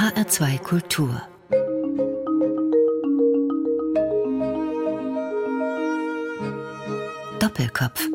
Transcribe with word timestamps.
HR2 0.00 0.58
Kultur 0.60 1.20
Doppelkopf 7.38 8.08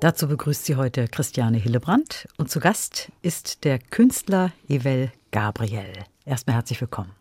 Dazu 0.00 0.28
begrüßt 0.28 0.66
sie 0.66 0.76
heute 0.76 1.08
Christiane 1.08 1.56
Hillebrand 1.56 2.28
und 2.36 2.50
zu 2.50 2.60
Gast 2.60 3.12
ist 3.22 3.64
der 3.64 3.78
Künstler 3.78 4.52
Evel 4.68 5.10
Gabriel. 5.30 5.94
Erstmal 6.26 6.56
herzlich 6.56 6.82
willkommen. 6.82 7.12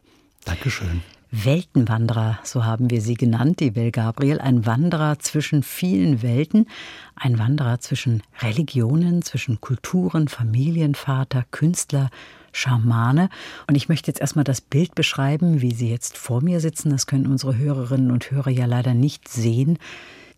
Dankeschön. 0.44 1.04
Weltenwanderer, 1.32 2.40
so 2.44 2.66
haben 2.66 2.90
wir 2.90 3.00
sie 3.00 3.14
genannt, 3.14 3.62
die 3.62 3.72
Gabriel, 3.94 4.40
ein 4.40 4.66
Wanderer 4.66 5.20
zwischen 5.20 5.64
vielen 5.64 6.22
Welten, 6.22 6.68
ein 7.16 7.40
Wanderer 7.40 7.80
zwischen 7.80 8.24
Religionen, 8.42 9.22
zwischen 9.22 9.62
Kulturen, 9.62 10.28
Familienvater, 10.28 11.46
Künstler, 11.50 12.10
Schamane. 12.54 13.30
Und 13.68 13.76
ich 13.76 13.90
möchte 13.90 14.10
jetzt 14.10 14.22
erstmal 14.22 14.46
das 14.46 14.62
Bild 14.62 14.96
beschreiben, 14.96 15.62
wie 15.62 15.74
Sie 15.74 15.90
jetzt 15.90 16.18
vor 16.18 16.42
mir 16.42 16.62
sitzen. 16.62 16.92
Das 16.92 17.08
können 17.08 17.28
unsere 17.28 17.58
Hörerinnen 17.58 18.12
und 18.12 18.32
Hörer 18.32 18.52
ja 18.52 18.66
leider 18.66 18.94
nicht 18.94 19.28
sehen. 19.28 19.78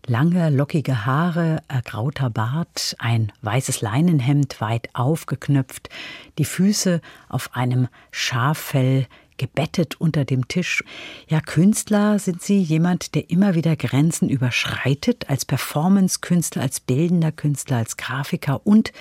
Lange, 0.08 0.50
lockige 0.50 1.04
Haare, 1.04 1.62
ergrauter 1.68 2.30
Bart, 2.30 2.94
ein 2.98 3.32
weißes 3.42 3.80
Leinenhemd 3.80 4.60
weit 4.60 4.88
aufgeknöpft, 4.92 5.90
die 6.38 6.44
Füße 6.44 7.00
auf 7.28 7.56
einem 7.56 7.88
Schaffell 8.12 9.06
gebettet 9.36 10.00
unter 10.00 10.24
dem 10.24 10.48
Tisch. 10.48 10.82
Ja, 11.28 11.40
Künstler 11.40 12.18
sind 12.18 12.42
Sie 12.42 12.60
jemand, 12.60 13.14
der 13.14 13.30
immer 13.30 13.54
wieder 13.54 13.76
Grenzen 13.76 14.28
überschreitet, 14.28 15.28
als 15.28 15.44
Performance-Künstler, 15.44 16.62
als 16.62 16.80
bildender 16.80 17.32
Künstler, 17.32 17.78
als 17.78 17.96
Grafiker 17.96 18.66
und 18.66 18.92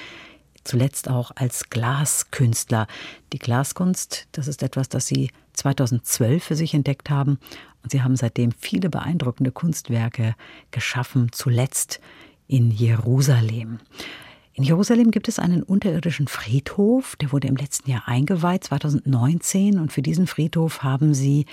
zuletzt 0.65 1.09
auch 1.09 1.31
als 1.35 1.69
Glaskünstler. 1.69 2.87
Die 3.31 3.39
Glaskunst, 3.39 4.27
das 4.33 4.47
ist 4.47 4.63
etwas, 4.63 4.89
das 4.89 5.07
Sie 5.07 5.31
2012 5.53 6.43
für 6.43 6.55
sich 6.55 6.73
entdeckt 6.73 7.09
haben 7.09 7.39
und 7.83 7.91
Sie 7.91 8.01
haben 8.01 8.15
seitdem 8.15 8.51
viele 8.51 8.89
beeindruckende 8.89 9.51
Kunstwerke 9.51 10.35
geschaffen, 10.71 11.29
zuletzt 11.31 12.01
in 12.47 12.71
Jerusalem. 12.71 13.79
In 14.53 14.63
Jerusalem 14.63 15.11
gibt 15.11 15.27
es 15.27 15.37
einen 15.37 15.63
unterirdischen 15.63 16.27
Friedhof, 16.27 17.15
der 17.17 17.31
wurde 17.31 17.47
im 17.47 17.57
letzten 17.57 17.89
Jahr 17.91 18.07
eingeweiht, 18.07 18.63
2019, 18.63 19.79
und 19.79 19.91
für 19.91 20.01
diesen 20.01 20.27
Friedhof 20.27 20.81
haben 20.81 21.13
sie 21.13 21.45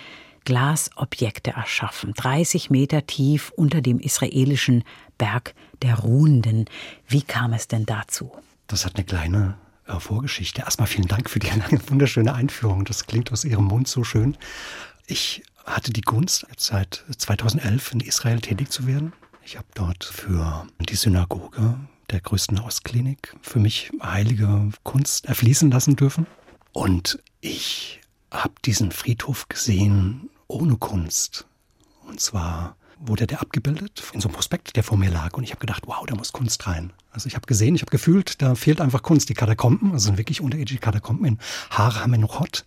Glasobjekte 0.45 1.51
erschaffen, 1.53 2.15
30 2.15 2.71
Meter 2.71 3.07
tief 3.07 3.53
unter 3.57 3.81
dem 3.81 3.99
israelischen 3.99 4.85
Berg 5.19 5.55
der 5.83 5.99
Ruhenden. 5.99 6.67
Wie 7.09 7.23
kam 7.23 7.53
es 7.53 7.69
denn 7.69 7.87
dazu? 7.87 8.33
Das 8.73 8.87
hat 8.87 8.97
eine 8.97 9.05
kleine 9.05 9.59
äh, 9.87 10.01
Vorgeschichte. 10.01 10.63
Erstmal 10.63 10.89
vielen 10.89 11.07
Dank 11.07 11.29
für 11.29 11.39
die 11.39 11.51
lange, 11.59 11.79
wunderschöne 11.91 12.33
Einführung. 12.33 12.87
Das 12.87 13.07
klingt 13.07 13.31
aus 13.31 13.45
Ihrem 13.45 13.67
Mund 13.67 13.87
so 13.87 14.03
schön. 14.03 14.35
Ich 15.07 15.43
hatte 15.67 15.93
die 15.93 16.01
Gunst, 16.01 16.47
seit 16.57 17.05
2011 17.15 17.93
in 17.93 18.01
Israel 18.01 18.41
tätig 18.41 18.71
zu 18.71 18.87
werden. 18.87 19.13
Ich 19.45 19.59
habe 19.59 19.67
dort 19.75 20.05
für 20.05 20.67
die 20.89 20.97
Synagoge 20.97 21.79
der 22.09 22.23
größten 22.23 22.61
Ostklinik 22.61 23.37
für 23.43 23.59
mich 23.59 23.91
heilige 24.03 24.71
Kunst 24.85 25.27
erfließen 25.27 25.71
lassen 25.71 25.97
dürfen. 25.97 26.27
Und 26.73 27.23
ich 27.43 28.01
habe 28.31 28.55
diesen 28.65 28.91
Friedhof 28.91 29.49
gesehen 29.49 30.31
ohne 30.49 30.77
Kunst. 30.77 31.47
Und 32.07 32.21
zwar 32.21 32.77
wurde 33.05 33.27
der 33.27 33.41
abgebildet 33.41 34.03
in 34.13 34.21
so 34.21 34.29
einem 34.29 34.35
Prospekt, 34.35 34.77
der 34.77 34.85
vor 34.85 34.97
mir 34.97 35.11
lag. 35.11 35.37
Und 35.37 35.45
ich 35.45 35.51
habe 35.51 35.61
gedacht, 35.61 35.85
wow, 35.87 36.05
da 36.07 36.15
muss 36.15 36.33
Kunst 36.33 36.67
rein. 36.67 36.93
Also 37.11 37.27
ich 37.27 37.35
habe 37.35 37.47
gesehen, 37.47 37.75
ich 37.75 37.83
habe 37.83 37.91
gefühlt, 37.91 38.41
da 38.41 38.55
fehlt 38.55 38.81
einfach 38.81 39.03
Kunst. 39.03 39.29
Die 39.29 39.35
Katakomben, 39.35 39.93
also 39.93 40.07
sind 40.07 40.19
wirklich 40.19 40.41
unterirdische 40.41 40.79
Katakomben 40.79 41.27
in 41.27 41.39
Haramenuchot. 41.71 42.65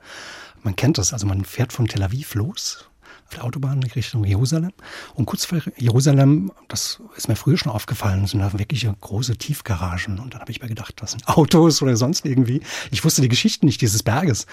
Man 0.62 0.76
kennt 0.76 0.98
das, 0.98 1.14
also 1.14 1.28
man 1.28 1.46
fährt 1.46 1.74
von 1.74 1.88
Tel 1.88 2.04
Aviv 2.04 2.36
los 2.36 2.90
auf 3.28 3.34
der 3.34 3.44
Autobahn 3.44 3.82
in 3.82 3.92
Richtung 3.92 4.24
Jerusalem. 4.24 4.72
Und 5.16 5.26
kurz 5.26 5.46
vor 5.46 5.60
Jerusalem, 5.78 6.52
das 6.68 7.02
ist 7.16 7.28
mir 7.28 7.36
früher 7.36 7.58
schon 7.58 7.72
aufgefallen, 7.72 8.28
sind 8.28 8.40
da 8.40 8.54
wirklich 8.54 8.88
große 9.02 9.38
Tiefgaragen. 9.38 10.20
Und 10.20 10.34
dann 10.34 10.42
habe 10.42 10.52
ich 10.52 10.62
mir 10.62 10.68
gedacht, 10.68 10.94
das 11.02 11.12
sind 11.12 11.28
Autos 11.28 11.82
oder 11.82 11.98
sonst 11.98 12.26
irgendwie. 12.26 12.62
Ich 12.92 13.04
wusste 13.04 13.22
die 13.22 13.30
Geschichte 13.30 13.66
nicht 13.66 13.82
dieses 13.82 14.04
Berges. 14.04 14.46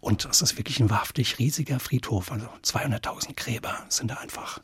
Und 0.00 0.24
das 0.24 0.42
ist 0.42 0.58
wirklich 0.58 0.80
ein 0.80 0.90
wahrhaftig 0.90 1.38
riesiger 1.38 1.80
Friedhof. 1.80 2.30
Also 2.30 2.46
200.000 2.64 3.34
Gräber 3.34 3.74
sind 3.88 4.10
da 4.10 4.16
einfach. 4.16 4.60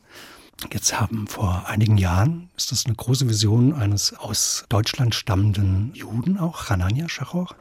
Jetzt 0.73 0.99
haben 0.99 1.27
vor 1.27 1.67
einigen 1.67 1.99
Jahren, 1.99 2.49
ist 2.57 2.73
das 2.73 2.87
eine 2.87 2.95
große 2.95 3.29
Vision 3.29 3.75
eines 3.75 4.15
aus 4.15 4.65
Deutschland 4.71 5.15
stammenden 5.15 5.93
Juden 5.95 6.39
auch, 6.39 6.71
Hanania 6.71 7.09
Schachor. 7.09 7.55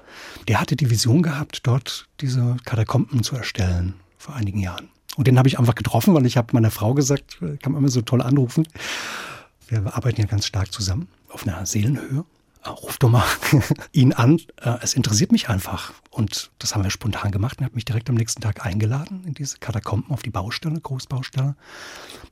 Der 0.48 0.62
hatte 0.62 0.78
die 0.78 0.90
Vision 0.90 1.22
gehabt, 1.22 1.60
dort 1.64 2.08
diese 2.22 2.56
Katakomben 2.64 3.22
zu 3.22 3.36
erstellen, 3.36 3.96
vor 4.18 4.36
einigen 4.36 4.60
Jahren. 4.60 4.88
Und 5.18 5.28
den 5.28 5.38
habe 5.38 5.48
ich 5.48 5.60
einfach 5.60 5.76
getroffen, 5.76 6.14
weil 6.14 6.26
ich 6.26 6.38
habe 6.38 6.54
meiner 6.54 6.72
Frau 6.72 6.94
gesagt, 6.94 7.40
kann 7.62 7.74
man 7.74 7.82
immer 7.82 7.90
so 7.90 8.02
toll 8.02 8.22
anrufen. 8.22 8.66
Wir 9.68 9.94
arbeiten 9.94 10.22
ja 10.22 10.28
ganz 10.28 10.46
stark 10.46 10.72
zusammen 10.72 11.08
auf 11.30 11.46
einer 11.46 11.66
Seelenhöhe. 11.66 12.24
Äh, 12.66 12.70
ruf 12.70 12.98
doch 12.98 13.10
mal 13.10 13.24
ihn 13.92 14.14
an. 14.14 14.40
Äh, 14.62 14.78
es 14.82 14.94
interessiert 14.94 15.32
mich 15.32 15.50
einfach. 15.50 15.94
Und 16.10 16.52
das 16.60 16.76
haben 16.76 16.84
wir 16.84 16.90
spontan 16.90 17.32
gemacht. 17.32 17.60
Er 17.60 17.66
hat 17.66 17.76
mich 17.76 17.86
direkt 17.86 18.10
am 18.10 18.16
nächsten 18.16 18.42
Tag 18.42 18.66
eingeladen 18.66 19.24
in 19.26 19.34
diese 19.34 19.58
Katakomben 19.60 20.12
auf 20.12 20.24
die 20.24 20.32
Baustelle, 20.32 20.80
Großbaustelle. 20.80 21.56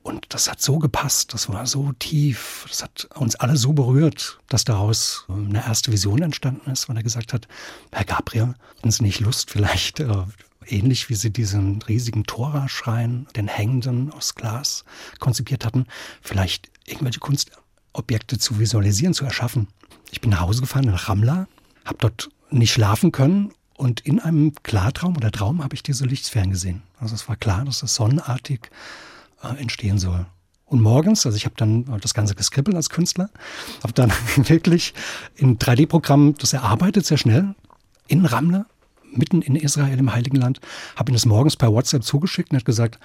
Und 0.01 0.33
das 0.33 0.49
hat 0.49 0.61
so 0.61 0.79
gepasst. 0.79 1.33
Das 1.33 1.49
war 1.49 1.66
so 1.67 1.91
tief. 1.94 2.66
Das 2.67 2.83
hat 2.83 3.07
uns 3.16 3.35
alle 3.35 3.55
so 3.57 3.73
berührt, 3.73 4.39
dass 4.49 4.63
daraus 4.63 5.25
eine 5.29 5.66
erste 5.66 5.91
Vision 5.91 6.21
entstanden 6.21 6.69
ist, 6.71 6.89
weil 6.89 6.97
er 6.97 7.03
gesagt 7.03 7.33
hat, 7.33 7.47
Herr 7.91 8.05
Gabriel, 8.05 8.55
haben 8.81 8.91
Sie 8.91 9.03
nicht 9.03 9.19
Lust, 9.19 9.51
vielleicht 9.51 10.00
äh, 10.00 10.23
ähnlich 10.67 11.09
wie 11.09 11.15
sie 11.15 11.31
diesen 11.31 11.81
riesigen 11.81 12.23
Tora-Schrein, 12.23 13.27
den 13.35 13.47
hängenden 13.47 14.11
aus 14.11 14.35
Glas 14.35 14.85
konzipiert 15.19 15.65
hatten, 15.65 15.85
vielleicht 16.21 16.71
irgendwelche 16.85 17.19
Kunstobjekte 17.19 18.38
zu 18.38 18.59
visualisieren, 18.59 19.13
zu 19.13 19.25
erschaffen. 19.25 19.67
Ich 20.13 20.22
bin 20.22 20.29
nach 20.29 20.41
Hause 20.41 20.62
gefahren 20.62 20.85
nach 20.85 21.09
Ramla, 21.09 21.47
habe 21.85 21.97
dort 21.97 22.29
nicht 22.51 22.72
schlafen 22.72 23.12
können 23.12 23.51
und 23.75 24.01
in 24.01 24.19
einem 24.19 24.53
Klartraum 24.62 25.18
oder 25.18 25.31
Traum 25.31 25.63
habe 25.63 25.74
ich 25.74 25.81
diese 25.81 26.06
Lichtsphären 26.06 26.51
gesehen. 26.51 26.84
Also 27.00 27.16
es 27.16 27.28
war 27.28 27.35
klar, 27.35 27.66
dass 27.66 27.81
es 27.81 27.96
sonnenartig 27.96 28.69
äh, 29.41 29.59
entstehen 29.59 29.97
soll. 29.97 30.28
Und 30.68 30.84
morgens, 30.84 31.25
also 31.25 31.35
ich 31.35 31.46
habe 31.46 31.56
dann 31.57 32.00
das 32.00 32.13
Ganze 32.13 32.35
geskribbelt 32.35 32.78
als 32.78 32.91
Künstler, 32.91 33.31
habe 33.81 33.94
dann 33.94 34.12
wirklich 34.35 34.94
in 35.35 35.57
3D-Programm 35.57 36.35
das 36.35 36.53
erarbeitet, 36.53 37.07
sehr 37.07 37.18
schnell, 37.18 37.56
in 38.07 38.24
Ramla, 38.24 38.68
mitten 39.12 39.41
in 39.41 39.56
Israel, 39.56 39.97
im 39.97 40.13
Heiligen 40.13 40.38
Land, 40.38 40.62
habe 40.95 41.12
ihm 41.12 41.16
das 41.16 41.25
morgens 41.25 41.57
per 41.57 41.74
WhatsApp 41.74 42.03
zugeschickt 42.03 42.51
und 42.51 42.57
hat 42.57 42.66
gesagt, 42.66 43.00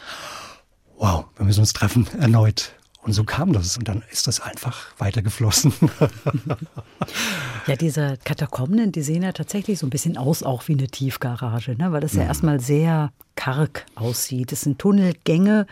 wow, 0.99 1.25
wir 1.39 1.47
müssen 1.47 1.61
uns 1.61 1.73
treffen, 1.73 2.07
erneut. 2.19 2.75
Und 3.09 3.15
so 3.15 3.25
kam 3.25 3.55
das. 3.55 3.79
Und 3.79 3.89
dann 3.89 4.03
ist 4.13 4.27
das 4.27 4.39
einfach 4.39 4.89
weitergeflossen. 4.99 5.73
ja, 7.67 7.75
diese 7.75 8.19
Katakomben, 8.23 8.93
die 8.93 9.01
sehen 9.01 9.23
ja 9.23 9.33
tatsächlich 9.33 9.79
so 9.79 9.87
ein 9.87 9.91
bisschen 9.91 10.19
aus, 10.19 10.43
auch 10.43 10.69
wie 10.69 10.75
eine 10.75 10.89
Tiefgarage, 10.89 11.75
ne? 11.75 11.91
weil 11.91 12.03
das 12.03 12.13
ja, 12.13 12.25
ja 12.25 12.29
erstmal 12.29 12.61
sehr 12.61 13.11
karg 13.35 13.87
aussieht. 13.95 14.53
Es 14.53 14.61
sind 14.61 14.79
Tunnelgänge, 14.79 15.67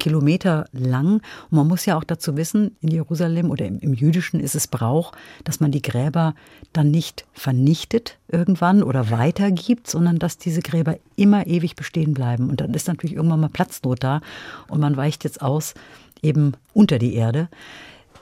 Kilometer 0.00 0.64
lang. 0.72 1.16
Und 1.50 1.52
man 1.52 1.68
muss 1.68 1.84
ja 1.84 1.98
auch 1.98 2.04
dazu 2.04 2.38
wissen, 2.38 2.74
in 2.80 2.88
Jerusalem 2.88 3.50
oder 3.50 3.66
im, 3.66 3.78
im, 3.80 3.92
Jüdischen 3.92 4.40
ist 4.40 4.54
es 4.54 4.66
Brauch, 4.66 5.12
dass 5.44 5.60
man 5.60 5.72
die 5.72 5.82
Gräber 5.82 6.34
dann 6.72 6.90
nicht 6.90 7.26
vernichtet 7.34 8.16
irgendwann 8.28 8.82
oder 8.82 9.10
weitergibt, 9.10 9.90
sondern 9.90 10.18
dass 10.18 10.38
diese 10.38 10.62
Gräber 10.62 10.96
immer 11.16 11.46
ewig 11.46 11.76
bestehen 11.76 12.14
bleiben. 12.14 12.48
Und 12.48 12.62
dann 12.62 12.72
ist 12.72 12.88
natürlich 12.88 13.14
irgendwann 13.14 13.40
mal 13.40 13.50
Platznot 13.50 14.02
da 14.02 14.22
und 14.68 14.80
man 14.80 14.96
weicht 14.96 15.24
jetzt 15.24 15.42
aus 15.42 15.74
eben 16.22 16.52
unter 16.72 16.98
die 16.98 17.14
Erde. 17.14 17.48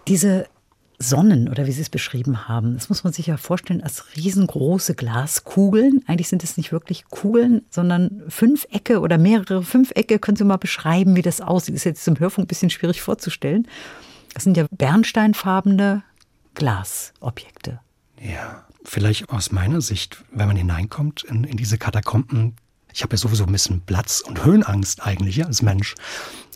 Diese 0.08 0.46
Sonnen 1.02 1.48
oder 1.48 1.66
wie 1.66 1.72
Sie 1.72 1.80
es 1.80 1.88
beschrieben 1.88 2.46
haben. 2.46 2.74
Das 2.74 2.90
muss 2.90 3.04
man 3.04 3.12
sich 3.14 3.26
ja 3.26 3.38
vorstellen 3.38 3.82
als 3.82 4.16
riesengroße 4.16 4.94
Glaskugeln. 4.94 6.04
Eigentlich 6.06 6.28
sind 6.28 6.44
es 6.44 6.58
nicht 6.58 6.72
wirklich 6.72 7.06
Kugeln, 7.06 7.62
sondern 7.70 8.22
Fünfecke 8.28 9.00
oder 9.00 9.16
mehrere 9.16 9.62
Fünfecke. 9.62 10.18
Können 10.18 10.36
Sie 10.36 10.44
mal 10.44 10.58
beschreiben, 10.58 11.16
wie 11.16 11.22
das 11.22 11.40
aussieht? 11.40 11.74
Das 11.74 11.80
ist 11.80 11.84
jetzt 11.84 12.04
zum 12.04 12.18
Hörfunk 12.18 12.44
ein 12.44 12.48
bisschen 12.48 12.68
schwierig 12.68 13.00
vorzustellen. 13.00 13.66
Das 14.34 14.44
sind 14.44 14.58
ja 14.58 14.66
bernsteinfarbene 14.70 16.02
Glasobjekte. 16.54 17.80
Ja, 18.20 18.66
vielleicht 18.84 19.30
aus 19.30 19.52
meiner 19.52 19.80
Sicht, 19.80 20.22
wenn 20.30 20.48
man 20.48 20.56
hineinkommt 20.56 21.24
in, 21.24 21.44
in 21.44 21.56
diese 21.56 21.78
Katakomben, 21.78 22.56
ich 22.92 23.02
habe 23.02 23.14
ja 23.14 23.18
sowieso 23.18 23.44
ein 23.44 23.52
bisschen 23.52 23.80
Platz- 23.82 24.20
und 24.20 24.44
Höhenangst 24.44 25.02
eigentlich 25.02 25.36
ja, 25.36 25.46
als 25.46 25.62
Mensch. 25.62 25.94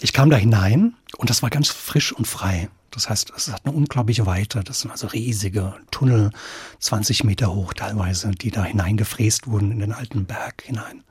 Ich 0.00 0.12
kam 0.12 0.30
da 0.30 0.36
hinein 0.36 0.94
und 1.16 1.30
das 1.30 1.42
war 1.42 1.50
ganz 1.50 1.68
frisch 1.68 2.12
und 2.12 2.26
frei. 2.26 2.68
Das 2.90 3.08
heißt, 3.08 3.32
es 3.36 3.50
hat 3.50 3.66
eine 3.66 3.74
unglaubliche 3.74 4.24
Weite. 4.24 4.62
Das 4.62 4.80
sind 4.80 4.92
also 4.92 5.08
riesige 5.08 5.74
Tunnel, 5.90 6.30
20 6.78 7.24
Meter 7.24 7.52
hoch 7.52 7.74
teilweise, 7.74 8.30
die 8.30 8.52
da 8.52 8.64
hineingefräst 8.64 9.48
wurden 9.48 9.72
in 9.72 9.80
den 9.80 9.92
alten 9.92 10.26
Berg 10.26 10.62
hinein. 10.62 11.02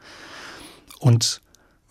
Und 0.99 1.41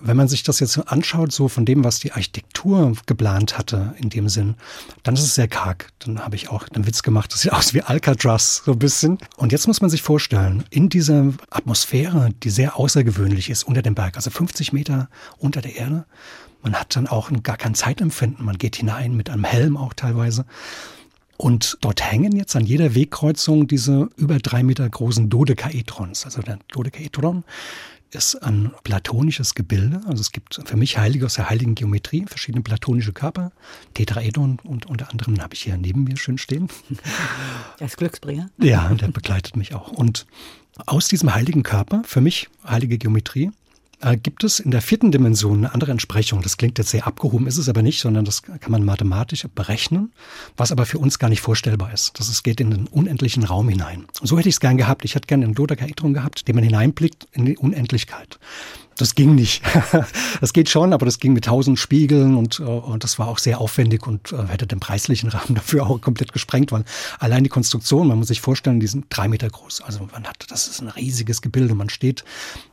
wenn 0.02 0.16
man 0.16 0.28
sich 0.28 0.42
das 0.42 0.60
jetzt 0.60 0.76
anschaut, 0.78 1.32
so 1.32 1.48
von 1.48 1.64
dem, 1.64 1.84
was 1.84 2.00
die 2.00 2.12
Architektur 2.12 2.92
geplant 3.06 3.56
hatte, 3.56 3.94
in 3.98 4.10
dem 4.10 4.28
Sinn, 4.28 4.56
dann 5.02 5.14
ist 5.14 5.22
es 5.22 5.34
sehr 5.34 5.48
karg. 5.48 5.88
Dann 6.00 6.20
habe 6.20 6.36
ich 6.36 6.48
auch 6.50 6.66
einen 6.68 6.86
Witz 6.86 7.02
gemacht, 7.02 7.32
das 7.32 7.42
sieht 7.42 7.52
aus 7.52 7.72
wie 7.72 7.82
Alcatraz, 7.82 8.62
so 8.64 8.72
ein 8.72 8.78
bisschen. 8.78 9.18
Und 9.36 9.52
jetzt 9.52 9.66
muss 9.66 9.80
man 9.80 9.90
sich 9.90 10.02
vorstellen, 10.02 10.64
in 10.70 10.88
dieser 10.88 11.32
Atmosphäre, 11.50 12.30
die 12.42 12.50
sehr 12.50 12.76
außergewöhnlich 12.76 13.48
ist 13.48 13.64
unter 13.64 13.82
dem 13.82 13.94
Berg, 13.94 14.16
also 14.16 14.30
50 14.30 14.72
Meter 14.72 15.08
unter 15.38 15.60
der 15.60 15.76
Erde, 15.76 16.04
man 16.62 16.74
hat 16.74 16.94
dann 16.94 17.08
auch 17.08 17.30
gar 17.42 17.56
kein 17.56 17.74
Zeitempfinden. 17.74 18.44
Man 18.44 18.56
geht 18.56 18.76
hinein 18.76 19.16
mit 19.16 19.30
einem 19.30 19.44
Helm 19.44 19.76
auch 19.76 19.94
teilweise. 19.94 20.46
Und 21.36 21.78
dort 21.80 22.08
hängen 22.08 22.36
jetzt 22.36 22.54
an 22.54 22.64
jeder 22.64 22.94
Wegkreuzung 22.94 23.66
diese 23.66 24.08
über 24.16 24.38
drei 24.38 24.62
Meter 24.62 24.88
großen 24.88 25.28
Dodekaedrons. 25.28 26.24
Also 26.24 26.40
der 26.40 26.60
Dodekaedron 26.68 27.42
ist 28.14 28.36
ein 28.36 28.72
platonisches 28.84 29.54
Gebilde. 29.54 30.00
Also 30.06 30.20
es 30.20 30.32
gibt 30.32 30.60
für 30.64 30.76
mich 30.76 30.98
Heilige 30.98 31.26
aus 31.26 31.34
der 31.34 31.48
heiligen 31.48 31.74
Geometrie, 31.74 32.24
verschiedene 32.26 32.62
platonische 32.62 33.12
Körper. 33.12 33.52
Tetraedron 33.94 34.58
und 34.62 34.86
unter 34.86 35.10
anderem 35.10 35.40
habe 35.40 35.54
ich 35.54 35.62
hier 35.62 35.76
neben 35.76 36.04
mir 36.04 36.16
schön 36.16 36.38
stehen. 36.38 36.68
Als 37.80 37.96
Glücksbringer? 37.96 38.50
Ja, 38.58 38.88
der 38.94 39.08
begleitet 39.08 39.56
mich 39.56 39.74
auch. 39.74 39.88
Und 39.88 40.26
aus 40.86 41.08
diesem 41.08 41.34
heiligen 41.34 41.62
Körper, 41.62 42.02
für 42.04 42.20
mich 42.20 42.48
heilige 42.64 42.98
Geometrie, 42.98 43.50
äh, 44.02 44.16
gibt 44.16 44.44
es 44.44 44.60
in 44.60 44.70
der 44.70 44.82
vierten 44.82 45.12
Dimension 45.12 45.58
eine 45.58 45.74
andere 45.74 45.92
Entsprechung. 45.92 46.42
Das 46.42 46.56
klingt 46.56 46.78
jetzt 46.78 46.90
sehr 46.90 47.06
abgehoben, 47.06 47.46
ist 47.46 47.58
es 47.58 47.68
aber 47.68 47.82
nicht, 47.82 48.00
sondern 48.00 48.24
das 48.24 48.42
kann 48.42 48.70
man 48.70 48.84
mathematisch 48.84 49.46
berechnen, 49.54 50.12
was 50.56 50.72
aber 50.72 50.86
für 50.86 50.98
uns 50.98 51.18
gar 51.18 51.28
nicht 51.28 51.40
vorstellbar 51.40 51.92
ist. 51.92 52.18
Das 52.18 52.28
ist, 52.28 52.42
geht 52.42 52.60
in 52.60 52.70
den 52.70 52.86
unendlichen 52.88 53.44
Raum 53.44 53.68
hinein. 53.68 54.06
So 54.22 54.38
hätte 54.38 54.48
ich 54.48 54.56
es 54.56 54.60
gern 54.60 54.76
gehabt. 54.76 55.04
Ich 55.04 55.14
hätte 55.14 55.26
gern 55.26 55.42
einen 55.42 55.54
Dodekaedron 55.54 56.14
gehabt, 56.14 56.46
den 56.48 56.54
man 56.54 56.64
hineinblickt 56.64 57.28
in 57.32 57.46
die 57.46 57.56
Unendlichkeit. 57.56 58.38
Das 58.96 59.14
ging 59.14 59.34
nicht. 59.34 59.62
Das 60.40 60.52
geht 60.52 60.68
schon, 60.68 60.92
aber 60.92 61.06
das 61.06 61.20
ging 61.20 61.34
mit 61.34 61.44
tausend 61.44 61.78
Spiegeln 61.78 62.36
und, 62.36 62.58
äh, 62.58 62.64
und 62.64 63.04
das 63.04 63.18
war 63.18 63.28
auch 63.28 63.38
sehr 63.38 63.60
aufwendig 63.60 64.06
und 64.08 64.32
äh, 64.32 64.48
hätte 64.48 64.66
den 64.66 64.80
preislichen 64.80 65.28
Rahmen 65.28 65.54
dafür 65.54 65.86
auch 65.86 66.00
komplett 66.00 66.32
gesprengt, 66.32 66.72
weil 66.72 66.84
allein 67.20 67.44
die 67.44 67.50
Konstruktion, 67.50 68.08
man 68.08 68.18
muss 68.18 68.28
sich 68.28 68.40
vorstellen, 68.40 68.80
die 68.80 68.88
sind 68.88 69.06
drei 69.08 69.28
Meter 69.28 69.48
groß. 69.48 69.82
Also 69.82 70.08
man 70.10 70.24
hat, 70.24 70.46
das 70.48 70.66
ist 70.66 70.80
ein 70.80 70.88
riesiges 70.88 71.42
Gebilde. 71.42 71.76
Man 71.76 71.90
steht 71.90 72.24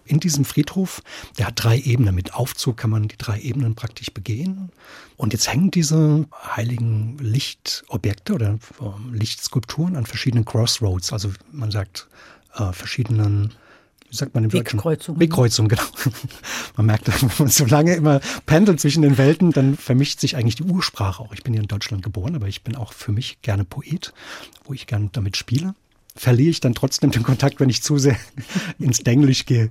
in 0.05 0.19
diesem 0.19 0.45
Friedhof, 0.45 1.03
der 1.37 1.47
hat 1.47 1.63
drei 1.63 1.77
Ebenen. 1.77 2.15
Mit 2.15 2.33
Aufzug 2.33 2.77
kann 2.77 2.89
man 2.89 3.07
die 3.07 3.17
drei 3.17 3.39
Ebenen 3.39 3.75
praktisch 3.75 4.11
begehen. 4.11 4.71
Und 5.15 5.33
jetzt 5.33 5.51
hängen 5.51 5.69
diese 5.69 6.25
heiligen 6.55 7.17
Lichtobjekte 7.19 8.33
oder 8.33 8.57
äh, 8.81 9.15
Lichtskulpturen 9.15 9.95
an 9.95 10.07
verschiedenen 10.07 10.45
Crossroads. 10.45 11.13
Also 11.13 11.31
man 11.51 11.69
sagt 11.69 12.07
äh, 12.55 12.73
verschiedenen 12.73 13.53
wie 14.09 14.15
sagt 14.15 14.33
man 14.33 14.43
im 14.43 14.53
Wegkreuzung. 14.53 15.19
Wegkreuzung, 15.19 15.67
genau. 15.67 15.83
Man 16.75 16.87
merkt, 16.87 17.07
wenn 17.21 17.29
man 17.37 17.47
so 17.47 17.65
lange 17.65 17.95
immer 17.95 18.21
pendelt 18.45 18.79
zwischen 18.79 19.03
den 19.03 19.17
Welten, 19.17 19.51
dann 19.51 19.77
vermischt 19.77 20.19
sich 20.19 20.35
eigentlich 20.35 20.55
die 20.55 20.63
Ursprache 20.63 21.21
auch. 21.21 21.33
Ich 21.33 21.43
bin 21.43 21.53
hier 21.53 21.61
in 21.61 21.67
Deutschland 21.67 22.03
geboren, 22.03 22.35
aber 22.35 22.47
ich 22.47 22.63
bin 22.63 22.75
auch 22.75 22.93
für 22.93 23.11
mich 23.11 23.41
gerne 23.41 23.65
Poet, 23.65 24.13
wo 24.65 24.73
ich 24.73 24.87
gerne 24.87 25.09
damit 25.11 25.37
spiele. 25.37 25.75
Verliere 26.15 26.49
ich 26.49 26.59
dann 26.59 26.73
trotzdem 26.73 27.11
den 27.11 27.23
Kontakt, 27.23 27.59
wenn 27.59 27.69
ich 27.69 27.83
zu 27.83 27.97
sehr 27.97 28.17
ins 28.79 28.99
Denglisch 28.99 29.45
gehe. 29.45 29.69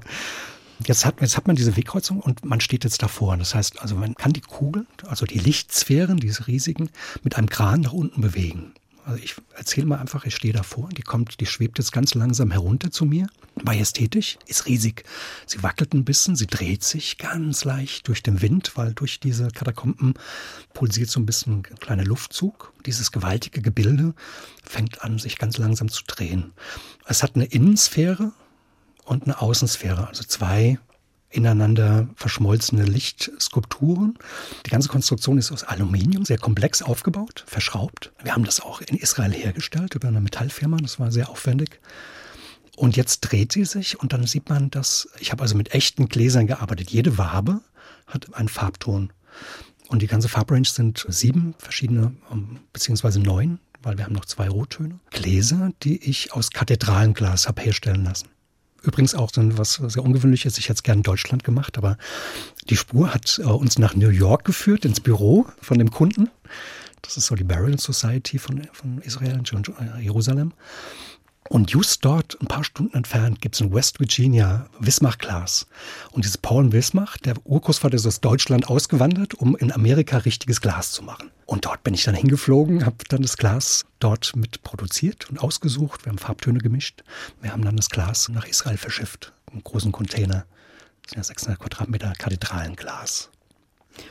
Jetzt 0.86 1.04
hat, 1.04 1.20
jetzt 1.20 1.36
hat 1.36 1.48
man 1.48 1.56
diese 1.56 1.76
Wegkreuzung 1.76 2.20
und 2.20 2.44
man 2.44 2.60
steht 2.60 2.84
jetzt 2.84 3.02
davor. 3.02 3.36
Das 3.36 3.54
heißt, 3.54 3.82
also 3.82 3.96
man 3.96 4.14
kann 4.14 4.32
die 4.32 4.40
Kugel, 4.40 4.86
also 5.06 5.26
die 5.26 5.38
Lichtsphären, 5.38 6.18
diese 6.18 6.46
riesigen, 6.46 6.90
mit 7.24 7.36
einem 7.36 7.48
Kran 7.48 7.80
nach 7.80 7.92
unten 7.92 8.20
bewegen. 8.20 8.72
Also 9.08 9.22
ich 9.22 9.36
erzähle 9.56 9.86
mal 9.86 10.00
einfach, 10.00 10.26
ich 10.26 10.36
stehe 10.36 10.52
davor, 10.52 10.90
die 10.90 11.00
kommt, 11.00 11.40
die 11.40 11.46
schwebt 11.46 11.78
jetzt 11.78 11.92
ganz 11.92 12.12
langsam 12.12 12.50
herunter 12.50 12.90
zu 12.90 13.06
mir. 13.06 13.26
Majestätisch, 13.64 14.38
ist 14.44 14.66
riesig. 14.66 15.04
Sie 15.46 15.62
wackelt 15.62 15.94
ein 15.94 16.04
bisschen, 16.04 16.36
sie 16.36 16.46
dreht 16.46 16.84
sich 16.84 17.16
ganz 17.16 17.64
leicht 17.64 18.06
durch 18.06 18.22
den 18.22 18.42
Wind, 18.42 18.72
weil 18.74 18.92
durch 18.92 19.18
diese 19.18 19.48
Katakomben 19.48 20.12
pulsiert 20.74 21.08
so 21.08 21.20
ein 21.20 21.24
bisschen 21.24 21.60
ein 21.70 21.80
kleiner 21.80 22.04
Luftzug. 22.04 22.74
Dieses 22.84 23.10
gewaltige 23.10 23.62
Gebilde 23.62 24.12
fängt 24.62 25.00
an, 25.02 25.18
sich 25.18 25.38
ganz 25.38 25.56
langsam 25.56 25.88
zu 25.88 26.02
drehen. 26.06 26.52
Es 27.06 27.22
hat 27.22 27.34
eine 27.34 27.46
Innensphäre 27.46 28.32
und 29.06 29.24
eine 29.24 29.40
Außensphäre, 29.40 30.06
also 30.06 30.22
zwei 30.22 30.78
ineinander 31.30 32.08
verschmolzene 32.14 32.84
Lichtskulpturen. 32.84 34.18
Die 34.66 34.70
ganze 34.70 34.88
Konstruktion 34.88 35.38
ist 35.38 35.52
aus 35.52 35.64
Aluminium, 35.64 36.24
sehr 36.24 36.38
komplex 36.38 36.82
aufgebaut, 36.82 37.44
verschraubt. 37.46 38.12
Wir 38.22 38.34
haben 38.34 38.44
das 38.44 38.60
auch 38.60 38.80
in 38.80 38.96
Israel 38.96 39.32
hergestellt 39.32 39.94
über 39.94 40.08
eine 40.08 40.20
Metallfirma, 40.20 40.78
das 40.78 40.98
war 40.98 41.12
sehr 41.12 41.28
aufwendig. 41.28 41.80
Und 42.76 42.96
jetzt 42.96 43.20
dreht 43.20 43.52
sie 43.52 43.64
sich 43.64 43.98
und 43.98 44.12
dann 44.12 44.26
sieht 44.26 44.48
man, 44.48 44.70
dass 44.70 45.08
ich 45.18 45.32
habe 45.32 45.42
also 45.42 45.56
mit 45.56 45.74
echten 45.74 46.08
Gläsern 46.08 46.46
gearbeitet. 46.46 46.90
Jede 46.90 47.18
Wabe 47.18 47.60
hat 48.06 48.32
einen 48.34 48.48
Farbton. 48.48 49.12
Und 49.88 50.02
die 50.02 50.06
ganze 50.06 50.28
Farbrange 50.28 50.68
sind 50.68 51.04
sieben 51.08 51.54
verschiedene, 51.58 52.12
ähm, 52.30 52.60
beziehungsweise 52.72 53.20
neun, 53.20 53.58
weil 53.82 53.98
wir 53.98 54.04
haben 54.04 54.14
noch 54.14 54.26
zwei 54.26 54.48
Rottöne. 54.48 55.00
Gläser, 55.10 55.72
die 55.82 56.02
ich 56.08 56.32
aus 56.32 56.50
Kathedralenglas 56.50 57.48
habe 57.48 57.62
herstellen 57.62 58.04
lassen. 58.04 58.28
Übrigens 58.82 59.14
auch 59.14 59.30
so 59.32 59.42
was 59.58 59.74
sehr 59.74 60.04
ungewöhnliches. 60.04 60.58
Ich 60.58 60.64
hätte 60.64 60.78
es 60.78 60.82
gerne 60.82 61.00
in 61.00 61.02
Deutschland 61.02 61.44
gemacht, 61.44 61.78
aber 61.78 61.98
die 62.70 62.76
Spur 62.76 63.12
hat 63.12 63.40
äh, 63.42 63.44
uns 63.44 63.78
nach 63.78 63.94
New 63.94 64.10
York 64.10 64.44
geführt, 64.44 64.84
ins 64.84 65.00
Büro 65.00 65.46
von 65.60 65.78
dem 65.78 65.90
Kunden. 65.90 66.30
Das 67.02 67.16
ist 67.16 67.26
so 67.26 67.34
die 67.34 67.44
Burial 67.44 67.78
Society 67.78 68.38
von, 68.38 68.68
von 68.72 68.98
Israel, 69.02 69.40
in 69.40 70.02
Jerusalem. 70.02 70.52
Und 71.48 71.70
just 71.70 72.04
dort, 72.04 72.36
ein 72.42 72.46
paar 72.46 72.62
Stunden 72.62 72.94
entfernt, 72.94 73.40
gibt 73.40 73.54
es 73.54 73.60
in 73.62 73.72
West 73.72 74.00
Virginia 74.00 74.68
Wismach-Glas. 74.80 75.66
Und 76.12 76.24
dieses 76.24 76.36
Paul 76.36 76.72
Wismach, 76.72 77.16
der 77.16 77.34
Urgroßvater 77.44 77.94
ist 77.94 78.06
aus 78.06 78.20
Deutschland 78.20 78.68
ausgewandert, 78.68 79.34
um 79.34 79.56
in 79.56 79.72
Amerika 79.72 80.18
richtiges 80.18 80.60
Glas 80.60 80.92
zu 80.92 81.02
machen. 81.02 81.30
Und 81.48 81.64
dort 81.64 81.82
bin 81.82 81.94
ich 81.94 82.04
dann 82.04 82.14
hingeflogen, 82.14 82.84
habe 82.84 82.98
dann 83.08 83.22
das 83.22 83.38
Glas 83.38 83.86
dort 84.00 84.36
mit 84.36 84.62
produziert 84.64 85.30
und 85.30 85.38
ausgesucht. 85.38 86.04
Wir 86.04 86.10
haben 86.10 86.18
Farbtöne 86.18 86.58
gemischt. 86.58 87.02
Wir 87.40 87.52
haben 87.52 87.64
dann 87.64 87.78
das 87.78 87.88
Glas 87.88 88.28
nach 88.28 88.44
Israel 88.44 88.76
verschifft, 88.76 89.32
einen 89.50 89.64
großen 89.64 89.90
Container. 89.90 90.44
Das 91.02 91.12
sind 91.12 91.16
ja 91.16 91.24
600 91.24 91.58
Quadratmeter 91.58 92.12
Kathedralenglas. 92.18 93.30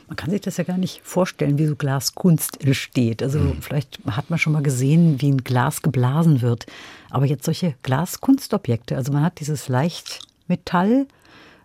Man 0.08 0.16
kann 0.16 0.30
sich 0.30 0.40
das 0.40 0.56
ja 0.56 0.64
gar 0.64 0.78
nicht 0.78 1.00
vorstellen, 1.04 1.58
wie 1.58 1.66
so 1.66 1.76
Glaskunst 1.76 2.60
entsteht. 2.60 3.22
Also 3.22 3.38
mhm. 3.38 3.62
vielleicht 3.62 4.00
hat 4.10 4.30
man 4.30 4.40
schon 4.40 4.52
mal 4.52 4.64
gesehen, 4.64 5.20
wie 5.20 5.30
ein 5.30 5.44
Glas 5.44 5.80
geblasen 5.82 6.42
wird. 6.42 6.66
Aber 7.08 7.24
jetzt 7.24 7.44
solche 7.44 7.76
Glaskunstobjekte, 7.84 8.96
also 8.96 9.12
man 9.12 9.22
hat 9.22 9.38
dieses 9.38 9.68
Leichtmetall, 9.68 11.06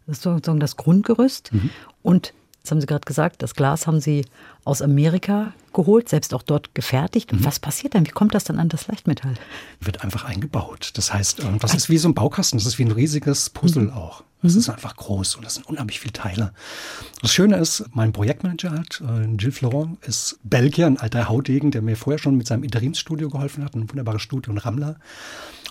das 0.06 0.18
ist 0.18 0.24
sozusagen 0.24 0.60
das 0.60 0.78
Grundgerüst. 0.78 1.52
Mhm. 1.52 1.72
Und 2.04 2.32
das 2.64 2.72
haben 2.72 2.80
Sie 2.80 2.88
gerade 2.88 3.06
gesagt, 3.06 3.44
das 3.44 3.56
Glas 3.56 3.88
haben 3.88 4.00
Sie 4.00 4.26
aus 4.64 4.82
Amerika 4.82 5.54
geholt, 5.74 6.08
selbst 6.08 6.34
auch 6.34 6.44
dort 6.44 6.74
gefertigt. 6.74 7.34
Mhm. 7.34 7.44
Was 7.44 7.60
passiert 7.60 7.94
dann? 7.94 8.08
Wie 8.08 8.12
kommt 8.12 8.34
das 8.34 8.46
dann 8.46 8.58
an 8.58 8.70
das 8.70 8.88
Leichtmetall? 8.88 9.34
Wird 9.82 10.02
einfach 10.02 10.24
eingebaut. 10.24 10.92
Das 10.94 11.14
heißt, 11.14 11.42
ähm, 11.42 11.60
das 11.60 11.74
ist 11.74 11.90
wie 11.90 11.98
so 11.98 12.08
ein 12.08 12.14
Baukasten, 12.14 12.58
das 12.58 12.66
ist 12.66 12.80
wie 12.80 12.86
ein 12.86 12.92
riesiges 12.92 13.50
Puzzle 13.50 13.84
mhm. 13.84 13.94
auch. 13.94 14.24
Das 14.42 14.54
mhm. 14.54 14.60
ist 14.60 14.70
einfach 14.70 14.96
groß 14.96 15.36
und 15.36 15.46
das 15.46 15.56
sind 15.56 15.68
unheimlich 15.68 16.00
viele 16.00 16.14
Teile. 16.14 16.54
Das 17.22 17.34
Schöne 17.34 17.58
ist, 17.58 17.84
mein 17.92 18.14
Projektmanager 18.14 18.72
halt, 18.72 19.02
äh, 19.02 19.28
Gilles 19.36 19.58
Florent, 19.58 20.02
ist 20.06 20.40
Belgier, 20.44 20.88
ein 20.88 20.98
alter 20.98 21.28
Haudegen, 21.28 21.70
der 21.70 21.82
mir 21.82 21.98
vorher 21.98 22.18
schon 22.18 22.38
mit 22.38 22.48
seinem 22.48 22.64
Interimsstudio 22.64 23.30
geholfen 23.30 23.66
hat, 23.66 23.76
ein 23.76 23.90
wunderbares 23.90 24.22
Studio 24.22 24.54
in 24.54 24.58
Ramla. 24.58 24.96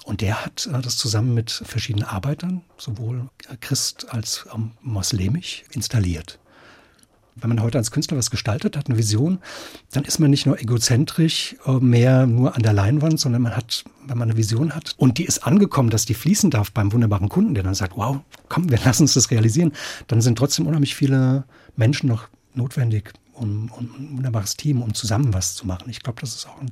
Und 0.04 0.20
der 0.20 0.44
hat 0.44 0.68
äh, 0.70 0.82
das 0.82 0.98
zusammen 0.98 1.32
mit 1.32 1.50
verschiedenen 1.50 2.06
Arbeitern, 2.06 2.60
sowohl 2.76 3.30
Christ 3.60 4.08
als 4.10 4.44
ähm, 4.54 4.72
moslemisch, 4.82 5.64
installiert 5.70 6.38
wenn 7.34 7.48
man 7.48 7.62
heute 7.62 7.78
als 7.78 7.90
Künstler 7.90 8.18
was 8.18 8.30
gestaltet 8.30 8.76
hat, 8.76 8.88
eine 8.88 8.98
Vision, 8.98 9.38
dann 9.92 10.04
ist 10.04 10.18
man 10.18 10.30
nicht 10.30 10.46
nur 10.46 10.60
egozentrisch 10.60 11.56
äh, 11.66 11.72
mehr 11.72 12.26
nur 12.26 12.54
an 12.54 12.62
der 12.62 12.72
Leinwand, 12.72 13.18
sondern 13.18 13.42
man 13.42 13.56
hat, 13.56 13.84
wenn 14.06 14.18
man 14.18 14.30
eine 14.30 14.38
Vision 14.38 14.74
hat 14.74 14.94
und 14.98 15.18
die 15.18 15.24
ist 15.24 15.46
angekommen, 15.46 15.90
dass 15.90 16.04
die 16.04 16.14
fließen 16.14 16.50
darf 16.50 16.72
beim 16.72 16.92
wunderbaren 16.92 17.28
Kunden, 17.28 17.54
der 17.54 17.64
dann 17.64 17.74
sagt, 17.74 17.96
wow, 17.96 18.20
komm, 18.48 18.70
wir 18.70 18.78
lassen 18.84 19.04
uns 19.04 19.14
das 19.14 19.30
realisieren, 19.30 19.72
dann 20.06 20.20
sind 20.20 20.36
trotzdem 20.36 20.66
unheimlich 20.66 20.94
viele 20.94 21.44
Menschen 21.76 22.08
noch 22.08 22.28
notwendig, 22.54 23.12
um, 23.32 23.70
um 23.70 23.84
ein 23.98 24.16
wunderbares 24.16 24.56
Team, 24.56 24.82
um 24.82 24.94
zusammen 24.94 25.32
was 25.32 25.54
zu 25.54 25.66
machen. 25.66 25.88
Ich 25.88 26.02
glaube, 26.02 26.20
das 26.20 26.34
ist 26.34 26.46
auch 26.46 26.60
ein 26.60 26.70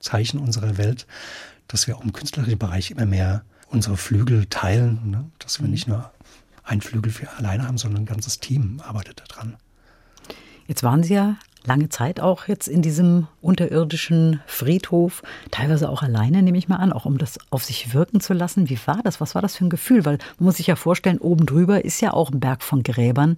Zeichen 0.00 0.38
unserer 0.38 0.76
Welt, 0.78 1.06
dass 1.68 1.86
wir 1.86 1.96
auch 1.96 2.04
im 2.04 2.12
künstlerischen 2.12 2.58
Bereich 2.58 2.90
immer 2.90 3.06
mehr 3.06 3.44
unsere 3.68 3.96
Flügel 3.96 4.46
teilen, 4.46 5.10
ne? 5.10 5.30
dass 5.38 5.60
wir 5.60 5.68
nicht 5.68 5.86
nur 5.86 6.10
einen 6.64 6.80
Flügel 6.80 7.12
für 7.12 7.30
alleine 7.36 7.66
haben, 7.66 7.78
sondern 7.78 8.02
ein 8.02 8.06
ganzes 8.06 8.40
Team 8.40 8.80
arbeitet 8.84 9.22
daran. 9.28 9.56
Jetzt 10.70 10.84
waren 10.84 11.02
Sie 11.02 11.14
ja 11.14 11.34
lange 11.64 11.88
Zeit 11.88 12.20
auch 12.20 12.46
jetzt 12.46 12.68
in 12.68 12.80
diesem 12.80 13.26
unterirdischen 13.42 14.40
Friedhof, 14.46 15.24
teilweise 15.50 15.88
auch 15.88 16.04
alleine, 16.04 16.44
nehme 16.44 16.58
ich 16.58 16.68
mal 16.68 16.76
an, 16.76 16.92
auch 16.92 17.06
um 17.06 17.18
das 17.18 17.40
auf 17.50 17.64
sich 17.64 17.92
wirken 17.92 18.20
zu 18.20 18.34
lassen. 18.34 18.68
Wie 18.68 18.78
war 18.86 19.00
das? 19.02 19.20
Was 19.20 19.34
war 19.34 19.42
das 19.42 19.56
für 19.56 19.64
ein 19.64 19.68
Gefühl? 19.68 20.04
Weil 20.04 20.18
man 20.38 20.46
muss 20.46 20.58
sich 20.58 20.68
ja 20.68 20.76
vorstellen, 20.76 21.18
oben 21.18 21.44
drüber 21.44 21.84
ist 21.84 22.00
ja 22.00 22.12
auch 22.12 22.30
ein 22.30 22.38
Berg 22.38 22.62
von 22.62 22.84
Gräbern. 22.84 23.34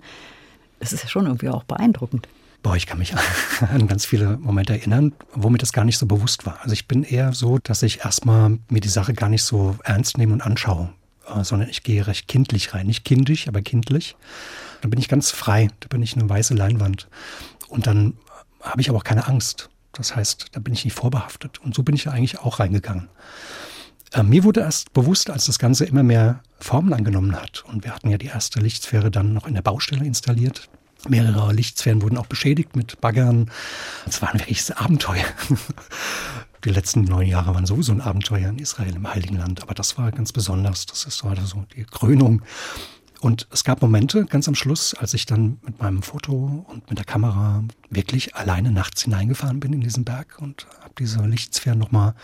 Das 0.79 0.93
ist 0.93 1.05
ja 1.05 1.09
schon 1.09 1.25
irgendwie 1.25 1.49
auch 1.49 1.65
beeindruckend. 1.65 2.29
Boah, 2.63 2.77
ich 2.77 2.87
kann 2.87 2.99
mich 2.99 3.15
an 3.61 3.89
ganz 3.89 4.05
viele 4.05 4.37
Momente 4.37 4.75
erinnern, 4.75 5.15
wo 5.33 5.49
mir 5.49 5.57
das 5.57 5.73
gar 5.73 5.87
nicht 5.87 5.97
so 5.97 6.05
bewusst 6.05 6.45
war. 6.45 6.59
Also 6.61 6.75
ich 6.75 6.87
bin 6.87 7.03
eher 7.03 7.33
so, 7.33 7.57
dass 7.57 7.83
ich 7.83 8.05
erstmal 8.05 8.59
mir 8.69 8.81
die 8.81 8.89
Sache 8.89 9.15
gar 9.15 9.31
nicht 9.31 9.43
so 9.43 9.79
ernst 9.85 10.19
nehme 10.19 10.35
und 10.35 10.43
anschaue, 10.43 10.91
äh, 11.35 11.43
sondern 11.45 11.71
ich 11.71 11.83
gehe 11.83 12.07
recht 12.07 12.29
kindlich 12.29 12.75
rein. 12.75 12.89
Nicht 12.89 13.07
kindisch, 13.07 13.49
aber 13.49 13.63
kindlich 13.63 14.17
Dann 14.83 14.91
bin 14.91 15.01
ich 15.01 15.09
ganz 15.09 15.31
frei, 15.31 15.69
da 15.81 15.89
bin 15.89 16.03
ich 16.03 16.15
eine 16.17 16.29
weiße 16.29 16.55
Leinwand. 16.55 17.09
Und 17.69 17.87
dann 17.87 18.19
habe 18.61 18.83
ich 18.83 18.91
aber 18.91 18.99
auch 18.99 19.05
keine 19.05 19.27
Angst. 19.27 19.71
Das 19.93 20.15
heißt, 20.15 20.47
da 20.53 20.61
bin 20.61 20.75
ich 20.75 20.85
nicht 20.85 20.95
vorbehaftet. 20.95 21.61
Und 21.61 21.75
so 21.75 21.83
bin 21.83 21.95
ich 21.95 22.05
ja 22.05 22.13
eigentlich 22.13 22.41
auch 22.41 22.59
reingegangen. 22.61 23.09
Äh, 24.13 24.25
mir 24.25 24.45
wurde 24.45 24.61
erst 24.61 24.93
bewusst, 24.93 25.31
als 25.31 25.47
das 25.47 25.59
Ganze 25.59 25.85
immer 25.85 26.03
mehr 26.03 26.43
Formen 26.59 26.93
angenommen 26.93 27.35
hat. 27.41 27.65
Und 27.67 27.85
wir 27.85 27.95
hatten 27.95 28.11
ja 28.11 28.19
die 28.19 28.27
erste 28.27 28.61
Lichtsphäre 28.61 29.11
dann 29.11 29.33
noch 29.33 29.47
in 29.47 29.55
der 29.55 29.63
Baustelle 29.63 30.05
installiert. 30.05 30.69
Mehrere 31.09 31.53
Lichtsphären 31.53 32.03
wurden 32.03 32.17
auch 32.17 32.27
beschädigt 32.27 32.77
mit 32.77 33.01
Baggern. 33.01 33.51
Es 34.07 34.21
waren 34.21 34.39
wirklich 34.39 34.77
Abenteuer. 34.77 35.25
Die 36.65 36.71
letzten 36.71 37.03
neun 37.03 37.27
Jahre 37.27 37.55
waren 37.55 37.67
sowieso 37.67 37.93
ein 37.93 38.01
Abenteuer 38.01 38.49
in 38.49 38.59
Israel, 38.59 38.95
im 38.95 39.13
Heiligen 39.13 39.37
Land. 39.37 39.63
Aber 39.63 39.75
das 39.75 39.99
war 39.99 40.13
ganz 40.13 40.33
besonders. 40.33 40.87
Das 40.87 41.05
ist 41.05 41.19
so 41.19 41.65
die 41.75 41.85
Krönung. 41.85 42.43
Und 43.23 43.47
es 43.53 43.63
gab 43.63 43.81
Momente 43.83 44.25
ganz 44.25 44.49
am 44.49 44.57
Schluss, 44.57 44.95
als 44.95 45.15
ich 45.15 45.27
dann 45.27 45.61
mit 45.63 45.81
meinem 45.81 46.03
Foto 46.03 46.67
und 46.67 46.91
mit 46.91 46.99
der 46.99 47.07
Kamera 47.07 47.63
wirklich 47.89 48.35
alleine 48.35 48.73
nachts 48.73 49.05
hineingefahren 49.05 49.61
bin 49.61 49.73
in 49.73 49.81
diesen 49.81 50.05
Berg 50.05 50.41
und 50.41 50.67
habe 50.81 50.95
diese 50.99 51.25
Lichtsphären 51.25 51.79
nochmal 51.79 52.17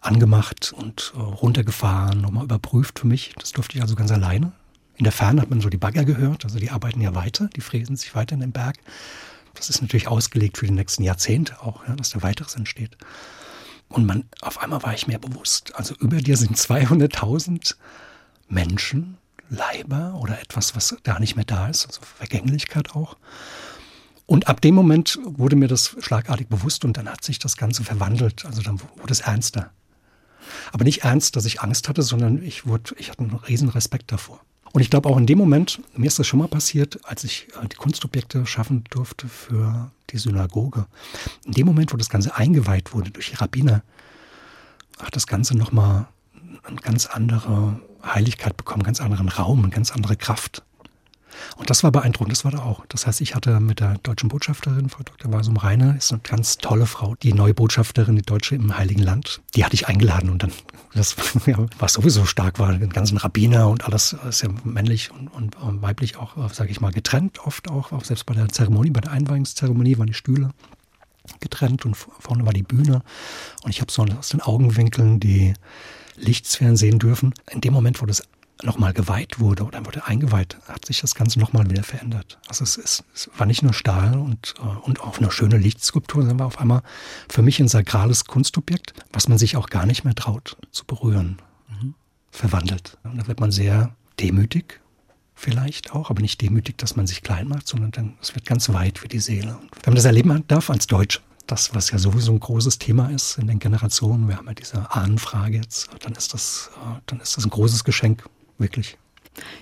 angemacht 0.00 0.72
und 0.74 1.12
äh, 1.14 1.20
runtergefahren, 1.20 2.22
nochmal 2.22 2.44
überprüft 2.44 3.00
für 3.00 3.06
mich. 3.06 3.34
Das 3.38 3.52
durfte 3.52 3.76
ich 3.76 3.82
also 3.82 3.96
ganz 3.96 4.10
alleine. 4.12 4.52
In 4.96 5.04
der 5.04 5.12
Ferne 5.12 5.42
hat 5.42 5.50
man 5.50 5.60
so 5.60 5.68
die 5.68 5.76
Bagger 5.76 6.06
gehört, 6.06 6.46
also 6.46 6.58
die 6.58 6.70
arbeiten 6.70 7.02
ja 7.02 7.14
weiter, 7.14 7.50
die 7.54 7.60
fräsen 7.60 7.96
sich 7.96 8.14
weiter 8.14 8.32
in 8.32 8.40
den 8.40 8.52
Berg. 8.52 8.78
Das 9.52 9.68
ist 9.68 9.82
natürlich 9.82 10.08
ausgelegt 10.08 10.56
für 10.56 10.66
die 10.66 10.72
nächsten 10.72 11.02
Jahrzehnte 11.02 11.60
auch, 11.60 11.86
ja, 11.86 11.96
dass 11.96 12.08
da 12.08 12.22
weiteres 12.22 12.54
entsteht. 12.54 12.96
Und 13.90 14.06
man, 14.06 14.24
auf 14.40 14.62
einmal 14.62 14.82
war 14.84 14.94
ich 14.94 15.06
mir 15.06 15.18
bewusst, 15.18 15.74
also 15.74 15.94
über 15.96 16.16
dir 16.16 16.38
sind 16.38 16.56
200.000 16.56 17.74
Menschen, 18.48 19.18
Leiber 19.54 20.18
oder 20.20 20.40
etwas, 20.40 20.76
was 20.76 20.96
gar 21.02 21.20
nicht 21.20 21.36
mehr 21.36 21.44
da 21.44 21.68
ist, 21.68 21.86
also 21.86 22.00
Vergänglichkeit 22.02 22.94
auch. 22.94 23.16
Und 24.26 24.48
ab 24.48 24.60
dem 24.60 24.74
Moment 24.74 25.18
wurde 25.22 25.56
mir 25.56 25.68
das 25.68 25.96
schlagartig 26.00 26.48
bewusst 26.48 26.84
und 26.84 26.96
dann 26.96 27.08
hat 27.08 27.22
sich 27.22 27.38
das 27.38 27.56
Ganze 27.56 27.84
verwandelt. 27.84 28.46
Also 28.46 28.62
dann 28.62 28.80
wurde 28.80 29.12
es 29.12 29.20
ernster. 29.20 29.70
Aber 30.72 30.84
nicht 30.84 31.04
ernst, 31.04 31.36
dass 31.36 31.44
ich 31.44 31.60
Angst 31.60 31.88
hatte, 31.88 32.02
sondern 32.02 32.42
ich, 32.42 32.66
wurde, 32.66 32.94
ich 32.98 33.10
hatte 33.10 33.20
einen 33.20 33.34
riesen 33.34 33.68
Respekt 33.68 34.12
davor. 34.12 34.40
Und 34.72 34.80
ich 34.80 34.90
glaube 34.90 35.08
auch 35.08 35.16
in 35.16 35.26
dem 35.26 35.38
Moment, 35.38 35.80
mir 35.96 36.06
ist 36.06 36.18
das 36.18 36.26
schon 36.26 36.40
mal 36.40 36.48
passiert, 36.48 36.98
als 37.04 37.22
ich 37.22 37.46
äh, 37.62 37.68
die 37.68 37.76
Kunstobjekte 37.76 38.44
schaffen 38.44 38.82
durfte 38.90 39.28
für 39.28 39.92
die 40.10 40.18
Synagoge. 40.18 40.86
In 41.44 41.52
dem 41.52 41.66
Moment, 41.66 41.92
wo 41.92 41.96
das 41.96 42.08
Ganze 42.08 42.34
eingeweiht 42.34 42.92
wurde 42.92 43.10
durch 43.10 43.30
die 43.30 43.36
Rabbiner, 43.36 43.82
hat 44.98 45.14
das 45.14 45.26
Ganze 45.26 45.56
nochmal 45.56 46.08
eine 46.64 46.80
ganz 46.80 47.06
andere 47.06 47.80
Heiligkeit 48.04 48.56
bekommen, 48.56 48.82
ganz 48.82 49.00
anderen 49.00 49.28
Raum, 49.28 49.70
ganz 49.70 49.92
andere 49.92 50.16
Kraft. 50.16 50.62
Und 51.56 51.70
das 51.70 51.82
war 51.82 51.92
beeindruckend, 51.92 52.32
das 52.32 52.44
war 52.44 52.52
da 52.52 52.58
auch. 52.58 52.84
Das 52.88 53.06
heißt, 53.06 53.20
ich 53.20 53.34
hatte 53.34 53.60
mit 53.60 53.80
der 53.80 53.98
deutschen 53.98 54.28
Botschafterin, 54.28 54.88
Frau 54.88 55.02
Dr. 55.02 55.32
Wasum 55.32 55.56
Reiner, 55.56 55.96
ist 55.96 56.12
eine 56.12 56.20
ganz 56.22 56.58
tolle 56.58 56.86
Frau, 56.86 57.14
die 57.16 57.32
neue 57.32 57.54
Botschafterin, 57.54 58.16
die 58.16 58.22
Deutsche 58.22 58.54
im 58.54 58.76
Heiligen 58.76 59.02
Land, 59.02 59.40
die 59.54 59.64
hatte 59.64 59.74
ich 59.74 59.88
eingeladen 59.88 60.30
und 60.30 60.42
dann, 60.42 60.52
das, 60.94 61.16
ja, 61.46 61.66
was 61.78 61.94
sowieso 61.94 62.24
stark 62.24 62.58
war, 62.58 62.72
den 62.72 62.90
ganzen 62.90 63.18
Rabbiner 63.18 63.68
und 63.68 63.84
alles 63.84 64.16
ist 64.28 64.42
ja 64.42 64.48
männlich 64.64 65.10
und, 65.10 65.28
und, 65.28 65.56
und 65.56 65.82
weiblich 65.82 66.16
auch, 66.16 66.52
sage 66.52 66.70
ich 66.70 66.80
mal, 66.80 66.92
getrennt 66.92 67.40
oft 67.44 67.68
auch, 67.68 67.92
auch 67.92 68.04
selbst 68.04 68.26
bei 68.26 68.34
der 68.34 68.48
Zeremonie, 68.48 68.90
bei 68.90 69.00
der 69.00 69.12
Einweihungszeremonie 69.12 69.98
waren 69.98 70.08
die 70.08 70.14
Stühle 70.14 70.50
getrennt 71.40 71.86
und 71.86 71.94
vorne 71.94 72.44
war 72.44 72.52
die 72.52 72.62
Bühne 72.62 73.02
und 73.62 73.70
ich 73.70 73.80
habe 73.80 73.90
so 73.90 74.04
aus 74.04 74.28
den 74.28 74.42
Augenwinkeln 74.42 75.20
die 75.20 75.54
Lichtsphären 76.16 76.76
sehen 76.76 76.98
dürfen. 76.98 77.34
In 77.50 77.60
dem 77.60 77.72
Moment, 77.72 78.00
wo 78.00 78.06
das 78.06 78.22
nochmal 78.62 78.92
geweiht 78.92 79.40
wurde 79.40 79.64
oder 79.64 79.84
wurde 79.84 80.06
eingeweiht, 80.06 80.56
hat 80.68 80.86
sich 80.86 81.00
das 81.00 81.14
Ganze 81.14 81.38
nochmal 81.38 81.68
wieder 81.70 81.82
verändert. 81.82 82.38
Also 82.48 82.64
es, 82.64 82.76
ist, 82.76 83.04
es 83.14 83.30
war 83.36 83.46
nicht 83.46 83.62
nur 83.62 83.74
Stahl 83.74 84.16
und, 84.16 84.54
äh, 84.58 84.86
und 84.86 85.00
auch 85.00 85.18
eine 85.18 85.30
schöne 85.30 85.58
Lichtskulptur, 85.58 86.22
sondern 86.22 86.38
war 86.38 86.46
auf 86.46 86.58
einmal 86.58 86.82
für 87.28 87.42
mich 87.42 87.60
ein 87.60 87.68
sakrales 87.68 88.24
Kunstobjekt, 88.24 88.94
was 89.12 89.28
man 89.28 89.38
sich 89.38 89.56
auch 89.56 89.68
gar 89.68 89.86
nicht 89.86 90.04
mehr 90.04 90.14
traut 90.14 90.56
zu 90.70 90.84
berühren, 90.84 91.38
mhm. 91.68 91.94
verwandelt. 92.30 92.96
Und 93.02 93.18
da 93.18 93.26
wird 93.26 93.40
man 93.40 93.50
sehr 93.50 93.94
demütig 94.20 94.80
vielleicht 95.34 95.92
auch, 95.92 96.10
aber 96.10 96.22
nicht 96.22 96.40
demütig, 96.40 96.78
dass 96.78 96.96
man 96.96 97.06
sich 97.06 97.22
klein 97.22 97.48
macht, 97.48 97.66
sondern 97.66 97.90
dann, 97.90 98.14
es 98.22 98.34
wird 98.34 98.46
ganz 98.46 98.72
weit 98.72 98.98
für 98.98 99.08
die 99.08 99.18
Seele. 99.18 99.56
Und 99.56 99.70
wenn 99.82 99.92
man 99.92 99.96
das 99.96 100.04
erleben 100.04 100.44
darf 100.46 100.70
als 100.70 100.86
Deutsch, 100.86 101.20
das, 101.46 101.74
was 101.74 101.90
ja 101.90 101.98
sowieso 101.98 102.32
ein 102.32 102.40
großes 102.40 102.78
Thema 102.78 103.08
ist 103.10 103.38
in 103.38 103.46
den 103.46 103.58
Generationen, 103.58 104.28
wir 104.28 104.36
haben 104.36 104.46
ja 104.46 104.54
diese 104.54 104.90
Ahnenfrage 104.90 105.56
jetzt, 105.56 105.90
dann 106.00 106.12
ist 106.12 106.34
das, 106.34 106.70
äh, 106.76 107.00
dann 107.06 107.20
ist 107.20 107.36
das 107.36 107.44
ein 107.44 107.50
großes 107.50 107.84
Geschenk 107.84 108.24
wirklich. 108.58 108.98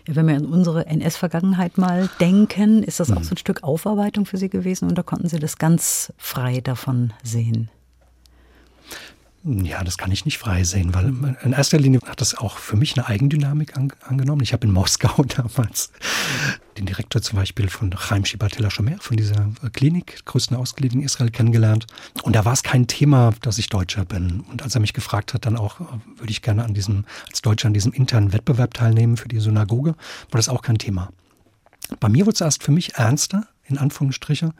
Ja, 0.07 0.17
wenn 0.17 0.27
wir 0.27 0.37
an 0.37 0.47
unsere 0.47 0.87
NS-Vergangenheit 0.87 1.79
mal 1.79 2.11
denken, 2.21 2.83
ist 2.83 3.01
das 3.01 3.11
auch 3.11 3.17
hm. 3.17 3.25
so 3.25 3.35
ein 3.35 3.39
Stück 3.39 3.63
Aufarbeitung 3.63 4.27
für 4.27 4.37
Sie 4.37 4.51
gewesen 4.51 4.89
und 4.89 4.97
da 4.97 5.03
konnten 5.03 5.29
Sie 5.29 5.39
das 5.39 5.59
ganz 5.59 6.13
frei 6.19 6.61
davon 6.61 7.13
sehen? 7.23 7.71
Ja, 9.45 9.83
das 9.83 9.99
kann 9.99 10.13
ich 10.13 10.25
nicht 10.25 10.39
frei 10.39 10.63
sehen, 10.63 10.95
weil 10.95 11.37
in 11.43 11.53
erster 11.53 11.77
Linie 11.77 11.99
hat 12.07 12.21
das 12.21 12.37
auch 12.37 12.59
für 12.59 12.77
mich 12.77 12.97
eine 12.97 13.09
Eigendynamik 13.09 13.77
an, 13.77 13.93
angenommen. 14.03 14.43
Ich 14.43 14.53
habe 14.53 14.69
in 14.69 14.73
Moskau 14.73 15.25
damals 15.37 15.91
den 16.79 16.87
Direktor 16.87 17.21
zum 17.23 17.41
Beispiel 17.41 17.69
von 17.69 17.91
Chaim 17.91 18.25
Shibatella 18.25 18.71
Shomer, 18.71 18.99
von 19.01 19.17
dieser 19.17 19.51
Klinik, 19.73 20.25
größten 20.27 20.57
Ausglied 20.57 20.95
in 20.95 21.03
Israel, 21.03 21.31
kennengelernt. 21.31 21.89
Und 22.23 22.37
da 22.37 22.45
war 22.45 22.53
es 22.53 22.63
kein 22.63 22.87
Thema, 22.87 23.35
dass 23.41 23.59
ich 23.59 23.69
Deutscher 23.69 24.05
bin. 24.05 24.45
Und 24.49 24.63
als 24.63 24.77
er 24.77 24.81
mich 24.81 24.93
gefragt 24.93 25.35
hat, 25.35 25.45
dann 25.45 25.57
auch, 25.57 25.81
würde 25.81 26.31
ich 26.31 26.43
gerne 26.43 26.65
an 26.65 26.73
diesem, 26.73 27.05
als 27.29 27.43
Deutscher 27.43 27.67
an 27.67 27.75
diesem 27.75 27.93
internen 27.93 28.33
Wettbewerb 28.33 28.75
teilnehmen 28.75 29.17
für 29.17 29.29
die 29.29 29.41
Synagoge, 29.41 29.97
war 30.31 30.39
das 30.39 30.49
auch 30.49 30.63
kein 30.63 30.79
Thema. 30.79 31.11
Bei 31.99 32.09
mir 32.09 32.27
wurde 32.27 32.35
es 32.35 32.41
erst 32.41 32.63
für 32.63 32.71
mich 32.71 32.95
ernster, 32.95 33.49
in 33.65 33.77
Anführungsstriche, 33.77 34.55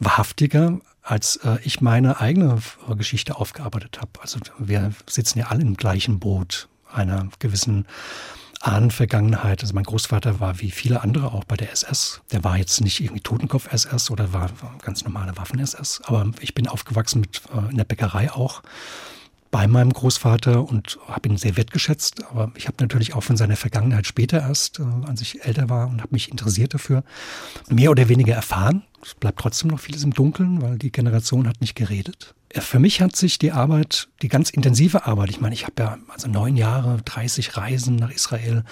wahrhaftiger, 0.00 0.80
als 1.06 1.36
äh, 1.36 1.58
ich 1.62 1.80
meine 1.80 2.20
eigene 2.20 2.58
Geschichte 2.96 3.36
aufgearbeitet 3.36 4.00
habe. 4.00 4.10
Also 4.20 4.40
wir 4.58 4.92
sitzen 5.08 5.38
ja 5.38 5.46
alle 5.46 5.62
im 5.62 5.76
gleichen 5.76 6.18
Boot 6.18 6.68
einer 6.92 7.28
gewissen 7.38 7.86
Ahnenvergangenheit. 8.60 9.62
Also 9.62 9.74
mein 9.74 9.84
Großvater 9.84 10.40
war 10.40 10.60
wie 10.60 10.70
viele 10.70 11.02
andere 11.02 11.32
auch 11.32 11.44
bei 11.44 11.56
der 11.56 11.70
SS. 11.72 12.22
Der 12.32 12.42
war 12.42 12.58
jetzt 12.58 12.80
nicht 12.80 13.00
irgendwie 13.00 13.20
Totenkopf-SS 13.20 14.10
oder 14.10 14.32
war, 14.32 14.50
war 14.60 14.76
ganz 14.82 15.04
normale 15.04 15.36
Waffen-SS. 15.36 16.02
Aber 16.04 16.30
ich 16.40 16.54
bin 16.54 16.66
aufgewachsen 16.66 17.20
mit 17.20 17.42
äh, 17.54 17.70
in 17.70 17.76
der 17.76 17.84
Bäckerei 17.84 18.32
auch 18.32 18.62
bei 19.50 19.66
meinem 19.66 19.92
Großvater 19.92 20.68
und 20.68 20.98
habe 21.08 21.28
ihn 21.28 21.36
sehr 21.36 21.56
wertgeschätzt. 21.56 22.24
Aber 22.30 22.52
ich 22.56 22.66
habe 22.66 22.76
natürlich 22.80 23.14
auch 23.14 23.22
von 23.22 23.36
seiner 23.36 23.56
Vergangenheit 23.56 24.06
später 24.06 24.38
erst, 24.38 24.80
äh, 24.80 24.84
als 25.06 25.20
ich 25.20 25.44
älter 25.44 25.68
war 25.68 25.88
und 25.88 26.00
habe 26.00 26.12
mich 26.12 26.30
interessiert 26.30 26.74
dafür, 26.74 27.04
mehr 27.68 27.90
oder 27.90 28.08
weniger 28.08 28.34
erfahren. 28.34 28.82
Es 29.02 29.14
bleibt 29.14 29.38
trotzdem 29.38 29.70
noch 29.70 29.80
vieles 29.80 30.02
im 30.02 30.12
Dunkeln, 30.12 30.62
weil 30.62 30.78
die 30.78 30.90
Generation 30.90 31.46
hat 31.48 31.60
nicht 31.60 31.74
geredet. 31.74 32.34
Für 32.60 32.78
mich 32.78 33.02
hat 33.02 33.14
sich 33.14 33.38
die 33.38 33.52
Arbeit, 33.52 34.08
die 34.22 34.28
ganz 34.28 34.48
intensive 34.50 35.06
Arbeit, 35.06 35.28
ich 35.30 35.40
meine, 35.40 35.54
ich 35.54 35.64
habe 35.64 35.74
ja 35.78 35.98
also 36.08 36.28
neun 36.28 36.56
Jahre, 36.56 37.02
30 37.04 37.56
Reisen 37.56 37.96
nach 37.96 38.10
Israel. 38.10 38.64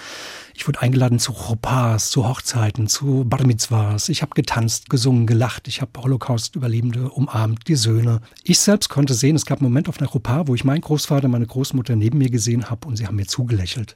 Ich 0.55 0.67
wurde 0.67 0.81
eingeladen 0.81 1.19
zu 1.19 1.33
Chopas, 1.33 2.09
zu 2.09 2.27
Hochzeiten, 2.27 2.87
zu 2.87 3.25
Bar 3.25 3.45
Mitzvahs. 3.45 4.09
Ich 4.09 4.21
habe 4.23 4.33
getanzt, 4.33 4.89
gesungen, 4.89 5.27
gelacht. 5.27 5.67
Ich 5.67 5.81
habe 5.81 5.91
Holocaust-Überlebende 6.01 7.09
umarmt, 7.09 7.67
die 7.67 7.75
Söhne. 7.75 8.21
Ich 8.43 8.59
selbst 8.59 8.89
konnte 8.89 9.13
sehen, 9.13 9.35
es 9.35 9.45
gab 9.45 9.59
einen 9.59 9.69
Moment 9.69 9.87
auf 9.87 9.99
einer 9.99 10.09
Chopa, 10.09 10.47
wo 10.47 10.55
ich 10.55 10.63
meinen 10.63 10.81
Großvater, 10.81 11.27
meine 11.27 11.45
Großmutter 11.45 11.95
neben 11.95 12.17
mir 12.17 12.29
gesehen 12.29 12.69
habe 12.69 12.87
und 12.87 12.97
sie 12.97 13.05
haben 13.05 13.17
mir 13.17 13.27
zugelächelt. 13.27 13.95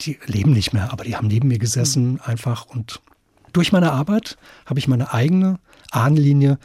Die 0.00 0.18
leben 0.26 0.52
nicht 0.52 0.72
mehr, 0.72 0.92
aber 0.92 1.04
die 1.04 1.16
haben 1.16 1.28
neben 1.28 1.48
mir 1.48 1.58
gesessen 1.58 2.20
einfach 2.22 2.66
und 2.66 3.00
durch 3.52 3.70
meine 3.70 3.92
Arbeit 3.92 4.36
habe 4.66 4.80
ich 4.80 4.88
meine 4.88 5.12
eigene 5.14 5.60
Ahnenlinie 5.92 6.58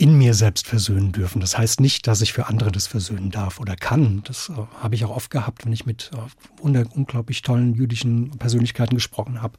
in 0.00 0.16
mir 0.16 0.32
selbst 0.32 0.66
versöhnen 0.66 1.12
dürfen. 1.12 1.40
Das 1.40 1.58
heißt 1.58 1.78
nicht, 1.78 2.06
dass 2.06 2.22
ich 2.22 2.32
für 2.32 2.46
andere 2.46 2.72
das 2.72 2.86
versöhnen 2.86 3.30
darf 3.30 3.60
oder 3.60 3.76
kann. 3.76 4.22
Das 4.24 4.48
äh, 4.48 4.54
habe 4.82 4.94
ich 4.94 5.04
auch 5.04 5.14
oft 5.14 5.30
gehabt, 5.30 5.66
wenn 5.66 5.74
ich 5.74 5.84
mit 5.84 6.10
äh, 6.14 6.84
unglaublich 6.94 7.42
tollen 7.42 7.74
jüdischen 7.74 8.30
Persönlichkeiten 8.30 8.94
gesprochen 8.94 9.42
habe. 9.42 9.58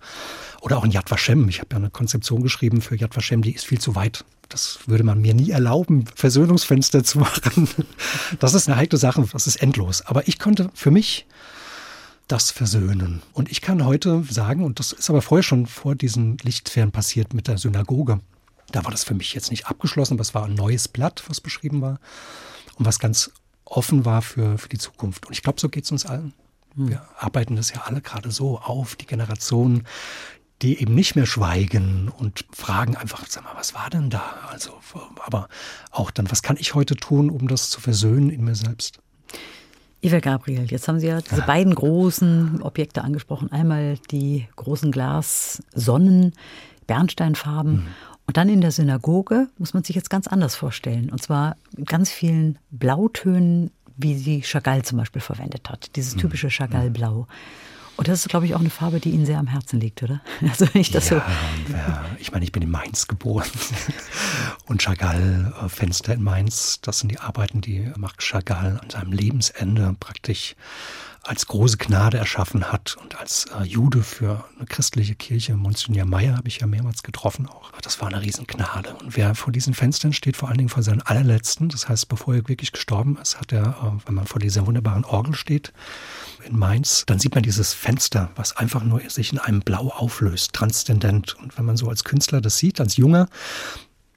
Oder 0.62 0.80
auch 0.80 0.84
in 0.84 0.90
Yad 0.90 1.12
Vashem. 1.12 1.48
Ich 1.48 1.60
habe 1.60 1.68
ja 1.74 1.78
eine 1.78 1.92
Konzeption 1.92 2.42
geschrieben 2.42 2.82
für 2.82 2.96
Yad 2.96 3.16
Vashem, 3.16 3.44
die 3.44 3.54
ist 3.54 3.68
viel 3.68 3.80
zu 3.80 3.94
weit. 3.94 4.26
Das 4.50 4.80
würde 4.88 5.04
man 5.04 5.22
mir 5.22 5.36
nie 5.36 5.52
erlauben, 5.52 6.06
Versöhnungsfenster 6.16 7.04
zu 7.04 7.20
machen. 7.20 7.70
Das 8.40 8.56
ist 8.56 8.68
eine 8.68 8.78
heikle 8.78 8.98
Sache, 8.98 9.24
das 9.32 9.46
ist 9.46 9.58
endlos. 9.58 10.02
Aber 10.02 10.28
ich 10.28 10.40
konnte 10.40 10.72
für 10.74 10.90
mich 10.90 11.28
das 12.28 12.50
versöhnen. 12.50 13.22
Und 13.34 13.52
ich 13.52 13.62
kann 13.62 13.86
heute 13.86 14.24
sagen, 14.28 14.64
und 14.64 14.80
das 14.80 14.92
ist 14.92 15.08
aber 15.12 15.22
vorher 15.22 15.44
schon 15.44 15.68
vor 15.68 15.94
diesen 15.94 16.38
Lichtfern 16.40 16.92
passiert 16.92 17.36
mit 17.36 17.48
der 17.48 17.60
Synagoge, 17.60 18.22
da 18.72 18.84
war 18.84 18.92
das 18.92 19.04
für 19.04 19.14
mich 19.14 19.34
jetzt 19.34 19.52
nicht 19.52 19.68
abgeschlossen, 19.68 20.14
aber 20.14 20.22
es 20.22 20.34
war 20.34 20.46
ein 20.46 20.56
neues 20.56 20.88
Blatt, 20.88 21.24
was 21.28 21.42
beschrieben 21.42 21.82
war 21.82 22.00
und 22.78 22.86
was 22.86 23.00
ganz 23.00 23.32
offen 23.66 24.06
war 24.06 24.22
für, 24.22 24.58
für 24.58 24.70
die 24.70 24.78
Zukunft. 24.78 25.28
Und 25.28 25.34
ich 25.34 25.44
glaube, 25.44 25.60
so 25.60 25.70
geht 25.70 25.86
es 25.86 25.92
uns 25.92 26.06
allen. 26.06 26.34
Hm. 26.76 26.90
Wir 26.90 27.08
arbeiten 27.18 27.56
das 27.56 27.74
ja 27.74 27.82
alle 27.86 28.02
gerade 28.02 28.32
so 28.32 28.60
auf, 28.60 28.96
die 28.96 29.06
Generationen, 29.06 29.86
die 30.62 30.80
eben 30.80 30.94
nicht 30.94 31.16
mehr 31.16 31.26
schweigen 31.26 32.10
und 32.10 32.46
fragen 32.52 32.96
einfach, 32.96 33.26
sag 33.28 33.44
mal, 33.44 33.56
was 33.56 33.74
war 33.74 33.90
denn 33.90 34.10
da? 34.10 34.24
Also, 34.50 34.80
aber 35.26 35.48
auch 35.90 36.12
dann, 36.12 36.30
was 36.30 36.44
kann 36.44 36.58
ich 36.60 36.76
heute 36.76 36.96
tun, 36.96 37.30
um 37.30 37.48
das 37.48 37.70
zu 37.70 37.82
versöhnen 37.82 38.30
in 38.30 38.44
mir 38.44 38.56
selbst? 38.56 39.00
Eva 40.04 40.20
Gabriel, 40.20 40.66
jetzt 40.66 40.88
haben 40.88 41.00
Sie 41.00 41.08
ja 41.08 41.22
diese 41.22 41.44
beiden 41.44 41.76
großen 41.76 42.62
Objekte 42.62 43.04
angesprochen. 43.04 43.52
Einmal 43.52 43.98
die 44.10 44.48
großen 44.56 44.92
Glassonnen, 44.92 46.34
Bernsteinfarben. 46.88 47.74
Mhm. 47.74 47.88
Und 48.32 48.38
dann 48.38 48.48
in 48.48 48.62
der 48.62 48.72
Synagoge 48.72 49.50
muss 49.58 49.74
man 49.74 49.84
sich 49.84 49.94
jetzt 49.94 50.10
ganz 50.10 50.26
anders 50.26 50.56
vorstellen. 50.56 51.10
Und 51.10 51.22
zwar 51.22 51.58
mit 51.76 51.90
ganz 51.90 52.10
vielen 52.10 52.58
Blautönen, 52.70 53.72
wie 53.98 54.16
sie 54.16 54.42
Chagall 54.42 54.84
zum 54.84 55.00
Beispiel 55.00 55.22
verwendet 55.22 55.70
hat. 55.70 55.94
Dieses 55.98 56.16
mhm. 56.16 56.20
typische 56.22 56.48
Chagall-Blau. 56.50 57.28
Und 57.98 58.08
das 58.08 58.22
ist, 58.22 58.30
glaube 58.30 58.46
ich, 58.46 58.56
auch 58.56 58.62
eine 58.62 58.70
Farbe, 58.70 59.02
die 59.02 59.10
Ihnen 59.10 59.26
sehr 59.26 59.38
am 59.38 59.48
Herzen 59.48 59.82
liegt, 59.82 60.02
oder? 60.02 60.22
Also 60.50 60.66
wenn 60.74 60.80
ich 60.80 60.92
das 60.92 61.10
ja, 61.10 61.18
so. 61.18 61.74
Ja, 61.74 62.06
ich 62.20 62.32
meine, 62.32 62.46
ich 62.46 62.54
bin 62.54 62.64
in 62.64 62.72
Mainz 62.72 63.10
geboren. 63.10 63.50
Und 64.66 64.82
Chagall, 64.82 65.54
Fenster 65.68 66.14
in 66.14 66.24
Mainz, 66.24 66.80
das 66.80 67.00
sind 67.00 67.12
die 67.12 67.20
Arbeiten, 67.20 67.60
die 67.60 67.92
Marc 67.98 68.20
Chagall 68.22 68.80
an 68.82 68.90
seinem 68.90 69.12
Lebensende 69.12 69.94
praktisch 70.00 70.56
als 71.24 71.46
große 71.46 71.78
Gnade 71.78 72.18
erschaffen 72.18 72.72
hat 72.72 72.98
und 73.02 73.20
als 73.20 73.46
äh, 73.60 73.64
Jude 73.64 74.02
für 74.02 74.44
eine 74.58 74.66
christliche 74.66 75.14
Kirche, 75.14 75.56
Monsignor 75.56 76.06
Meyer 76.06 76.36
habe 76.36 76.48
ich 76.48 76.60
ja 76.60 76.68
mehrmals 76.68 77.04
getroffen 77.04 77.48
auch. 77.48 77.72
Das 77.82 78.02
war 78.02 78.08
eine 78.08 78.22
Riesengnade. 78.22 78.96
Und 78.96 79.16
wer 79.16 79.36
vor 79.36 79.54
diesen 79.54 79.76
Fenstern 79.76 80.14
steht, 80.14 80.36
vor 80.36 80.50
allen 80.50 80.58
Dingen 80.58 80.70
vor 80.70 80.82
seinen 80.82 81.02
allerletzten, 81.02 81.70
das 81.70 81.88
heißt, 81.88 82.10
bevor 82.10 82.34
er 82.34 82.48
wirklich 82.48 82.72
gestorben 82.72 83.20
ist, 83.22 83.40
hat 83.40 83.52
er, 83.52 83.68
äh, 83.68 84.08
wenn 84.08 84.16
man 84.16 84.26
vor 84.26 84.40
dieser 84.40 84.66
wunderbaren 84.66 85.06
Orgel 85.06 85.36
steht, 85.36 85.74
in 86.44 86.58
Mainz, 86.58 87.04
dann 87.06 87.20
sieht 87.20 87.36
man 87.36 87.44
dieses 87.44 87.74
Fenster, 87.74 88.32
was 88.36 88.58
einfach 88.58 88.84
nur 88.84 89.02
sich 89.08 89.32
in 89.32 89.38
einem 89.38 89.60
Blau 89.60 89.90
auflöst, 89.90 90.54
transzendent. 90.54 91.36
Und 91.36 91.56
wenn 91.56 91.66
man 91.66 91.78
so 91.78 91.88
als 91.88 92.04
Künstler 92.04 92.42
das 92.42 92.58
sieht, 92.58 92.82
als 92.82 92.98
Junger, 92.98 93.28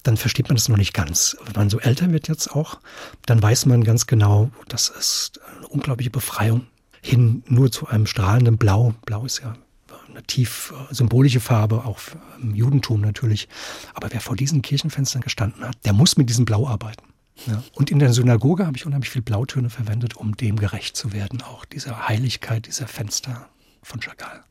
dann 0.05 0.17
versteht 0.17 0.49
man 0.49 0.57
das 0.57 0.71
noch 0.71 0.79
nicht 0.79 0.95
ganz. 0.95 1.37
Wenn 1.45 1.55
man 1.55 1.71
so 1.71 1.81
älter 1.81 2.11
wird 2.13 2.29
jetzt 2.29 2.51
auch, 2.53 2.81
dann 3.27 3.43
weiß 3.43 3.67
man 3.67 3.85
ganz 3.85 4.07
genau, 4.07 4.51
das 4.69 4.89
ist 4.89 5.41
eine 5.59 5.69
unglaubliche 5.69 6.11
Befreiung 6.11 6.67
hin 7.05 7.43
nur 7.47 7.71
zu 7.71 7.87
einem 7.87 8.07
strahlenden 8.07 8.57
Blau. 8.57 8.95
Blau 9.05 9.27
ist 9.27 9.43
ja 9.43 9.55
eine 10.09 10.23
tief 10.23 10.73
äh, 10.91 10.95
symbolische 10.95 11.41
Farbe, 11.41 11.85
auch 11.85 12.01
im 12.41 12.55
Judentum 12.55 13.03
natürlich. 13.03 13.49
Aber 13.93 14.09
wer 14.11 14.21
vor 14.21 14.37
diesen 14.37 14.63
Kirchenfenstern 14.63 15.21
gestanden 15.21 15.65
hat, 15.65 15.77
der 15.85 15.93
muss 15.93 16.17
mit 16.17 16.31
diesem 16.31 16.47
Blau 16.47 16.67
arbeiten. 16.67 17.05
Ja. 17.47 17.63
Und 17.75 17.91
in 17.91 17.99
der 17.99 18.13
Synagoge 18.13 18.67
habe 18.67 18.77
ich 18.77 18.87
unheimlich 18.87 19.11
viel 19.11 19.23
Blautöne 19.23 19.69
verwendet, 19.69 20.17
um 20.17 20.37
dem 20.37 20.57
gerecht 20.57 20.97
zu 20.97 21.13
werden, 21.13 21.43
auch 21.43 21.65
dieser 21.65 22.09
Heiligkeit 22.09 22.67
dieser 22.67 22.87
Fenster 22.87 23.49
von 23.83 24.01
Chagall. 24.01 24.43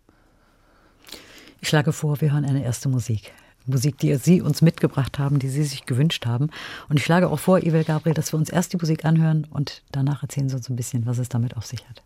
Ich 1.60 1.69
schlage 1.69 1.91
vor, 1.91 2.22
wir 2.22 2.33
hören 2.33 2.45
eine 2.45 2.63
erste 2.63 2.89
Musik. 2.89 3.31
Musik, 3.65 3.98
die 3.98 4.13
Sie 4.17 4.41
uns 4.41 4.62
mitgebracht 4.62 5.17
haben, 5.17 5.39
die 5.39 5.50
Sie 5.50 5.63
sich 5.63 5.86
gewünscht 5.86 6.25
haben. 6.25 6.50
Und 6.89 6.98
ich 6.98 7.05
schlage 7.05 7.29
auch 7.29 7.39
vor, 7.39 7.63
Ivel 7.63 7.86
Gabriel, 7.86 8.13
dass 8.13 8.33
wir 8.33 8.38
uns 8.38 8.50
erst 8.50 8.74
die 8.74 8.77
Musik 8.77 9.05
anhören 9.05 9.48
und 9.50 9.81
danach 9.91 10.22
erzählen 10.22 10.50
Sie 10.50 10.55
uns 10.57 10.69
ein 10.69 10.75
bisschen, 10.75 11.05
was 11.05 11.17
es 11.17 11.29
damit 11.29 11.55
auf 11.55 11.65
sich 11.65 11.88
hat. 11.89 12.03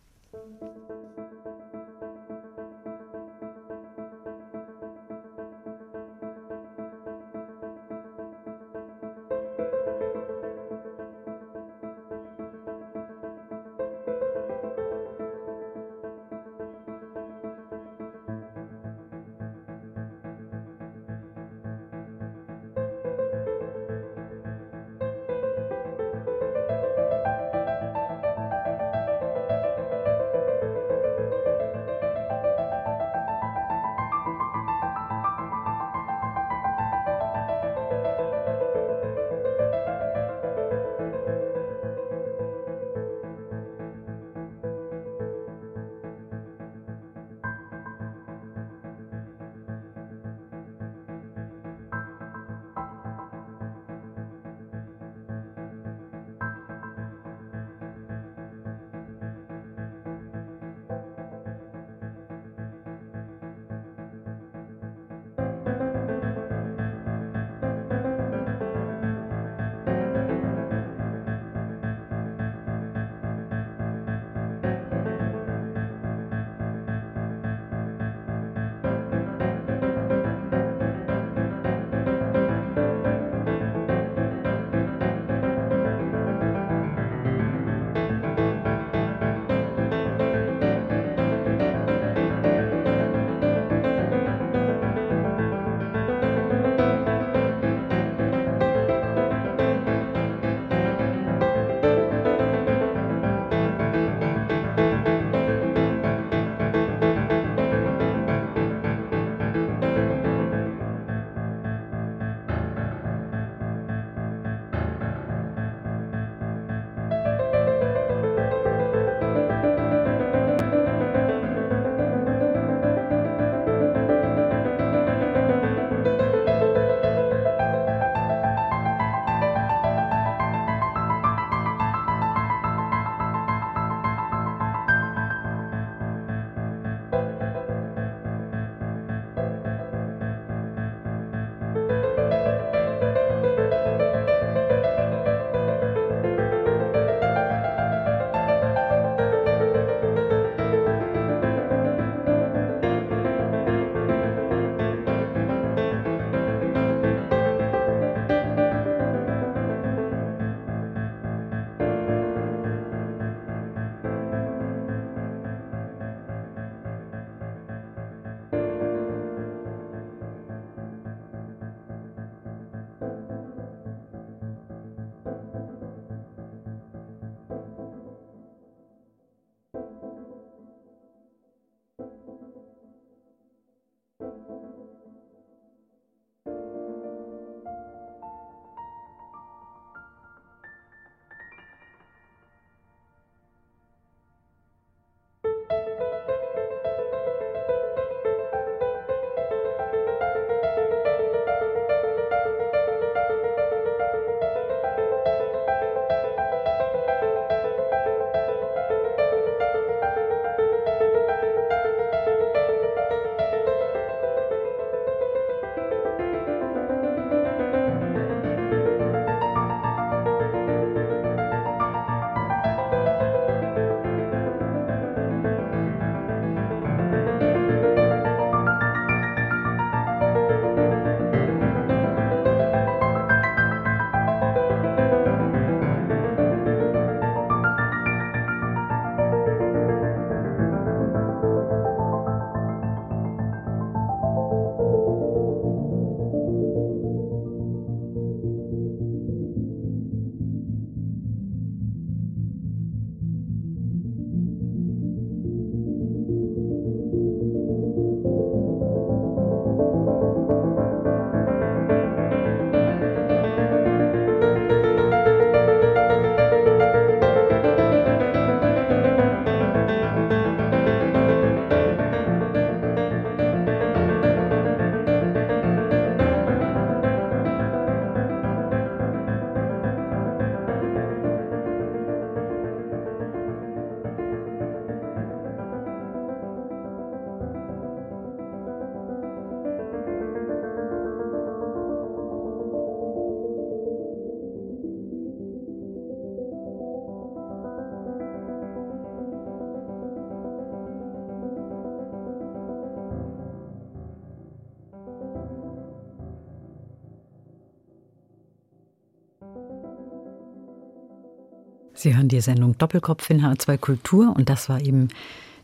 Sie 311.98 312.16
hören 312.16 312.28
die 312.28 312.42
Sendung 312.42 312.78
Doppelkopf 312.78 313.28
in 313.32 313.44
H2 313.44 313.80
Kultur 313.80 314.32
und 314.36 314.50
das 314.50 314.70
war 314.70 314.80
eben 314.80 315.08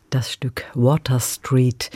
das 0.09 0.31
Stück 0.31 0.63
Water 0.73 1.19
Street 1.19 1.91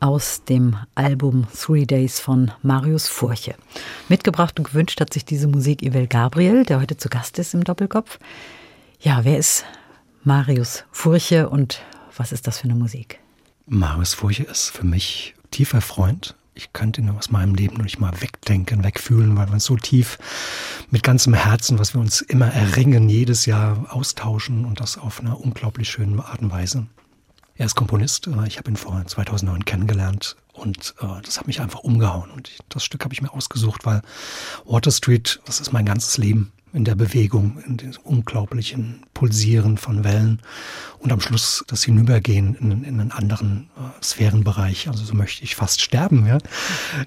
aus 0.00 0.42
dem 0.44 0.78
Album 0.94 1.46
Three 1.54 1.84
Days 1.84 2.18
von 2.18 2.50
Marius 2.62 3.08
Furche. 3.08 3.54
Mitgebracht 4.08 4.58
und 4.58 4.64
gewünscht 4.64 5.02
hat 5.02 5.12
sich 5.12 5.26
diese 5.26 5.48
Musik 5.48 5.82
Ivel 5.82 6.06
Gabriel, 6.06 6.64
der 6.64 6.80
heute 6.80 6.96
zu 6.96 7.10
Gast 7.10 7.38
ist 7.38 7.52
im 7.52 7.62
Doppelkopf. 7.62 8.18
Ja, 9.00 9.26
wer 9.26 9.36
ist 9.36 9.66
Marius 10.22 10.84
Furche 10.90 11.50
und 11.50 11.82
was 12.16 12.32
ist 12.32 12.46
das 12.46 12.60
für 12.60 12.64
eine 12.64 12.76
Musik? 12.76 13.20
Marius 13.66 14.14
Furche 14.14 14.44
ist 14.44 14.70
für 14.70 14.86
mich 14.86 15.34
tiefer 15.50 15.82
Freund, 15.82 16.34
ich 16.54 16.72
könnte 16.72 17.00
ihn 17.00 17.10
aus 17.10 17.30
meinem 17.30 17.54
Leben 17.54 17.76
noch 17.76 17.84
nicht 17.84 17.98
mal 17.98 18.20
wegdenken, 18.20 18.84
wegfühlen, 18.84 19.36
weil 19.36 19.50
wir 19.50 19.60
so 19.60 19.76
tief 19.76 20.18
mit 20.90 21.02
ganzem 21.02 21.34
Herzen, 21.34 21.78
was 21.78 21.94
wir 21.94 22.00
uns 22.00 22.20
immer 22.20 22.46
erringen, 22.46 23.08
jedes 23.08 23.46
Jahr 23.46 23.86
austauschen 23.90 24.64
und 24.64 24.80
das 24.80 24.96
auf 24.98 25.20
einer 25.20 25.40
unglaublich 25.40 25.90
schönen 25.90 26.20
Art 26.20 26.40
und 26.40 26.50
Weise. 26.50 26.86
Er 27.56 27.66
ist 27.66 27.76
Komponist. 27.76 28.26
Äh, 28.26 28.46
ich 28.46 28.58
habe 28.58 28.70
ihn 28.70 28.76
vor 28.76 29.04
2009 29.04 29.64
kennengelernt 29.64 30.36
und 30.52 30.94
äh, 31.00 31.22
das 31.22 31.38
hat 31.38 31.46
mich 31.46 31.60
einfach 31.60 31.80
umgehauen. 31.80 32.30
Und 32.30 32.50
das 32.68 32.84
Stück 32.84 33.04
habe 33.04 33.14
ich 33.14 33.22
mir 33.22 33.32
ausgesucht, 33.32 33.84
weil 33.84 34.02
Water 34.64 34.90
Street, 34.90 35.40
das 35.44 35.60
ist 35.60 35.72
mein 35.72 35.86
ganzes 35.86 36.18
Leben 36.18 36.52
in 36.74 36.84
der 36.84 36.96
Bewegung, 36.96 37.58
in 37.66 37.76
dem 37.76 37.92
unglaublichen 38.02 39.04
Pulsieren 39.14 39.78
von 39.78 40.02
Wellen 40.02 40.42
und 40.98 41.12
am 41.12 41.20
Schluss 41.20 41.64
das 41.68 41.84
Hinübergehen 41.84 42.56
in, 42.56 42.82
in 42.82 43.00
einen 43.00 43.12
anderen 43.12 43.68
äh, 43.76 44.04
Sphärenbereich. 44.04 44.88
Also 44.88 45.04
so 45.04 45.14
möchte 45.14 45.44
ich 45.44 45.54
fast 45.54 45.80
sterben, 45.80 46.26
ja, 46.26 46.38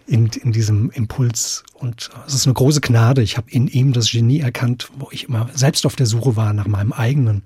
in, 0.05 0.27
in 0.27 0.53
diesem 0.53 0.89
Impuls. 0.91 1.63
Und 1.73 2.09
äh, 2.13 2.27
es 2.27 2.33
ist 2.33 2.47
eine 2.47 2.53
große 2.53 2.79
Gnade. 2.79 3.21
Ich 3.21 3.35
habe 3.35 3.51
in 3.51 3.67
ihm 3.67 3.91
das 3.91 4.09
Genie 4.09 4.39
erkannt, 4.39 4.89
wo 4.97 5.09
ich 5.11 5.25
immer 5.25 5.49
selbst 5.53 5.85
auf 5.85 5.97
der 5.97 6.05
Suche 6.05 6.37
war 6.37 6.53
nach 6.53 6.67
meinem 6.67 6.93
eigenen. 6.93 7.43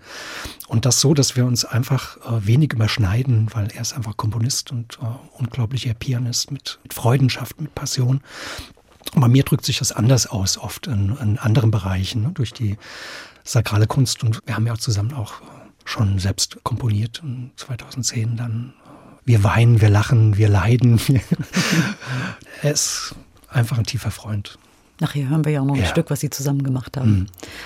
Und 0.67 0.85
das 0.85 1.01
so, 1.01 1.15
dass 1.15 1.35
wir 1.35 1.45
uns 1.45 1.65
einfach 1.65 2.17
äh, 2.17 2.45
wenig 2.45 2.73
überschneiden, 2.73 3.49
weil 3.53 3.69
er 3.73 3.81
ist 3.81 3.93
einfach 3.93 4.15
Komponist 4.15 4.71
und 4.71 4.99
äh, 5.01 5.39
unglaublicher 5.39 5.95
Pianist 5.95 6.51
mit, 6.51 6.79
mit 6.83 6.93
Freudenschaft, 6.93 7.59
mit 7.59 7.73
Passion. 7.73 8.21
Bei 9.15 9.27
mir 9.27 9.43
drückt 9.43 9.65
sich 9.65 9.79
das 9.79 9.91
anders 9.91 10.27
aus, 10.27 10.57
oft 10.57 10.87
in, 10.87 11.15
in 11.17 11.37
anderen 11.37 11.71
Bereichen, 11.71 12.23
ne, 12.23 12.31
durch 12.33 12.53
die 12.53 12.77
sakrale 13.43 13.87
Kunst. 13.87 14.23
Und 14.23 14.39
wir 14.45 14.55
haben 14.55 14.67
ja 14.67 14.73
auch 14.73 14.77
zusammen 14.77 15.13
auch 15.13 15.33
schon 15.85 16.19
selbst 16.19 16.57
komponiert. 16.63 17.21
Und 17.23 17.51
2010 17.57 18.37
dann, 18.37 18.73
wir 19.25 19.43
weinen, 19.43 19.81
wir 19.81 19.89
lachen, 19.89 20.37
wir 20.37 20.49
leiden. 20.49 20.99
er 22.61 22.71
ist 22.71 23.15
einfach 23.49 23.77
ein 23.77 23.85
tiefer 23.85 24.11
Freund. 24.11 24.57
Nachher 24.99 25.27
hören 25.27 25.43
wir 25.45 25.51
ja 25.51 25.61
auch 25.61 25.65
noch 25.65 25.73
ein 25.73 25.81
Ja. 25.81 25.87
Stück, 25.87 26.11
was 26.11 26.19
Sie 26.19 26.29
zusammen 26.29 26.61
gemacht 26.63 26.95
haben. 26.95 27.11
Mhm. 27.11 27.25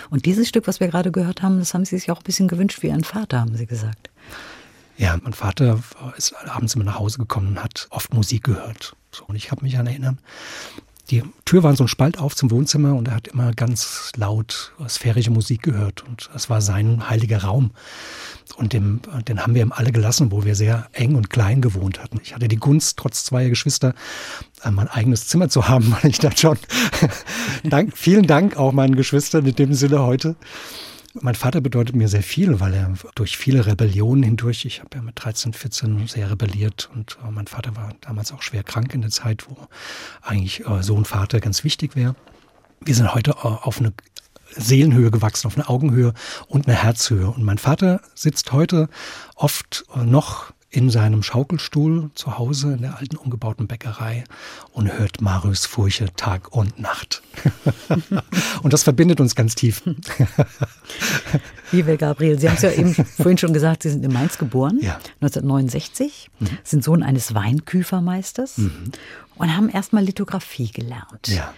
Und 0.09 0.25
dieses 0.25 0.47
Stück, 0.47 0.67
was 0.67 0.79
wir 0.79 0.87
gerade 0.87 1.11
gehört 1.11 1.41
haben, 1.41 1.59
das 1.59 1.73
haben 1.73 1.83
Sie 1.83 1.97
sich 1.97 2.09
auch 2.09 2.19
ein 2.19 2.23
bisschen 2.23 2.47
gewünscht 2.47 2.81
wie 2.81 2.87
Ihren 2.87 3.03
Vater, 3.03 3.41
haben 3.41 3.55
Sie 3.57 3.65
gesagt. 3.65 4.09
Ja, 4.97 5.17
mein 5.21 5.33
Vater 5.33 5.79
ist 6.15 6.33
abends 6.47 6.75
immer 6.75 6.85
nach 6.85 6.97
Hause 6.97 7.17
gekommen 7.17 7.49
und 7.49 7.63
hat 7.63 7.87
oft 7.89 8.13
Musik 8.13 8.45
gehört. 8.45 8.95
So, 9.11 9.25
und 9.25 9.35
ich 9.35 9.51
habe 9.51 9.63
mich 9.63 9.77
an 9.77 9.85
erinnern, 9.85 10.19
die 11.11 11.23
Tür 11.45 11.63
war 11.63 11.75
so 11.75 11.83
ein 11.83 11.87
Spalt 11.87 12.17
auf 12.17 12.35
zum 12.35 12.49
Wohnzimmer 12.51 12.95
und 12.95 13.07
er 13.07 13.15
hat 13.15 13.27
immer 13.27 13.53
ganz 13.53 14.11
laut 14.17 14.73
sphärische 14.87 15.31
Musik 15.31 15.61
gehört 15.63 16.03
und 16.07 16.29
es 16.33 16.49
war 16.49 16.61
sein 16.61 17.09
heiliger 17.09 17.43
Raum. 17.43 17.71
Und 18.57 18.73
dem, 18.73 19.01
den 19.27 19.41
haben 19.41 19.53
wir 19.53 19.61
ihm 19.61 19.71
alle 19.71 19.91
gelassen, 19.91 20.31
wo 20.31 20.45
wir 20.45 20.55
sehr 20.55 20.87
eng 20.93 21.15
und 21.15 21.29
klein 21.29 21.61
gewohnt 21.61 22.01
hatten. 22.01 22.19
Ich 22.23 22.33
hatte 22.33 22.47
die 22.47 22.57
Gunst, 22.57 22.97
trotz 22.97 23.25
zweier 23.25 23.49
Geschwister, 23.49 23.93
äh, 24.63 24.71
mein 24.71 24.87
eigenes 24.87 25.27
Zimmer 25.27 25.49
zu 25.49 25.67
haben, 25.67 25.95
weil 26.01 26.09
ich 26.09 26.19
da 26.19 26.35
schon, 26.35 26.57
Dank, 27.63 27.97
vielen 27.97 28.27
Dank 28.27 28.55
auch 28.57 28.71
meinen 28.71 28.95
Geschwistern 28.95 29.45
in 29.45 29.55
dem 29.55 29.73
Sinne 29.73 30.01
heute. 30.01 30.35
Mein 31.21 31.35
Vater 31.35 31.61
bedeutet 31.61 31.95
mir 31.95 32.09
sehr 32.09 32.23
viel, 32.23 32.59
weil 32.59 32.73
er 32.73 32.93
durch 33.15 33.37
viele 33.37 33.65
Rebellionen 33.65 34.23
hindurch, 34.23 34.65
ich 34.65 34.81
habe 34.81 34.89
ja 34.95 35.01
mit 35.01 35.23
13, 35.23 35.53
14 35.53 36.07
sehr 36.07 36.29
rebelliert 36.29 36.89
und 36.93 37.17
äh, 37.25 37.31
mein 37.31 37.47
Vater 37.47 37.75
war 37.77 37.93
damals 38.01 38.33
auch 38.33 38.41
schwer 38.41 38.63
krank 38.63 38.93
in 38.93 38.99
der 38.99 39.11
Zeit, 39.11 39.49
wo 39.49 39.55
eigentlich 40.21 40.67
äh, 40.67 40.83
Sohn, 40.83 41.05
Vater 41.05 41.39
ganz 41.39 41.63
wichtig 41.63 41.95
wäre. 41.95 42.15
Wir 42.81 42.95
sind 42.95 43.13
heute 43.13 43.31
äh, 43.31 43.47
auf 43.47 43.79
eine 43.79 43.93
Seelenhöhe 44.57 45.09
gewachsen, 45.09 45.47
auf 45.47 45.55
eine 45.55 45.69
Augenhöhe 45.69 46.13
und 46.47 46.67
eine 46.67 46.75
Herzhöhe. 46.75 47.27
Und 47.27 47.43
mein 47.43 47.59
Vater 47.59 48.01
sitzt 48.13 48.51
heute 48.51 48.89
oft 49.35 49.85
äh, 49.95 50.03
noch 50.03 50.51
in 50.75 50.89
seinem 50.89 51.23
Schaukelstuhl 51.23 52.09
zu 52.15 52.37
Hause 52.37 52.73
in 52.73 52.81
der 52.81 52.97
alten 52.97 53.15
umgebauten 53.15 53.65
Bäckerei 53.65 54.25
und 54.73 54.91
hört 54.91 55.21
Marius 55.21 55.65
Furche 55.65 56.13
Tag 56.17 56.53
und 56.53 56.79
Nacht. 56.79 57.21
und 58.61 58.73
das 58.73 58.83
verbindet 58.83 59.21
uns 59.21 59.35
ganz 59.35 59.55
tief. 59.55 59.83
Liebe 61.71 61.95
Gabriel, 61.95 62.37
Sie 62.37 62.49
haben 62.49 62.57
es 62.57 62.61
ja 62.61 62.71
eben 62.71 62.93
vorhin 62.93 63.37
schon 63.37 63.53
gesagt, 63.53 63.83
Sie 63.83 63.89
sind 63.89 64.03
in 64.03 64.11
Mainz 64.11 64.37
geboren, 64.37 64.79
Ja. 64.81 64.99
1969, 65.21 66.29
sind 66.65 66.83
Sohn 66.83 67.03
eines 67.03 67.33
Weinküfermeisters 67.33 68.59
und 69.35 69.55
haben 69.55 69.69
erstmal 69.69 70.03
Lithografie 70.03 70.71
gelernt. 70.71 71.27
Ja. 71.29 71.53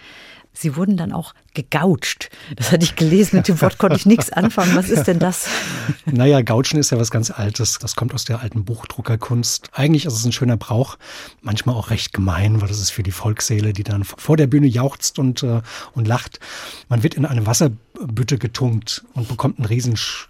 Sie 0.52 0.74
wurden 0.76 0.96
dann 0.96 1.12
auch 1.12 1.34
gegoucht. 1.54 2.30
Das 2.56 2.72
hatte 2.72 2.84
ich 2.84 2.96
gelesen, 2.96 3.36
mit 3.36 3.48
dem 3.48 3.60
Wort 3.60 3.78
konnte 3.78 3.96
ich 3.96 4.06
nichts 4.06 4.30
anfangen. 4.30 4.74
Was 4.74 4.90
ist 4.90 5.04
denn 5.04 5.18
das? 5.18 5.48
Naja, 6.04 6.42
Gautschen 6.42 6.78
ist 6.78 6.90
ja 6.90 6.98
was 6.98 7.10
ganz 7.10 7.30
Altes. 7.30 7.78
Das 7.78 7.94
kommt 7.94 8.12
aus 8.14 8.24
der 8.24 8.40
alten 8.40 8.64
Buchdruckerkunst. 8.64 9.70
Eigentlich 9.72 10.04
ist 10.06 10.14
es 10.14 10.24
ein 10.24 10.32
schöner 10.32 10.56
Brauch, 10.56 10.96
manchmal 11.42 11.76
auch 11.76 11.90
recht 11.90 12.12
gemein, 12.12 12.60
weil 12.60 12.68
das 12.68 12.80
ist 12.80 12.90
für 12.90 13.02
die 13.02 13.10
Volksseele, 13.10 13.72
die 13.72 13.84
dann 13.84 14.04
vor 14.04 14.36
der 14.36 14.46
Bühne 14.46 14.66
jauchzt 14.66 15.18
und, 15.18 15.42
äh, 15.42 15.60
und 15.92 16.08
lacht. 16.08 16.40
Man 16.88 17.02
wird 17.02 17.14
in 17.14 17.24
eine 17.24 17.46
Wasserbütte 17.46 18.38
getunkt 18.38 19.04
und 19.14 19.28
bekommt 19.28 19.58
einen 19.58 19.66
riesen 19.66 19.96
Sch 19.96 20.28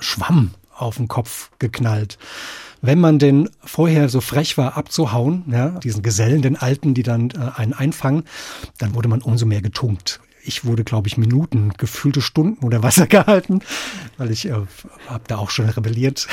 Schwamm 0.00 0.52
auf 0.74 0.96
den 0.96 1.08
Kopf 1.08 1.50
geknallt. 1.58 2.18
Wenn 2.86 3.00
man 3.00 3.18
denn 3.18 3.50
vorher 3.64 4.08
so 4.08 4.20
frech 4.20 4.56
war, 4.56 4.76
abzuhauen, 4.76 5.42
ja, 5.50 5.70
diesen 5.70 6.02
Gesellen, 6.02 6.40
den 6.40 6.54
Alten, 6.54 6.94
die 6.94 7.02
dann 7.02 7.30
äh, 7.30 7.58
einen 7.60 7.72
einfangen, 7.72 8.22
dann 8.78 8.94
wurde 8.94 9.08
man 9.08 9.22
umso 9.22 9.44
mehr 9.44 9.60
getunkt. 9.60 10.20
Ich 10.44 10.64
wurde, 10.64 10.84
glaube 10.84 11.08
ich, 11.08 11.18
Minuten, 11.18 11.72
gefühlte 11.76 12.20
Stunden 12.20 12.64
unter 12.64 12.84
Wasser 12.84 13.06
gehalten, 13.08 13.58
weil 14.18 14.30
ich 14.30 14.46
äh, 14.46 14.52
habe 15.08 15.24
da 15.26 15.38
auch 15.38 15.50
schon 15.50 15.68
rebelliert. 15.68 16.28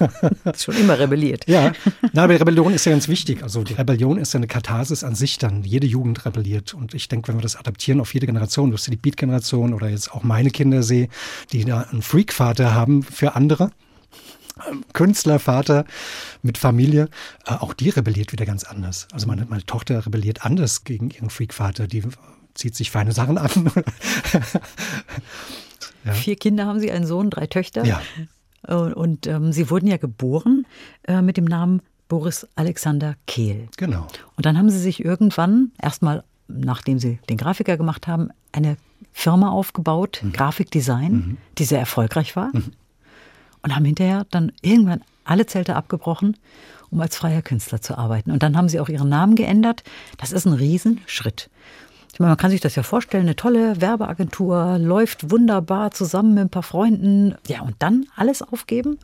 Schon 0.56 0.76
immer 0.76 0.96
rebelliert. 0.96 1.48
Ja, 1.48 1.72
na, 2.12 2.22
aber 2.22 2.38
Rebellion 2.38 2.72
ist 2.72 2.86
ja 2.86 2.92
ganz 2.92 3.08
wichtig. 3.08 3.42
Also 3.42 3.64
die 3.64 3.74
Rebellion 3.74 4.16
ist 4.16 4.32
ja 4.32 4.38
eine 4.38 4.46
Katharsis 4.46 5.02
an 5.02 5.16
sich 5.16 5.38
dann. 5.38 5.64
Jede 5.64 5.88
Jugend 5.88 6.24
rebelliert. 6.24 6.72
Und 6.72 6.94
ich 6.94 7.08
denke, 7.08 7.28
wenn 7.28 7.38
wir 7.38 7.42
das 7.42 7.56
adaptieren 7.56 8.00
auf 8.00 8.14
jede 8.14 8.26
Generation, 8.26 8.70
du 8.70 8.76
hast 8.76 8.86
ja 8.86 8.92
die 8.92 8.96
Beat-Generation 8.96 9.74
oder 9.74 9.88
jetzt 9.88 10.12
auch 10.12 10.22
meine 10.22 10.50
Kinder 10.50 10.84
sehe, 10.84 11.08
die 11.52 11.64
da 11.64 11.80
einen 11.80 12.02
Freak-Vater 12.02 12.74
haben 12.74 13.02
für 13.02 13.34
andere, 13.34 13.72
Künstlervater 14.92 15.84
mit 16.42 16.58
Familie, 16.58 17.08
äh, 17.46 17.52
auch 17.52 17.74
die 17.74 17.90
rebelliert 17.90 18.32
wieder 18.32 18.46
ganz 18.46 18.64
anders. 18.64 19.06
Also 19.12 19.26
meine, 19.26 19.44
meine 19.46 19.64
Tochter 19.64 20.06
rebelliert 20.06 20.44
anders 20.44 20.84
gegen 20.84 21.10
ihren 21.10 21.30
Freak-Vater. 21.30 21.86
Die 21.86 22.02
zieht 22.54 22.74
sich 22.74 22.90
feine 22.90 23.12
Sachen 23.12 23.38
an. 23.38 23.50
Ja. 26.04 26.12
Vier 26.12 26.36
Kinder 26.36 26.66
haben 26.66 26.78
Sie, 26.78 26.90
einen 26.92 27.06
Sohn, 27.06 27.30
drei 27.30 27.48
Töchter. 27.48 27.84
Ja. 27.84 28.00
Und, 28.66 28.94
und 28.94 29.26
ähm, 29.26 29.52
Sie 29.52 29.70
wurden 29.70 29.88
ja 29.88 29.96
geboren 29.96 30.64
äh, 31.06 31.20
mit 31.20 31.36
dem 31.36 31.44
Namen 31.44 31.82
Boris 32.08 32.46
Alexander 32.54 33.16
Kehl. 33.26 33.68
Genau. 33.76 34.06
Und 34.36 34.46
dann 34.46 34.56
haben 34.56 34.70
Sie 34.70 34.78
sich 34.78 35.04
irgendwann, 35.04 35.72
erstmal 35.82 36.22
nachdem 36.48 37.00
Sie 37.00 37.18
den 37.28 37.36
Grafiker 37.36 37.76
gemacht 37.76 38.06
haben, 38.06 38.28
eine 38.52 38.76
Firma 39.12 39.50
aufgebaut, 39.50 40.22
Grafikdesign, 40.32 41.38
die 41.58 41.64
sehr 41.64 41.80
erfolgreich 41.80 42.36
war. 42.36 42.52
Und 43.66 43.74
haben 43.74 43.84
hinterher 43.84 44.26
dann 44.30 44.52
irgendwann 44.62 45.00
alle 45.24 45.44
Zelte 45.44 45.74
abgebrochen, 45.74 46.36
um 46.92 47.00
als 47.00 47.16
freier 47.16 47.42
Künstler 47.42 47.80
zu 47.80 47.98
arbeiten. 47.98 48.30
Und 48.30 48.44
dann 48.44 48.56
haben 48.56 48.68
Sie 48.68 48.78
auch 48.78 48.88
Ihren 48.88 49.08
Namen 49.08 49.34
geändert. 49.34 49.82
Das 50.18 50.30
ist 50.30 50.46
ein 50.46 50.52
Riesenschritt. 50.52 51.50
Ich 52.16 52.20
meine, 52.20 52.30
man 52.30 52.38
kann 52.38 52.50
sich 52.50 52.62
das 52.62 52.74
ja 52.74 52.82
vorstellen, 52.82 53.24
eine 53.24 53.36
tolle 53.36 53.78
Werbeagentur, 53.78 54.78
läuft 54.78 55.30
wunderbar 55.30 55.90
zusammen 55.90 56.32
mit 56.32 56.44
ein 56.44 56.48
paar 56.48 56.62
Freunden. 56.62 57.34
Ja, 57.46 57.60
und 57.60 57.74
dann 57.80 58.06
alles 58.16 58.40
aufgeben? 58.40 58.96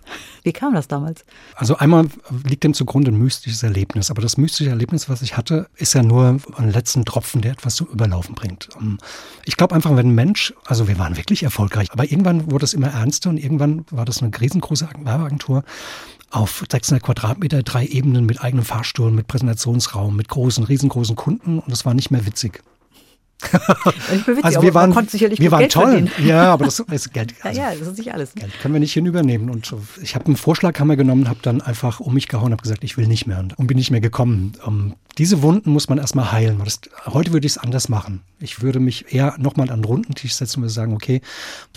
Wie 0.44 0.54
kam 0.54 0.72
das 0.72 0.88
damals? 0.88 1.26
Also 1.54 1.76
einmal 1.76 2.06
liegt 2.48 2.64
dem 2.64 2.72
zugrunde 2.72 3.10
ein 3.10 3.18
mystisches 3.18 3.62
Erlebnis, 3.62 4.10
aber 4.10 4.22
das 4.22 4.38
mystische 4.38 4.70
Erlebnis, 4.70 5.10
was 5.10 5.20
ich 5.20 5.36
hatte, 5.36 5.68
ist 5.76 5.92
ja 5.92 6.02
nur 6.02 6.40
ein 6.56 6.70
letzten 6.72 7.04
Tropfen, 7.04 7.42
der 7.42 7.52
etwas 7.52 7.74
zum 7.74 7.88
Überlaufen 7.88 8.34
bringt. 8.34 8.70
Ähm, 8.80 8.96
Ich 9.44 9.58
glaube 9.58 9.74
einfach, 9.74 9.94
wenn 9.94 10.06
ein 10.06 10.14
Mensch, 10.14 10.54
also 10.64 10.88
wir 10.88 10.98
waren 10.98 11.18
wirklich 11.18 11.42
erfolgreich, 11.42 11.92
aber 11.92 12.10
irgendwann 12.10 12.50
wurde 12.50 12.64
es 12.64 12.72
immer 12.72 12.88
ernster 12.88 13.28
und 13.28 13.36
irgendwann 13.36 13.84
war 13.90 14.06
das 14.06 14.22
eine 14.22 14.30
riesengroße 14.40 14.88
Werbeagentur 15.04 15.64
auf 16.30 16.64
600 16.66 17.04
Quadratmeter, 17.04 17.62
drei 17.62 17.84
Ebenen 17.84 18.24
mit 18.24 18.42
eigenem 18.42 18.64
Fahrstuhl, 18.64 19.10
mit 19.10 19.26
Präsentationsraum, 19.26 20.16
mit 20.16 20.30
großen, 20.30 20.64
riesengroßen 20.64 21.14
Kunden 21.14 21.58
und 21.58 21.70
es 21.70 21.84
war 21.84 21.92
nicht 21.92 22.10
mehr 22.10 22.24
witzig. 22.24 22.62
Also 24.42 24.62
wir 24.62 24.74
waren, 24.74 24.94
wir 24.94 25.50
waren 25.50 25.60
Geld 25.60 25.72
toll. 25.72 25.90
Verdienen. 25.90 26.10
Ja, 26.26 26.52
aber 26.52 26.64
das 26.64 26.78
ist 26.78 27.12
Geld. 27.12 27.34
Also 27.42 27.60
ja, 27.60 27.72
ja, 27.72 27.78
das 27.78 27.88
ist 27.88 27.98
nicht 27.98 28.12
alles. 28.12 28.34
Geld 28.34 28.52
können 28.60 28.74
wir 28.74 28.80
nicht 28.80 28.92
hinübernehmen. 28.92 29.50
Und 29.50 29.74
ich 30.00 30.14
habe 30.14 30.26
einen 30.26 30.36
Vorschlaghammer 30.36 30.96
genommen, 30.96 31.28
habe 31.28 31.40
dann 31.42 31.60
einfach 31.60 32.00
um 32.00 32.14
mich 32.14 32.28
gehauen, 32.28 32.52
habe 32.52 32.62
gesagt, 32.62 32.84
ich 32.84 32.96
will 32.96 33.06
nicht 33.06 33.26
mehr 33.26 33.44
und 33.56 33.66
bin 33.66 33.76
nicht 33.76 33.90
mehr 33.90 34.00
gekommen. 34.00 34.52
Um, 34.64 34.94
diese 35.18 35.42
Wunden 35.42 35.70
muss 35.70 35.88
man 35.88 35.98
erstmal 35.98 36.32
heilen. 36.32 36.60
Das, 36.64 36.80
heute 37.06 37.32
würde 37.32 37.46
ich 37.46 37.52
es 37.52 37.58
anders 37.58 37.88
machen. 37.88 38.22
Ich 38.38 38.62
würde 38.62 38.80
mich 38.80 39.12
eher 39.12 39.34
nochmal 39.38 39.70
an 39.70 39.80
den 39.80 39.84
runden 39.84 40.14
Tisch 40.14 40.34
setzen 40.34 40.62
und 40.62 40.68
sagen, 40.68 40.94
okay, 40.94 41.20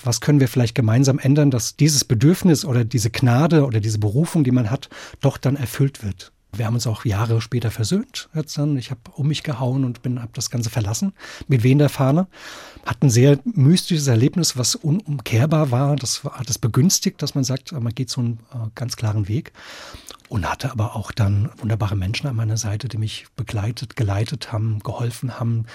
was 0.04 0.22
können 0.22 0.40
wir 0.40 0.48
vielleicht 0.48 0.76
gemeinsam 0.76 1.20
ändern, 1.20 1.52
dass 1.52 1.76
dieses 1.76 2.06
Bedürfnis 2.06 2.64
oder 2.66 2.86
diese 2.86 3.10
Gnade 3.10 3.66
oder 3.66 3.80
diese 3.80 4.00
Berufung, 4.00 4.44
die 4.44 4.52
man 4.52 4.70
hat, 4.70 4.90
doch 5.22 5.38
dann 5.38 5.56
erfüllt 5.56 6.04
wird. 6.04 6.32
Wir 6.58 6.66
haben 6.66 6.76
uns 6.76 6.88
auch 6.88 7.06
Jahre 7.06 7.42
später 7.42 7.72
versöhnt. 7.72 8.30
Ich 8.34 8.92
habe 8.92 9.02
um 9.16 9.28
mich 9.28 9.44
gehauen 9.44 9.84
und 9.84 10.02
bin 10.02 10.22
habe 10.22 10.32
das 10.34 10.50
Ganze 10.50 10.70
verlassen 10.70 11.14
mit 11.48 11.64
wen 11.64 11.80
der 11.80 11.90
Fahne. 11.90 12.28
Hat 12.86 13.02
ein 13.02 13.10
sehr 13.10 13.40
mystisches 13.44 14.08
Erlebnis, 14.08 14.58
was 14.58 14.76
unumkehrbar 14.76 15.72
war. 15.72 15.96
Das 15.96 16.24
hat 16.24 16.50
es 16.50 16.58
begünstigt, 16.58 17.22
dass 17.22 17.36
man 17.36 17.44
sagt, 17.44 17.72
man 17.72 17.94
geht 17.94 18.10
so 18.10 18.22
einen 18.22 18.40
äh, 18.54 18.70
ganz 18.76 18.96
klaren 18.96 19.28
Weg. 19.28 19.52
Und 20.28 20.50
hatte 20.50 20.72
aber 20.72 20.96
auch 20.96 21.12
dann 21.12 21.52
wunderbare 21.58 21.96
Menschen 21.96 22.28
an 22.28 22.36
meiner 22.36 22.58
Seite, 22.58 22.88
die 22.88 22.98
mich 22.98 23.28
begleitet, 23.36 23.96
geleitet 23.96 24.52
haben, 24.52 24.80
geholfen 24.80 25.40
haben, 25.40 25.66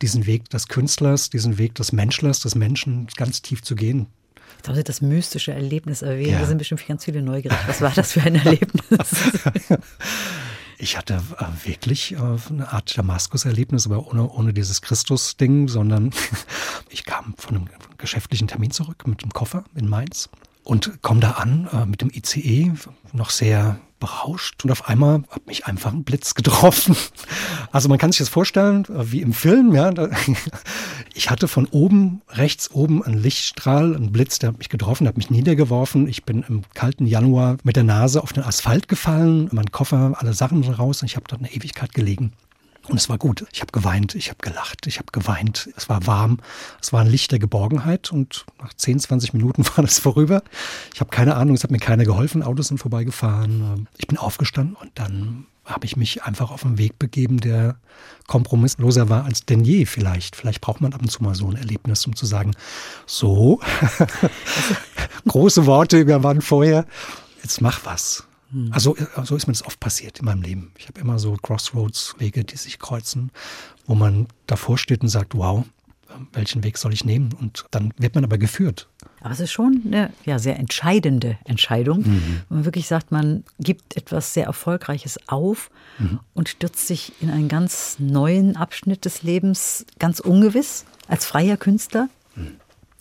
diesen 0.00 0.26
Weg 0.26 0.48
des 0.50 0.68
Künstlers, 0.68 1.28
diesen 1.28 1.58
Weg 1.58 1.74
des 1.74 1.90
Menschlers, 1.90 2.38
des 2.40 2.54
Menschen 2.54 3.08
ganz 3.16 3.42
tief 3.42 3.62
zu 3.62 3.74
gehen. 3.74 4.06
Jetzt 4.56 4.68
haben 4.68 4.74
Sie 4.74 4.84
das 4.84 5.00
mystische 5.00 5.52
Erlebnis 5.52 6.02
erwähnt. 6.02 6.32
Ja. 6.32 6.40
Da 6.40 6.46
sind 6.46 6.58
bestimmt 6.58 6.86
ganz 6.86 7.04
viele 7.04 7.22
neugierig. 7.22 7.58
Was 7.66 7.80
war 7.80 7.92
das 7.94 8.12
für 8.12 8.22
ein 8.22 8.34
Erlebnis? 8.34 8.82
Ich 10.78 10.98
hatte 10.98 11.22
äh, 11.38 11.66
wirklich 11.66 12.12
äh, 12.12 12.16
eine 12.16 12.72
Art 12.72 12.98
Damaskus-Erlebnis, 12.98 13.86
aber 13.86 14.06
ohne, 14.08 14.28
ohne 14.30 14.52
dieses 14.52 14.82
Christus-Ding, 14.82 15.68
sondern 15.68 16.10
ich 16.90 17.04
kam 17.04 17.34
von 17.38 17.56
einem 17.56 17.68
geschäftlichen 17.96 18.46
Termin 18.46 18.70
zurück 18.70 19.06
mit 19.06 19.22
dem 19.22 19.32
Koffer 19.32 19.64
in 19.74 19.88
Mainz 19.88 20.28
und 20.64 21.00
komme 21.00 21.20
da 21.20 21.32
an 21.32 21.68
äh, 21.72 21.86
mit 21.86 22.02
dem 22.02 22.10
ICE, 22.10 22.72
noch 23.12 23.30
sehr 23.30 23.80
berauscht 23.98 24.64
und 24.64 24.70
auf 24.70 24.88
einmal 24.88 25.22
hat 25.30 25.46
mich 25.46 25.66
einfach 25.66 25.92
ein 25.92 26.04
Blitz 26.04 26.34
getroffen. 26.34 26.96
Also 27.72 27.88
man 27.88 27.98
kann 27.98 28.12
sich 28.12 28.20
das 28.20 28.28
vorstellen, 28.28 28.84
äh, 28.84 29.12
wie 29.12 29.20
im 29.20 29.32
Film, 29.32 29.74
ja. 29.74 29.92
Ich 31.14 31.30
hatte 31.30 31.48
von 31.48 31.66
oben, 31.66 32.22
rechts 32.28 32.70
oben 32.70 33.02
einen 33.02 33.18
Lichtstrahl, 33.18 33.94
einen 33.94 34.12
Blitz, 34.12 34.38
der 34.38 34.50
hat 34.50 34.58
mich 34.58 34.68
getroffen, 34.68 35.08
hat 35.08 35.16
mich 35.16 35.30
niedergeworfen. 35.30 36.08
Ich 36.08 36.24
bin 36.24 36.44
im 36.48 36.62
kalten 36.74 37.06
Januar 37.06 37.56
mit 37.64 37.76
der 37.76 37.84
Nase 37.84 38.22
auf 38.22 38.32
den 38.32 38.44
Asphalt 38.44 38.88
gefallen, 38.88 39.48
mein 39.52 39.70
Koffer, 39.70 40.14
alle 40.18 40.32
Sachen 40.32 40.62
raus 40.64 41.02
und 41.02 41.06
ich 41.06 41.16
habe 41.16 41.26
dort 41.28 41.42
eine 41.42 41.52
Ewigkeit 41.52 41.92
gelegen. 41.92 42.32
Und 42.88 42.96
es 42.98 43.08
war 43.08 43.18
gut. 43.18 43.46
Ich 43.52 43.60
habe 43.60 43.72
geweint, 43.72 44.14
ich 44.14 44.28
habe 44.28 44.38
gelacht, 44.40 44.86
ich 44.86 44.98
habe 44.98 45.10
geweint. 45.10 45.68
Es 45.76 45.88
war 45.88 46.06
warm, 46.06 46.38
es 46.80 46.92
war 46.92 47.00
ein 47.00 47.08
Licht 47.08 47.32
der 47.32 47.38
Geborgenheit 47.38 48.12
und 48.12 48.46
nach 48.60 48.72
10, 48.72 49.00
20 49.00 49.32
Minuten 49.32 49.64
war 49.76 49.82
das 49.84 49.98
vorüber. 49.98 50.42
Ich 50.94 51.00
habe 51.00 51.10
keine 51.10 51.36
Ahnung, 51.36 51.56
es 51.56 51.64
hat 51.64 51.70
mir 51.70 51.78
keiner 51.78 52.04
geholfen, 52.04 52.42
Autos 52.42 52.68
sind 52.68 52.78
vorbeigefahren. 52.78 53.88
Ich 53.98 54.06
bin 54.06 54.18
aufgestanden 54.18 54.76
und 54.76 54.92
dann 54.94 55.46
habe 55.64 55.84
ich 55.84 55.96
mich 55.96 56.22
einfach 56.22 56.52
auf 56.52 56.64
einen 56.64 56.78
Weg 56.78 56.98
begeben, 56.98 57.40
der 57.40 57.76
kompromissloser 58.28 59.08
war 59.08 59.24
als 59.24 59.44
denn 59.44 59.64
je 59.64 59.84
vielleicht. 59.84 60.36
Vielleicht 60.36 60.60
braucht 60.60 60.80
man 60.80 60.92
ab 60.92 61.02
und 61.02 61.10
zu 61.10 61.24
mal 61.24 61.34
so 61.34 61.48
ein 61.48 61.56
Erlebnis, 61.56 62.06
um 62.06 62.14
zu 62.14 62.24
sagen, 62.24 62.52
so, 63.04 63.60
große 65.26 65.66
Worte 65.66 65.98
über 65.98 66.22
wann 66.22 66.40
vorher, 66.40 66.86
jetzt 67.42 67.60
mach 67.60 67.84
was. 67.84 68.24
Hm. 68.50 68.70
Also 68.72 68.96
so 69.24 69.36
ist 69.36 69.46
mir 69.46 69.52
das 69.52 69.64
oft 69.64 69.80
passiert 69.80 70.20
in 70.20 70.24
meinem 70.24 70.42
Leben. 70.42 70.72
Ich 70.78 70.88
habe 70.88 71.00
immer 71.00 71.18
so 71.18 71.34
Crossroads-Wege, 71.34 72.44
die 72.44 72.56
sich 72.56 72.78
kreuzen, 72.78 73.30
wo 73.86 73.94
man 73.94 74.28
davor 74.46 74.78
steht 74.78 75.02
und 75.02 75.08
sagt, 75.08 75.36
wow, 75.36 75.64
welchen 76.32 76.64
Weg 76.64 76.78
soll 76.78 76.92
ich 76.92 77.04
nehmen? 77.04 77.32
Und 77.40 77.66
dann 77.70 77.92
wird 77.98 78.14
man 78.14 78.24
aber 78.24 78.38
geführt. 78.38 78.88
Aber 79.20 79.32
es 79.32 79.40
ist 79.40 79.52
schon 79.52 79.82
eine 79.86 80.10
ja, 80.24 80.38
sehr 80.38 80.58
entscheidende 80.58 81.38
Entscheidung. 81.44 82.02
Mhm. 82.02 82.42
Man 82.48 82.64
wirklich 82.64 82.86
sagt, 82.86 83.10
man 83.10 83.44
gibt 83.58 83.96
etwas 83.96 84.34
sehr 84.34 84.46
Erfolgreiches 84.46 85.18
auf 85.28 85.70
mhm. 85.98 86.20
und 86.34 86.48
stürzt 86.48 86.86
sich 86.86 87.12
in 87.20 87.30
einen 87.30 87.48
ganz 87.48 87.96
neuen 87.98 88.56
Abschnitt 88.56 89.04
des 89.04 89.22
Lebens, 89.22 89.84
ganz 89.98 90.20
ungewiss, 90.20 90.84
als 91.08 91.26
freier 91.26 91.56
Künstler. 91.56 92.08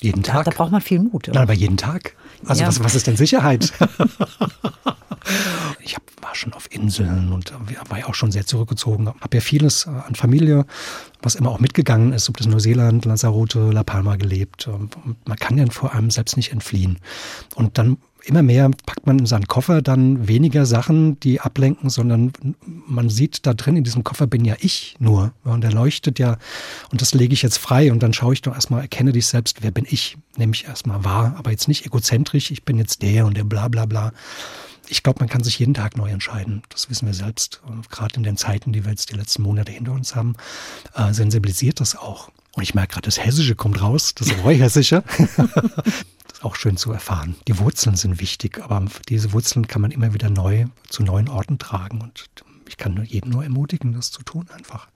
Jeden 0.02 0.24
Tag. 0.24 0.46
Da, 0.46 0.52
da, 0.52 0.58
braucht 0.58 0.72
man 0.72 0.82
viel 0.82 1.00
Mut. 1.00 1.28
Oder? 1.28 1.36
Nein, 1.36 1.44
aber 1.44 1.54
jeden 1.54 1.78
Tag. 1.78 2.16
Also 2.46 2.62
ja. 2.62 2.68
was, 2.68 2.84
was 2.84 2.96
ist 2.96 3.08
denn 3.08 3.16
Sicherheit? 3.16 3.72
ich 5.80 5.96
hab, 5.96 6.04
war 6.22 6.36
schon 6.36 6.54
auf 6.54 6.72
Inseln 6.72 7.32
und 7.32 7.54
war 7.90 8.00
ja 8.00 8.08
auch 8.08 8.14
schon 8.14 8.32
sehr 8.32 8.46
zurückgezogen. 8.46 9.08
Habe 9.08 9.38
ja 9.38 9.42
vieles 9.42 9.86
äh, 9.86 9.90
an 9.90 10.16
Familie, 10.16 10.66
was 11.22 11.36
immer 11.36 11.50
auch 11.50 11.60
mitgegangen 11.60 12.14
ist, 12.14 12.30
ob 12.30 12.38
das 12.38 12.48
Neuseeland, 12.48 13.06
Lanzarote, 13.06 13.72
La 13.72 13.84
Palma 13.84 14.18
gelebt. 14.18 14.70
Man 15.26 15.38
kann 15.38 15.58
ja 15.58 15.66
vor 15.68 15.94
allem 15.94 16.12
selbst 16.12 16.38
nicht 16.38 16.52
entfliehen. 16.52 17.00
Und 17.56 17.78
dann 17.78 17.98
immer 18.26 18.42
mehr 18.42 18.70
packt 18.86 19.06
man 19.06 19.20
in 19.20 19.26
seinen 19.26 19.48
Koffer 19.48 19.82
dann 19.82 20.28
weniger 20.28 20.66
Sachen, 20.66 21.20
die 21.20 21.40
ablenken, 21.40 21.90
sondern 21.90 22.34
man 22.66 23.10
sieht 23.10 23.46
da 23.46 23.54
drin, 23.54 23.78
in 23.78 23.84
diesem 23.84 24.04
Koffer 24.04 24.28
bin 24.28 24.46
ja 24.46 24.56
ich 24.60 24.96
nur. 25.00 25.34
Und 25.44 25.62
der 25.62 25.72
leuchtet 25.72 26.20
ja, 26.20 26.38
und 26.92 27.02
das 27.02 27.14
lege 27.14 27.34
ich 27.34 27.44
jetzt 27.44 27.58
frei 27.58 27.92
und 27.92 28.02
dann 28.02 28.14
schaue 28.14 28.34
ich 28.34 28.42
doch 28.42 28.56
erstmal, 28.56 28.82
erkenne 28.82 29.12
dich 29.12 29.28
selbst, 29.28 29.62
wer 29.62 29.72
bin 29.72 29.86
ich? 29.88 30.18
Nehme 30.38 30.54
ich 30.54 30.66
erstmal 30.66 31.04
wahr, 31.04 31.36
aber 31.38 31.52
jetzt 31.52 31.68
nicht 31.68 31.86
egozentrisch, 31.86 32.52
ich 32.52 32.64
bin 32.64 32.78
jetzt 32.78 33.02
der 33.02 33.26
und 33.26 33.38
der 33.38 33.44
bla 33.44 33.68
bla 33.68 33.86
bla. 33.86 34.12
Ich 34.88 35.02
glaube, 35.02 35.20
man 35.20 35.30
kann 35.30 35.44
sich 35.44 35.58
jeden 35.58 35.74
Tag 35.74 35.98
neu 35.98 36.10
entscheiden. 36.10 36.62
Das 36.70 36.90
wissen 36.90 37.08
wir 37.08 37.14
selbst. 37.14 37.62
Gerade 37.90 38.16
in 38.18 38.24
den 38.24 38.38
Zeiten, 38.38 38.72
die 38.72 38.86
wir 38.86 38.92
jetzt 38.92 39.12
die 39.12 39.16
letzten 39.16 39.42
Monate 39.42 39.72
hinter 39.72 39.94
uns 39.94 40.16
haben, 40.16 40.36
äh, 40.94 41.12
sensibilisiert 41.12 41.80
das 41.80 41.96
auch. 41.96 42.30
Und 42.54 42.64
ich 42.64 42.76
merke 42.76 42.94
gerade, 42.94 43.06
das 43.06 43.20
Hessische 43.20 43.56
kommt 43.56 43.82
raus, 43.82 44.14
das 44.16 44.30
Reuhessische. 44.44 45.04
auch 46.42 46.56
schön 46.56 46.78
zu 46.78 46.92
erfahren. 46.92 47.36
Die 47.48 47.58
Wurzeln 47.60 47.96
sind 47.96 48.20
wichtig, 48.20 48.62
aber 48.64 48.86
diese 49.10 49.34
Wurzeln 49.34 49.68
kann 49.68 49.82
man 49.82 49.92
immer 49.92 50.14
wieder 50.14 50.30
neu 50.30 50.66
zu 50.90 51.04
neuen 51.04 51.30
Orten 51.30 51.58
tragen. 51.58 52.02
Und 52.02 52.30
ich 52.68 52.78
kann 52.78 53.04
jeden 53.06 53.32
nur 53.32 53.44
ermutigen, 53.44 53.94
das 53.94 54.12
zu 54.12 54.24
tun 54.24 54.46
einfach. 54.54 54.88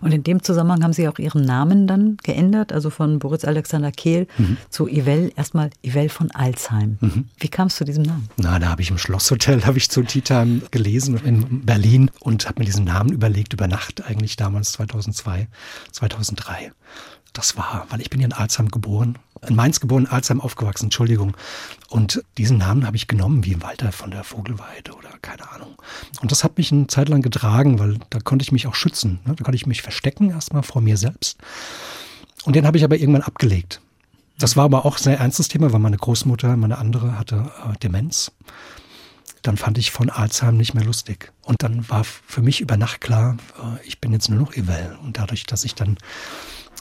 Und 0.00 0.12
in 0.12 0.22
dem 0.22 0.42
Zusammenhang 0.42 0.82
haben 0.82 0.92
Sie 0.92 1.08
auch 1.08 1.18
Ihren 1.18 1.44
Namen 1.44 1.86
dann 1.86 2.16
geändert, 2.22 2.72
also 2.72 2.90
von 2.90 3.18
Boris 3.18 3.44
Alexander 3.44 3.90
Kehl 3.90 4.26
mhm. 4.36 4.56
zu 4.68 4.86
Ivel, 4.86 5.32
erstmal 5.34 5.70
Ivel 5.82 6.08
von 6.08 6.30
Alzheim. 6.30 6.98
Mhm. 7.00 7.28
Wie 7.38 7.48
kam 7.48 7.68
es 7.68 7.76
zu 7.76 7.84
diesem 7.84 8.02
Namen? 8.02 8.28
Na, 8.36 8.58
da 8.58 8.68
habe 8.68 8.82
ich 8.82 8.90
im 8.90 8.98
Schlosshotel, 8.98 9.64
habe 9.66 9.78
ich 9.78 9.90
zu 9.90 10.02
Tea 10.02 10.20
Time 10.20 10.62
gelesen 10.70 11.18
in 11.24 11.64
Berlin 11.64 12.10
und 12.20 12.48
habe 12.48 12.60
mir 12.60 12.66
diesen 12.66 12.84
Namen 12.84 13.12
überlegt, 13.12 13.52
über 13.54 13.66
Nacht 13.66 14.04
eigentlich 14.04 14.36
damals 14.36 14.72
2002, 14.72 15.48
2003 15.92 16.72
das 17.32 17.56
war, 17.56 17.86
weil 17.88 18.00
ich 18.00 18.10
bin 18.10 18.20
ja 18.20 18.26
in 18.26 18.32
Alzheim 18.32 18.68
geboren, 18.68 19.18
in 19.46 19.56
Mainz 19.56 19.80
geboren, 19.80 20.06
Alzheim 20.06 20.40
aufgewachsen, 20.40 20.86
Entschuldigung. 20.86 21.36
Und 21.88 22.22
diesen 22.38 22.58
Namen 22.58 22.86
habe 22.86 22.96
ich 22.96 23.08
genommen, 23.08 23.44
wie 23.44 23.60
Walter 23.62 23.92
von 23.92 24.10
der 24.10 24.24
Vogelweide 24.24 24.92
oder 24.92 25.10
keine 25.20 25.50
Ahnung. 25.50 25.74
Und 26.20 26.30
das 26.30 26.44
hat 26.44 26.58
mich 26.58 26.72
eine 26.72 26.86
Zeit 26.86 27.08
lang 27.08 27.22
getragen, 27.22 27.78
weil 27.78 27.98
da 28.10 28.20
konnte 28.20 28.42
ich 28.42 28.52
mich 28.52 28.66
auch 28.66 28.74
schützen. 28.74 29.20
Ne? 29.24 29.34
Da 29.36 29.44
konnte 29.44 29.56
ich 29.56 29.66
mich 29.66 29.82
verstecken 29.82 30.30
erstmal 30.30 30.62
vor 30.62 30.80
mir 30.80 30.96
selbst. 30.96 31.38
Und 32.44 32.56
den 32.56 32.66
habe 32.66 32.76
ich 32.76 32.84
aber 32.84 32.96
irgendwann 32.96 33.22
abgelegt. 33.22 33.80
Das 34.38 34.56
war 34.56 34.64
aber 34.64 34.84
auch 34.84 34.96
ein 34.96 35.02
sehr 35.02 35.18
ernstes 35.18 35.48
Thema, 35.48 35.72
weil 35.72 35.80
meine 35.80 35.96
Großmutter, 35.96 36.56
meine 36.56 36.78
andere, 36.78 37.18
hatte 37.18 37.52
äh, 37.64 37.78
Demenz. 37.78 38.32
Dann 39.42 39.56
fand 39.56 39.76
ich 39.76 39.90
von 39.90 40.08
Alzheim 40.08 40.56
nicht 40.56 40.74
mehr 40.74 40.84
lustig. 40.84 41.32
Und 41.42 41.62
dann 41.62 41.88
war 41.88 42.04
für 42.04 42.42
mich 42.42 42.60
über 42.60 42.76
Nacht 42.76 43.00
klar, 43.00 43.36
äh, 43.58 43.86
ich 43.86 44.00
bin 44.00 44.12
jetzt 44.12 44.28
nur 44.28 44.40
noch 44.40 44.54
Evel. 44.54 44.96
Und 45.02 45.18
dadurch, 45.18 45.44
dass 45.46 45.64
ich 45.64 45.74
dann 45.74 45.98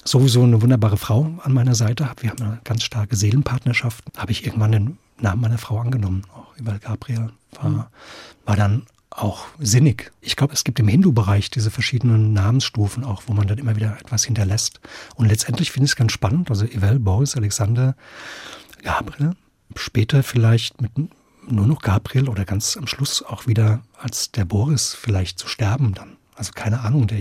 sowieso 0.04 0.44
eine 0.44 0.62
wunderbare 0.62 0.98
Frau 0.98 1.32
an 1.44 1.54
meiner 1.54 1.76
Seite 1.76 2.10
habe, 2.10 2.24
wir 2.24 2.32
haben 2.32 2.42
eine 2.42 2.60
ganz 2.64 2.84
starke 2.84 3.16
Seelenpartnerschaft, 3.16 4.04
habe 4.18 4.32
ich 4.32 4.46
irgendwann 4.46 4.72
den 4.72 4.98
Namen 5.20 5.42
meiner 5.42 5.58
Frau 5.58 5.80
angenommen. 5.80 6.24
Auch 6.34 6.58
Ival 6.58 6.80
Gabriel 6.80 7.30
war, 7.54 7.70
mhm. 7.70 7.84
war 8.46 8.56
dann 8.56 8.84
auch 9.12 9.46
sinnig. 9.60 10.12
Ich 10.22 10.36
glaube, 10.36 10.54
es 10.54 10.64
gibt 10.64 10.80
im 10.80 10.88
Hindu-Bereich 10.88 11.50
diese 11.50 11.70
verschiedenen 11.70 12.34
Namensstufen 12.34 13.04
auch, 13.04 13.24
wo 13.28 13.34
man 13.34 13.48
dann 13.48 13.58
immer 13.58 13.76
wieder 13.76 13.98
etwas 14.00 14.24
hinterlässt. 14.24 14.80
Und 15.16 15.28
letztendlich 15.28 15.72
finde 15.72 15.86
ich 15.86 15.92
es 15.92 15.96
ganz 15.96 16.14
spannend. 16.14 16.50
Also 16.50 16.66
Evel, 16.66 17.00
Boris, 17.00 17.36
Alexander, 17.36 17.96
Gabriel. 18.84 19.36
Später 19.76 20.24
vielleicht 20.24 20.82
mit 20.82 20.92
nur 21.48 21.68
noch 21.68 21.82
Gabriel 21.82 22.30
oder 22.30 22.46
ganz 22.46 22.78
am 22.78 22.88
Schluss 22.88 23.22
auch 23.24 23.48
wieder 23.48 23.82
als 23.98 24.32
der 24.32 24.46
Boris 24.46 24.94
vielleicht 24.94 25.40
zu 25.40 25.48
sterben 25.48 25.94
dann. 25.94 26.18
Also 26.36 26.54
keine 26.54 26.82
Ahnung, 26.82 27.08
der, 27.08 27.20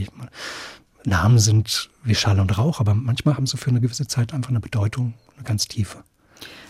Namen 1.05 1.39
sind 1.39 1.91
wie 2.05 2.15
Schall 2.15 2.41
und 2.41 2.57
Rauch, 2.59 2.81
aber 2.81 2.95
manchmal 2.95 3.37
haben 3.37 3.47
sie 3.47 3.57
für 3.57 3.71
eine 3.71 3.81
gewisse 3.81 4.07
Zeit 4.07 4.33
einfach 4.35 4.51
eine 4.51 4.61
Bedeutung, 4.61 5.15
eine 5.37 5.45
ganz 5.45 5.67
tiefe. 5.69 6.03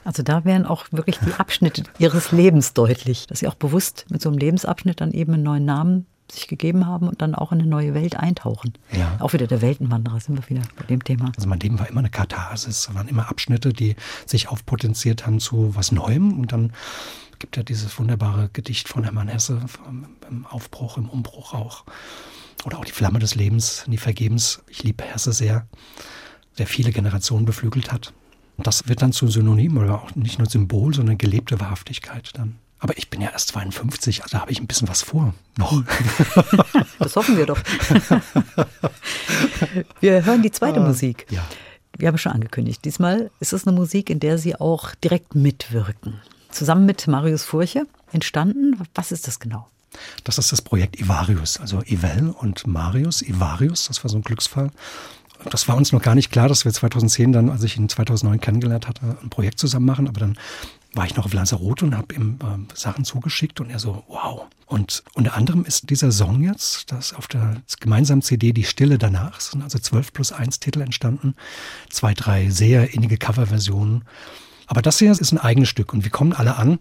Also 0.04 0.22
da 0.22 0.44
wären 0.44 0.66
auch 0.66 0.86
wirklich 0.90 1.18
die 1.18 1.34
Abschnitte 1.34 1.84
ihres 1.98 2.32
Lebens 2.32 2.72
deutlich, 2.72 3.26
dass 3.26 3.40
sie 3.40 3.48
auch 3.48 3.54
bewusst 3.54 4.06
mit 4.08 4.22
so 4.22 4.28
einem 4.28 4.38
Lebensabschnitt 4.38 5.00
dann 5.00 5.12
eben 5.12 5.34
einen 5.34 5.42
neuen 5.42 5.64
Namen 5.64 6.06
sich 6.32 6.48
gegeben 6.48 6.86
haben 6.86 7.08
und 7.08 7.20
dann 7.22 7.34
auch 7.34 7.52
in 7.52 7.60
eine 7.60 7.68
neue 7.68 7.92
Welt 7.92 8.16
eintauchen. 8.16 8.74
Ja. 8.92 9.16
Auch 9.18 9.32
wieder 9.32 9.46
der 9.46 9.62
Weltenwanderer 9.62 10.20
sind 10.20 10.36
wir 10.36 10.48
wieder 10.48 10.66
bei 10.76 10.84
dem 10.84 11.02
Thema. 11.02 11.32
Also 11.36 11.48
mein 11.48 11.60
Leben 11.60 11.78
war 11.78 11.88
immer 11.88 12.00
eine 12.00 12.10
Katharsis, 12.10 12.88
es 12.88 12.94
waren 12.94 13.08
immer 13.08 13.28
Abschnitte, 13.28 13.72
die 13.72 13.96
sich 14.26 14.48
aufpotenziert 14.48 15.26
haben 15.26 15.40
zu 15.40 15.74
was 15.74 15.92
Neuem 15.92 16.38
und 16.38 16.52
dann 16.52 16.72
gibt 17.40 17.56
ja 17.56 17.62
dieses 17.62 17.98
wunderbare 17.98 18.50
Gedicht 18.52 18.88
von 18.88 19.02
Hermann 19.02 19.28
Hesse 19.28 19.60
im 20.28 20.46
Aufbruch, 20.46 20.98
im 20.98 21.08
Umbruch 21.08 21.54
auch 21.54 21.84
Oder 22.64 22.78
auch 22.78 22.84
die 22.84 22.92
Flamme 22.92 23.18
des 23.18 23.34
Lebens, 23.34 23.84
nie 23.86 23.96
vergebens. 23.96 24.62
Ich 24.68 24.82
liebe 24.82 25.04
Hesse 25.04 25.32
sehr, 25.32 25.66
der 26.58 26.66
viele 26.66 26.92
Generationen 26.92 27.46
beflügelt 27.46 27.90
hat. 27.92 28.12
Und 28.56 28.66
das 28.66 28.88
wird 28.88 29.00
dann 29.02 29.12
zu 29.12 29.28
Synonym 29.28 29.78
oder 29.78 30.02
auch 30.02 30.14
nicht 30.14 30.38
nur 30.38 30.48
Symbol, 30.48 30.92
sondern 30.94 31.16
gelebte 31.16 31.58
Wahrhaftigkeit 31.60 32.30
dann. 32.34 32.58
Aber 32.78 32.96
ich 32.96 33.10
bin 33.10 33.20
ja 33.20 33.30
erst 33.30 33.48
52, 33.48 34.22
also 34.22 34.38
habe 34.38 34.52
ich 34.52 34.60
ein 34.60 34.66
bisschen 34.66 34.88
was 34.88 35.02
vor 35.02 35.34
noch. 35.58 35.82
Das 36.98 37.16
hoffen 37.16 37.36
wir 37.38 37.46
doch. 37.46 37.58
Wir 40.00 40.24
hören 40.24 40.42
die 40.42 40.50
zweite 40.50 40.80
Ah, 40.80 40.86
Musik. 40.86 41.26
Ja. 41.30 41.44
Wir 41.96 42.08
haben 42.08 42.18
schon 42.18 42.32
angekündigt. 42.32 42.84
Diesmal 42.84 43.30
ist 43.40 43.52
es 43.52 43.66
eine 43.66 43.76
Musik, 43.76 44.10
in 44.10 44.20
der 44.20 44.38
Sie 44.38 44.54
auch 44.56 44.94
direkt 44.96 45.34
mitwirken. 45.34 46.20
Zusammen 46.50 46.86
mit 46.86 47.06
Marius 47.06 47.44
Furche 47.44 47.86
entstanden. 48.12 48.76
Was 48.94 49.12
ist 49.12 49.26
das 49.26 49.40
genau? 49.40 49.68
Das 50.24 50.38
ist 50.38 50.52
das 50.52 50.62
Projekt 50.62 51.00
Ivarius, 51.00 51.58
also 51.58 51.82
Ivel 51.82 52.30
und 52.30 52.66
Marius. 52.66 53.22
Ivarius, 53.22 53.88
das 53.88 54.02
war 54.04 54.10
so 54.10 54.18
ein 54.18 54.22
Glücksfall. 54.22 54.70
Das 55.48 55.68
war 55.68 55.76
uns 55.76 55.92
noch 55.92 56.02
gar 56.02 56.14
nicht 56.14 56.30
klar, 56.30 56.48
dass 56.48 56.64
wir 56.64 56.72
2010 56.72 57.32
dann, 57.32 57.50
als 57.50 57.62
ich 57.62 57.76
ihn 57.76 57.88
2009 57.88 58.40
kennengelernt 58.40 58.86
hatte, 58.86 59.16
ein 59.22 59.30
Projekt 59.30 59.58
zusammen 59.58 59.86
machen. 59.86 60.06
Aber 60.06 60.20
dann 60.20 60.36
war 60.92 61.06
ich 61.06 61.16
noch 61.16 61.24
auf 61.24 61.32
Lanzarote 61.32 61.84
und 61.84 61.96
habe 61.96 62.14
ihm 62.14 62.38
äh, 62.42 62.74
Sachen 62.76 63.04
zugeschickt 63.04 63.60
und 63.60 63.70
er 63.70 63.78
so, 63.78 64.04
wow. 64.08 64.42
Und 64.66 65.02
unter 65.14 65.34
anderem 65.34 65.64
ist 65.64 65.90
dieser 65.90 66.12
Song 66.12 66.42
jetzt, 66.42 66.92
das 66.92 67.12
auf 67.12 67.26
der 67.26 67.62
gemeinsamen 67.80 68.22
CD 68.22 68.52
Die 68.52 68.64
Stille 68.64 68.98
danach, 68.98 69.40
sind 69.40 69.62
also 69.62 69.78
12 69.78 70.12
plus 70.12 70.32
1 70.32 70.60
Titel 70.60 70.80
entstanden, 70.80 71.34
zwei, 71.88 72.14
drei 72.14 72.50
sehr 72.50 72.92
innige 72.94 73.16
Coverversionen. 73.16 74.04
Aber 74.66 74.82
das 74.82 74.98
hier 74.98 75.10
ist 75.10 75.32
ein 75.32 75.38
eigenes 75.38 75.68
Stück 75.68 75.92
und 75.92 76.04
wir 76.04 76.10
kommen 76.10 76.32
alle 76.32 76.56
an 76.56 76.78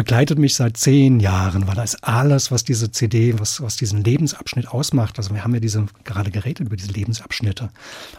begleitet 0.00 0.38
mich 0.38 0.54
seit 0.54 0.78
zehn 0.78 1.20
Jahren, 1.20 1.68
weil 1.68 1.74
da 1.74 1.82
ist 1.82 2.02
alles, 2.02 2.50
was 2.50 2.64
diese 2.64 2.90
CD, 2.90 3.38
was, 3.38 3.60
was 3.60 3.76
diesen 3.76 4.02
Lebensabschnitt 4.02 4.68
ausmacht. 4.68 5.18
Also 5.18 5.34
wir 5.34 5.44
haben 5.44 5.52
ja 5.52 5.60
diese, 5.60 5.84
gerade 6.04 6.30
geredet 6.30 6.66
über 6.66 6.76
diese 6.76 6.90
Lebensabschnitte. 6.90 7.68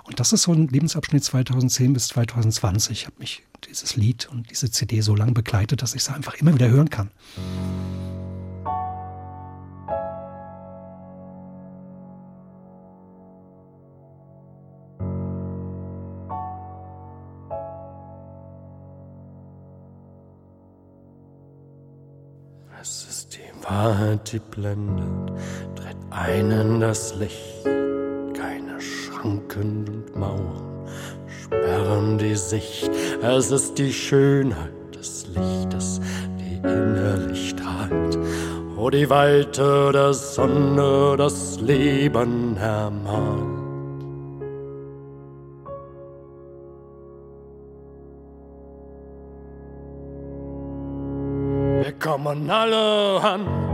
Und 0.03 0.19
das 0.19 0.31
ist 0.31 0.43
so 0.43 0.53
ein 0.53 0.67
Lebensabschnitt 0.67 1.23
2010 1.23 1.93
bis 1.93 2.09
2020. 2.09 2.91
Ich 2.91 3.05
habe 3.07 3.15
mich 3.17 3.41
dieses 3.67 3.95
Lied 3.95 4.29
und 4.31 4.51
diese 4.51 4.69
CD 4.69 5.01
so 5.01 5.15
lange 5.15 5.31
begleitet, 5.31 5.81
dass 5.81 5.95
ich 5.95 6.01
es 6.01 6.09
einfach 6.09 6.35
immer 6.35 6.53
wieder 6.53 6.69
hören 6.69 6.91
kann. 6.91 7.09
Die 24.23 24.39
blendet, 24.39 25.33
tritt 25.75 25.97
ein 26.09 26.51
in 26.51 26.79
das 26.79 27.15
Licht. 27.15 27.63
Keine 28.33 28.79
Schranken 28.79 29.85
und 29.87 30.15
Mauern 30.15 30.71
sperren 31.43 32.17
die 32.17 32.35
Sicht. 32.35 32.89
Es 33.21 33.51
ist 33.51 33.77
die 33.77 33.91
Schönheit 33.91 34.95
des 34.95 35.27
Lichtes, 35.27 35.99
die 36.39 36.57
innerlich 36.57 37.49
strahlt. 37.49 38.17
Wo 38.75 38.89
die 38.89 39.09
Weite 39.09 39.91
der 39.91 40.13
Sonne 40.13 41.15
das 41.17 41.59
Leben 41.59 42.57
ermalt. 42.57 43.61
Wir 51.83 51.93
kommen 51.93 52.49
alle 52.49 53.21
an. 53.21 53.70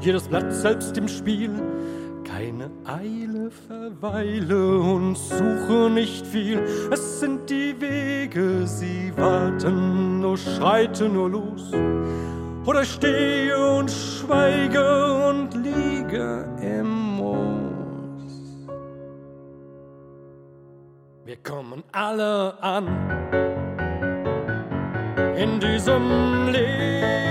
Jedes 0.00 0.28
Blatt 0.28 0.52
selbst 0.52 0.96
im 0.96 1.08
Spiel. 1.08 1.50
Keine 2.24 2.70
Eile, 2.84 3.50
verweile 3.50 4.78
und 4.78 5.16
suche 5.16 5.90
nicht 5.90 6.26
viel. 6.26 6.62
Es 6.90 7.20
sind 7.20 7.50
die 7.50 7.74
Wege, 7.80 8.66
sie 8.66 9.12
walten, 9.16 10.20
nur 10.20 10.36
schreite 10.36 11.08
nur 11.08 11.30
los. 11.30 11.72
Oder 12.66 12.84
stehe 12.84 13.56
und 13.78 13.90
schweige 13.90 15.28
und 15.28 15.54
liege 15.54 16.46
im 16.62 17.16
Moos. 17.16 18.68
Wir 21.24 21.36
kommen 21.36 21.82
alle 21.92 22.62
an 22.62 22.86
in 25.36 25.58
diesem 25.58 26.48
Leben. 26.52 27.29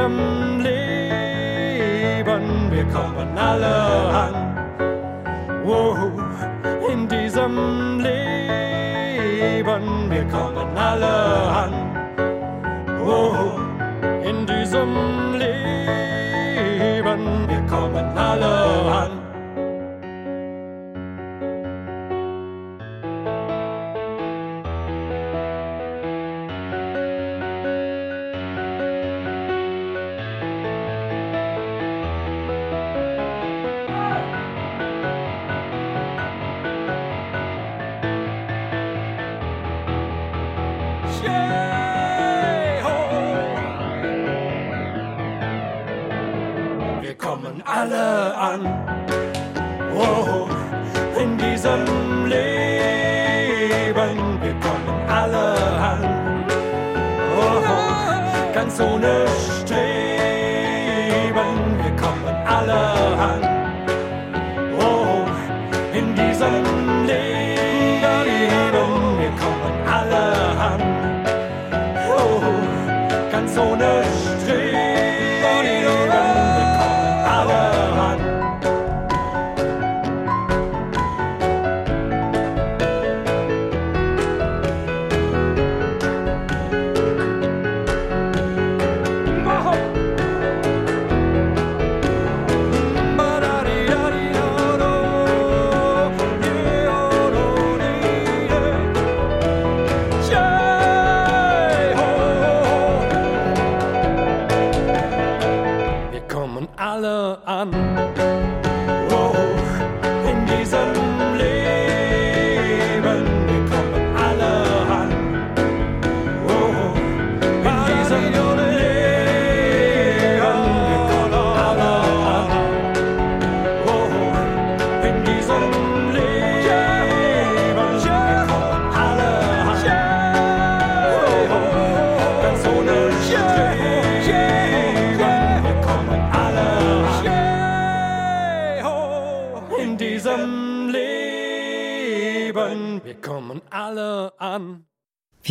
Diesem 0.00 0.60
Leben. 0.60 2.44
Wir 2.70 2.84
kommen 2.84 3.36
alle 3.36 3.74
an. 4.24 4.34
Oh, 5.64 5.96
in 6.90 7.08
diesem 7.08 8.00
Leben. 8.00 9.82
Wir 10.10 10.24
kommen 10.24 10.76
alle 10.76 11.14
an. 11.62 11.72
Oh, 13.04 13.34
in 14.24 14.46
diesem 14.46 15.34
Leben. 15.34 17.48
Wir 17.48 17.62
kommen 17.68 18.16
alle 18.16 18.46
an. 18.46 18.79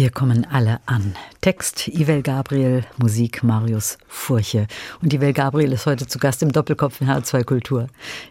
Wir 0.10 0.14
kommen 0.16 0.48
alle 0.50 0.80
an. 0.88 1.14
Text 1.40 1.88
Ivel 1.88 2.24
Gabriel, 2.24 2.84
Musik 2.98 3.44
Marius 3.44 4.00
Furche. 4.08 4.66
Und 5.04 5.14
Ivel 5.14 5.34
Gabriel 5.34 5.72
ist 5.72 5.86
heute 5.86 6.08
zu 6.08 6.18
Gast 6.18 6.42
im 6.42 6.52
Doppelkopf 6.52 7.00
in 7.00 7.08
H2 7.08 7.44
Kultur. 7.44 7.90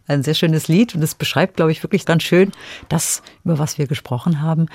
Ein 0.08 0.24
sehr 0.24 0.34
schönes 0.34 0.66
Lied 0.66 0.96
und 0.96 1.04
es 1.04 1.14
beschreibt, 1.14 1.54
glaube 1.54 1.70
ich, 1.70 1.84
wirklich 1.84 2.04
ganz 2.04 2.24
schön 2.24 2.50
das, 2.88 3.22
über 3.44 3.60
was 3.60 3.78
wir 3.78 3.86
gesprochen 3.86 4.42
haben. 4.42 4.66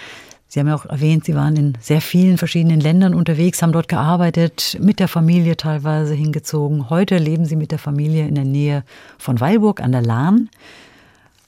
Sie 0.47 0.62
haben 0.62 0.68
ja 0.68 0.76
auch 0.76 0.86
erwähnt, 0.86 1.26
Sie 1.26 1.36
waren 1.36 1.58
in 1.58 1.78
sehr 1.82 1.99
vielen 1.99 2.38
verschiedenen 2.38 2.80
Ländern 2.80 3.16
unterwegs, 3.16 3.62
haben 3.62 3.74
dort 3.74 3.89
gearbeitet, 3.89 4.78
mit 4.80 5.01
der 5.01 5.10
Familie 5.10 5.58
teilweise 5.58 6.14
hingezogen. 6.14 6.89
Heute 6.89 7.18
leben 7.18 7.43
Sie 7.43 7.58
mit 7.58 7.72
der 7.72 7.80
Familie 7.80 8.30
in 8.30 8.36
der 8.36 8.45
Nähe 8.45 8.86
von 9.18 9.41
Weilburg 9.41 9.82
an 9.82 9.91
der 9.91 10.04
Lahn 10.04 10.49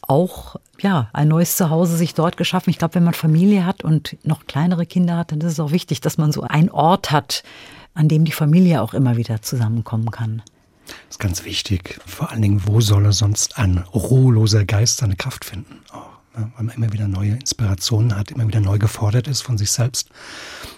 auch 0.07 0.57
ja, 0.79 1.09
ein 1.13 1.27
neues 1.27 1.57
Zuhause 1.57 1.97
sich 1.97 2.13
dort 2.13 2.37
geschaffen. 2.37 2.69
Ich 2.69 2.77
glaube, 2.77 2.95
wenn 2.95 3.03
man 3.03 3.13
Familie 3.13 3.65
hat 3.65 3.83
und 3.83 4.17
noch 4.23 4.45
kleinere 4.45 4.85
Kinder 4.85 5.17
hat, 5.17 5.31
dann 5.31 5.39
ist 5.41 5.53
es 5.53 5.59
auch 5.59 5.71
wichtig, 5.71 6.01
dass 6.01 6.17
man 6.17 6.31
so 6.31 6.41
einen 6.41 6.69
Ort 6.69 7.11
hat, 7.11 7.43
an 7.93 8.07
dem 8.07 8.25
die 8.25 8.31
Familie 8.31 8.81
auch 8.81 8.93
immer 8.93 9.17
wieder 9.17 9.41
zusammenkommen 9.41 10.11
kann. 10.11 10.41
Das 10.85 11.15
ist 11.15 11.19
ganz 11.19 11.45
wichtig. 11.45 11.99
Vor 12.05 12.31
allen 12.31 12.41
Dingen, 12.41 12.61
wo 12.65 12.81
soll 12.81 13.05
er 13.05 13.13
sonst 13.13 13.57
ein 13.57 13.79
ruheloser 13.93 14.65
Geist 14.65 14.97
seine 14.97 15.15
Kraft 15.15 15.45
finden? 15.45 15.81
Oh, 15.93 16.39
ne? 16.39 16.51
weil 16.55 16.65
man 16.65 16.75
immer 16.75 16.93
wieder 16.93 17.07
neue 17.07 17.31
Inspirationen 17.31 18.15
hat, 18.15 18.31
immer 18.31 18.47
wieder 18.47 18.59
neu 18.59 18.77
gefordert 18.77 19.27
ist 19.27 19.41
von 19.41 19.57
sich 19.57 19.71
selbst. 19.71 20.09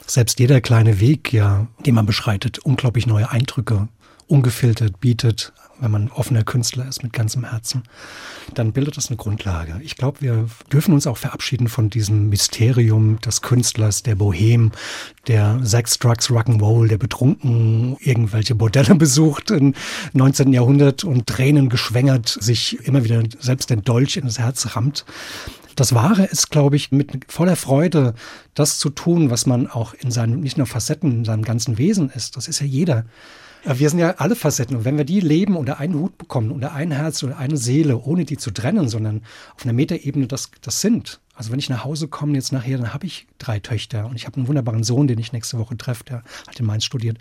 Selbst 0.06 0.40
jeder 0.40 0.62
kleine 0.62 1.00
Weg, 1.00 1.34
ja, 1.34 1.68
den 1.86 1.96
man 1.96 2.06
beschreitet, 2.06 2.60
unglaublich 2.60 3.08
neue 3.08 3.30
Eindrücke 3.30 3.90
ungefiltert 4.28 5.00
bietet, 5.00 5.54
wenn 5.80 5.92
man 5.92 6.10
offener 6.10 6.44
Künstler 6.44 6.88
ist 6.88 7.04
mit 7.04 7.14
ganzem 7.14 7.44
Herzen, 7.44 7.84
dann 8.54 8.72
bildet 8.72 8.98
das 8.98 9.08
eine 9.08 9.18
Grundlage. 9.18 9.80
Ich 9.84 9.96
glaube, 9.96 10.22
wir 10.22 10.48
dürfen 10.72 10.94
uns 10.94 11.08
auch 11.08 11.18
verabschieden 11.18 11.68
von 11.68 11.90
diesem 11.90 12.30
Mysterium 12.30 13.20
des 13.22 13.42
Künstlers, 13.42 14.04
der 14.04 14.16
Bohem, 14.16 14.72
der 15.28 15.60
Sex, 15.64 16.00
Drugs, 16.00 16.30
Rock'n'Roll, 16.30 16.88
der 16.88 16.98
betrunken 16.98 17.98
irgendwelche 18.00 18.56
Bordelle 18.56 18.96
besucht 18.96 19.52
im 19.52 19.74
19. 20.14 20.54
Jahrhundert 20.54 21.04
und 21.04 21.28
Tränen 21.28 21.70
geschwängert 21.70 22.28
sich 22.28 22.80
immer 22.88 23.04
wieder 23.04 23.24
selbst 23.40 23.70
den 23.70 23.84
Dolch 23.84 24.18
in 24.18 24.26
das 24.26 24.40
Herz 24.40 24.76
rammt. 24.76 25.06
Das 25.76 25.94
Wahre 25.94 26.26
ist, 26.26 26.50
glaube 26.50 26.76
ich, 26.76 26.92
mit 26.92 27.32
voller 27.32 27.56
Freude 27.56 28.16
das 28.56 28.80
zu 28.80 28.90
tun, 28.90 29.30
was 29.30 29.46
man 29.46 29.68
auch 29.68 29.94
in 29.94 30.10
seinen, 30.10 30.40
nicht 30.40 30.58
nur 30.58 30.66
Facetten, 30.66 31.20
in 31.20 31.26
seinem 31.26 31.44
ganzen 31.44 31.78
Wesen 31.78 32.10
ist. 32.10 32.36
Das 32.36 32.48
ist 32.48 32.60
ja 32.62 32.66
jeder. 32.66 33.06
Wir 33.64 33.90
sind 33.90 34.00
ja 34.00 34.12
alle 34.18 34.36
Facetten 34.36 34.78
und 34.78 34.86
wenn 34.86 34.98
wir 34.98 35.04
die 35.04 35.20
leben 35.20 35.58
unter 35.58 35.80
einen 35.80 35.96
Hut 35.96 36.18
bekommen, 36.18 36.52
unter 36.52 36.74
ein 36.74 36.92
Herz 36.92 37.24
oder 37.24 37.38
eine 37.38 37.58
Seele, 37.58 37.98
ohne 37.98 38.24
die 38.24 38.38
zu 38.38 38.52
trennen, 38.52 38.88
sondern 38.88 39.24
auf 39.56 39.64
einer 39.64 39.74
Metaebene 39.74 40.28
das, 40.28 40.52
das 40.62 40.82
sind. 40.82 41.20
Also 41.34 41.52
wenn 41.52 41.60
ich 41.60 41.70
nach 41.70 41.84
Hause 41.84 42.08
komme 42.08 42.34
jetzt 42.34 42.52
nachher, 42.52 42.78
dann 42.78 42.94
habe 42.94 43.06
ich 43.06 43.28
drei 43.38 43.60
Töchter 43.60 44.08
und 44.08 44.16
ich 44.16 44.26
habe 44.26 44.38
einen 44.38 44.48
wunderbaren 44.48 44.84
Sohn, 44.84 45.08
den 45.08 45.20
ich 45.20 45.34
nächste 45.34 45.60
Woche 45.60 45.78
treffe, 45.78 46.04
der 46.04 46.24
hat 46.48 46.60
in 46.60 46.66
Mainz 46.66 46.86
studiert. 46.86 47.18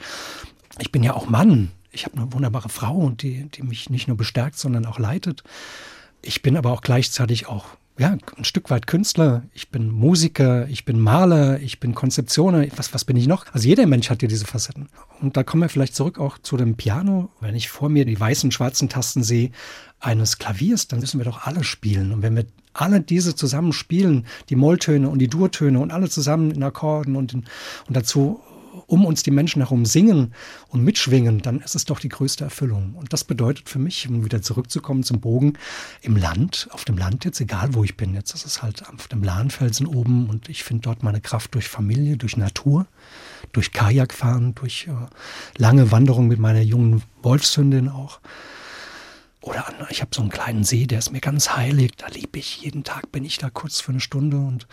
Ich 0.78 0.93
bin 0.93 1.03
ja 1.03 1.14
auch 1.14 1.28
Mann. 1.28 1.70
Ich 1.91 2.05
habe 2.05 2.16
eine 2.16 2.32
wunderbare 2.32 2.68
Frau, 2.68 3.11
die, 3.11 3.49
die 3.51 3.62
mich 3.62 3.91
nicht 3.91 4.09
nur 4.09 4.16
bestärkt, 4.16 4.59
sondern 4.59 4.87
auch 4.87 4.99
leitet. 4.99 5.43
Ich 6.22 6.43
bin 6.43 6.57
aber 6.57 6.72
auch 6.72 6.82
gleichzeitig 6.82 7.47
auch 7.47 7.66
ja, 7.99 8.17
ein 8.37 8.45
Stück 8.45 8.69
weit 8.71 8.87
Künstler, 8.87 9.45
ich 9.55 9.71
bin 9.71 9.91
Musiker, 9.91 10.69
ich 10.69 10.85
bin 10.85 11.01
Maler, 11.01 11.61
ich 11.61 11.81
bin 11.81 11.95
Konzeptioner, 11.95 12.67
was, 12.77 12.93
was 12.93 13.05
bin 13.05 13.17
ich 13.17 13.27
noch? 13.27 13.47
Also 13.53 13.69
jeder 13.69 13.87
Mensch 13.87 14.11
hat 14.11 14.21
ja 14.21 14.29
diese 14.29 14.45
Facetten. 14.45 14.89
Und 15.21 15.37
da 15.37 15.43
kommen 15.43 15.63
wir 15.63 15.71
vielleicht 15.71 15.95
zurück 15.95 16.19
auch 16.19 16.37
zu 16.39 16.57
dem 16.57 16.77
Piano. 16.77 17.31
Wenn 17.41 17.55
ich 17.55 17.71
vor 17.71 17.89
mir 17.89 18.05
die 18.05 18.19
weißen, 18.19 18.53
schwarzen 18.53 18.91
Tasten 18.91 19.23
sehe 19.23 19.51
eines 19.99 20.39
Klaviers, 20.39 20.89
dann 20.89 21.01
müssen 21.01 21.19
wir 21.19 21.25
doch 21.25 21.47
alle 21.47 21.65
spielen. 21.65 22.13
Und 22.13 22.23
wenn 22.23 22.37
wir 22.37 22.45
alle 22.75 23.01
diese 23.01 23.35
zusammen 23.35 23.73
spielen, 23.73 24.27
die 24.51 24.57
Molltöne 24.57 25.09
und 25.09 25.19
die 25.19 25.29
Durtöne 25.29 25.81
und 25.81 25.91
alle 25.91 26.11
zusammen 26.11 26.51
in 26.51 26.63
Akkorden 26.63 27.17
und, 27.17 27.33
in, 27.33 27.45
und 27.89 27.97
dazu 27.97 28.41
um 28.87 29.05
uns 29.05 29.22
die 29.22 29.30
Menschen 29.30 29.62
herum 29.62 29.84
singen 29.84 30.32
und 30.68 30.82
mitschwingen, 30.82 31.43
dann 31.43 31.61
ist 31.61 31.74
es 31.74 31.84
doch 31.84 32.01
die 32.01 32.09
größte 32.09 32.45
Erfüllung. 32.45 32.95
Und 32.95 33.12
das 33.12 33.24
bedeutet 33.24 33.68
für 33.68 33.78
mich, 33.78 34.09
um 34.09 34.24
wieder 34.24 34.43
zurückzukommen 34.43 35.03
zum 35.03 35.20
Bogen, 35.20 35.55
im 36.03 36.16
Land, 36.16 36.68
auf 36.70 36.84
dem 36.84 36.97
Land 36.97 37.24
jetzt, 37.24 37.41
egal 37.41 37.74
wo 37.74 37.84
ich 37.84 37.97
bin, 37.97 38.14
jetzt 38.14 38.34
ist 38.34 38.47
es 38.47 38.62
halt 38.62 38.89
auf 38.89 39.09
dem 39.09 39.22
Lahnfelsen 39.22 39.87
oben 39.87 40.28
und 40.28 40.49
ich 40.49 40.64
finde 40.64 40.82
dort 40.82 41.03
meine 41.03 41.20
Kraft 41.20 41.55
durch 41.55 41.68
Familie, 41.68 42.16
durch 42.16 42.37
Natur, 42.37 42.87
durch 43.53 43.72
Kajakfahren, 43.72 44.55
durch 44.55 44.89
äh, 44.89 45.61
lange 45.61 45.91
Wanderung 45.91 46.28
mit 46.28 46.39
meiner 46.39 46.62
jungen 46.62 47.03
Wolfshündin 47.22 47.89
auch. 47.89 48.20
Oder 49.47 49.65
ich 49.91 50.01
habe 50.01 50.11
so 50.13 50.23
einen 50.23 50.31
kleinen 50.31 50.65
See, 50.65 50.87
der 50.87 50.99
ist 50.99 51.13
mir 51.13 51.21
ganz 51.21 51.55
heilig. 51.55 51.93
Da 51.97 52.09
liebe 52.09 52.37
ich. 52.37 52.63
Jeden 52.63 52.83
Tag 52.83 53.13
bin 53.13 53.25
ich 53.25 53.39
da 53.39 53.49
kurz 53.49 53.81
für 53.81 53.93
eine 53.93 54.01
Stunde 54.01 54.39
und 54.39 54.67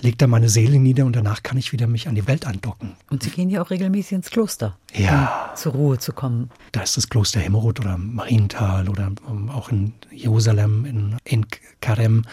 lege 0.00 0.16
da 0.16 0.26
meine 0.26 0.48
Seele 0.48 0.80
nieder 0.80 1.06
und 1.06 1.14
danach 1.14 1.44
kann 1.44 1.56
ich 1.56 1.72
wieder 1.72 1.86
mich 1.86 2.08
an 2.08 2.16
die 2.16 2.26
Welt 2.26 2.44
andocken. 2.44 2.96
Und 3.08 3.22
Sie 3.22 3.30
gehen 3.30 3.50
ja 3.50 3.62
auch 3.62 3.70
regelmäßig 3.70 4.12
ins 4.12 4.30
Kloster, 4.30 4.76
ja. 4.92 5.50
um 5.50 5.56
zur 5.56 5.72
Ruhe 5.72 5.98
zu 5.98 6.12
kommen. 6.12 6.50
Da 6.72 6.82
ist 6.82 6.96
das 6.96 7.08
Kloster 7.08 7.38
Hemmerod 7.38 7.78
oder 7.78 7.96
Marienthal 7.98 8.88
oder 8.88 9.12
um, 9.28 9.48
auch 9.48 9.68
in 9.68 9.92
Jerusalem, 10.10 10.84
in, 10.86 11.16
in 11.22 11.46
Karem 11.80 12.24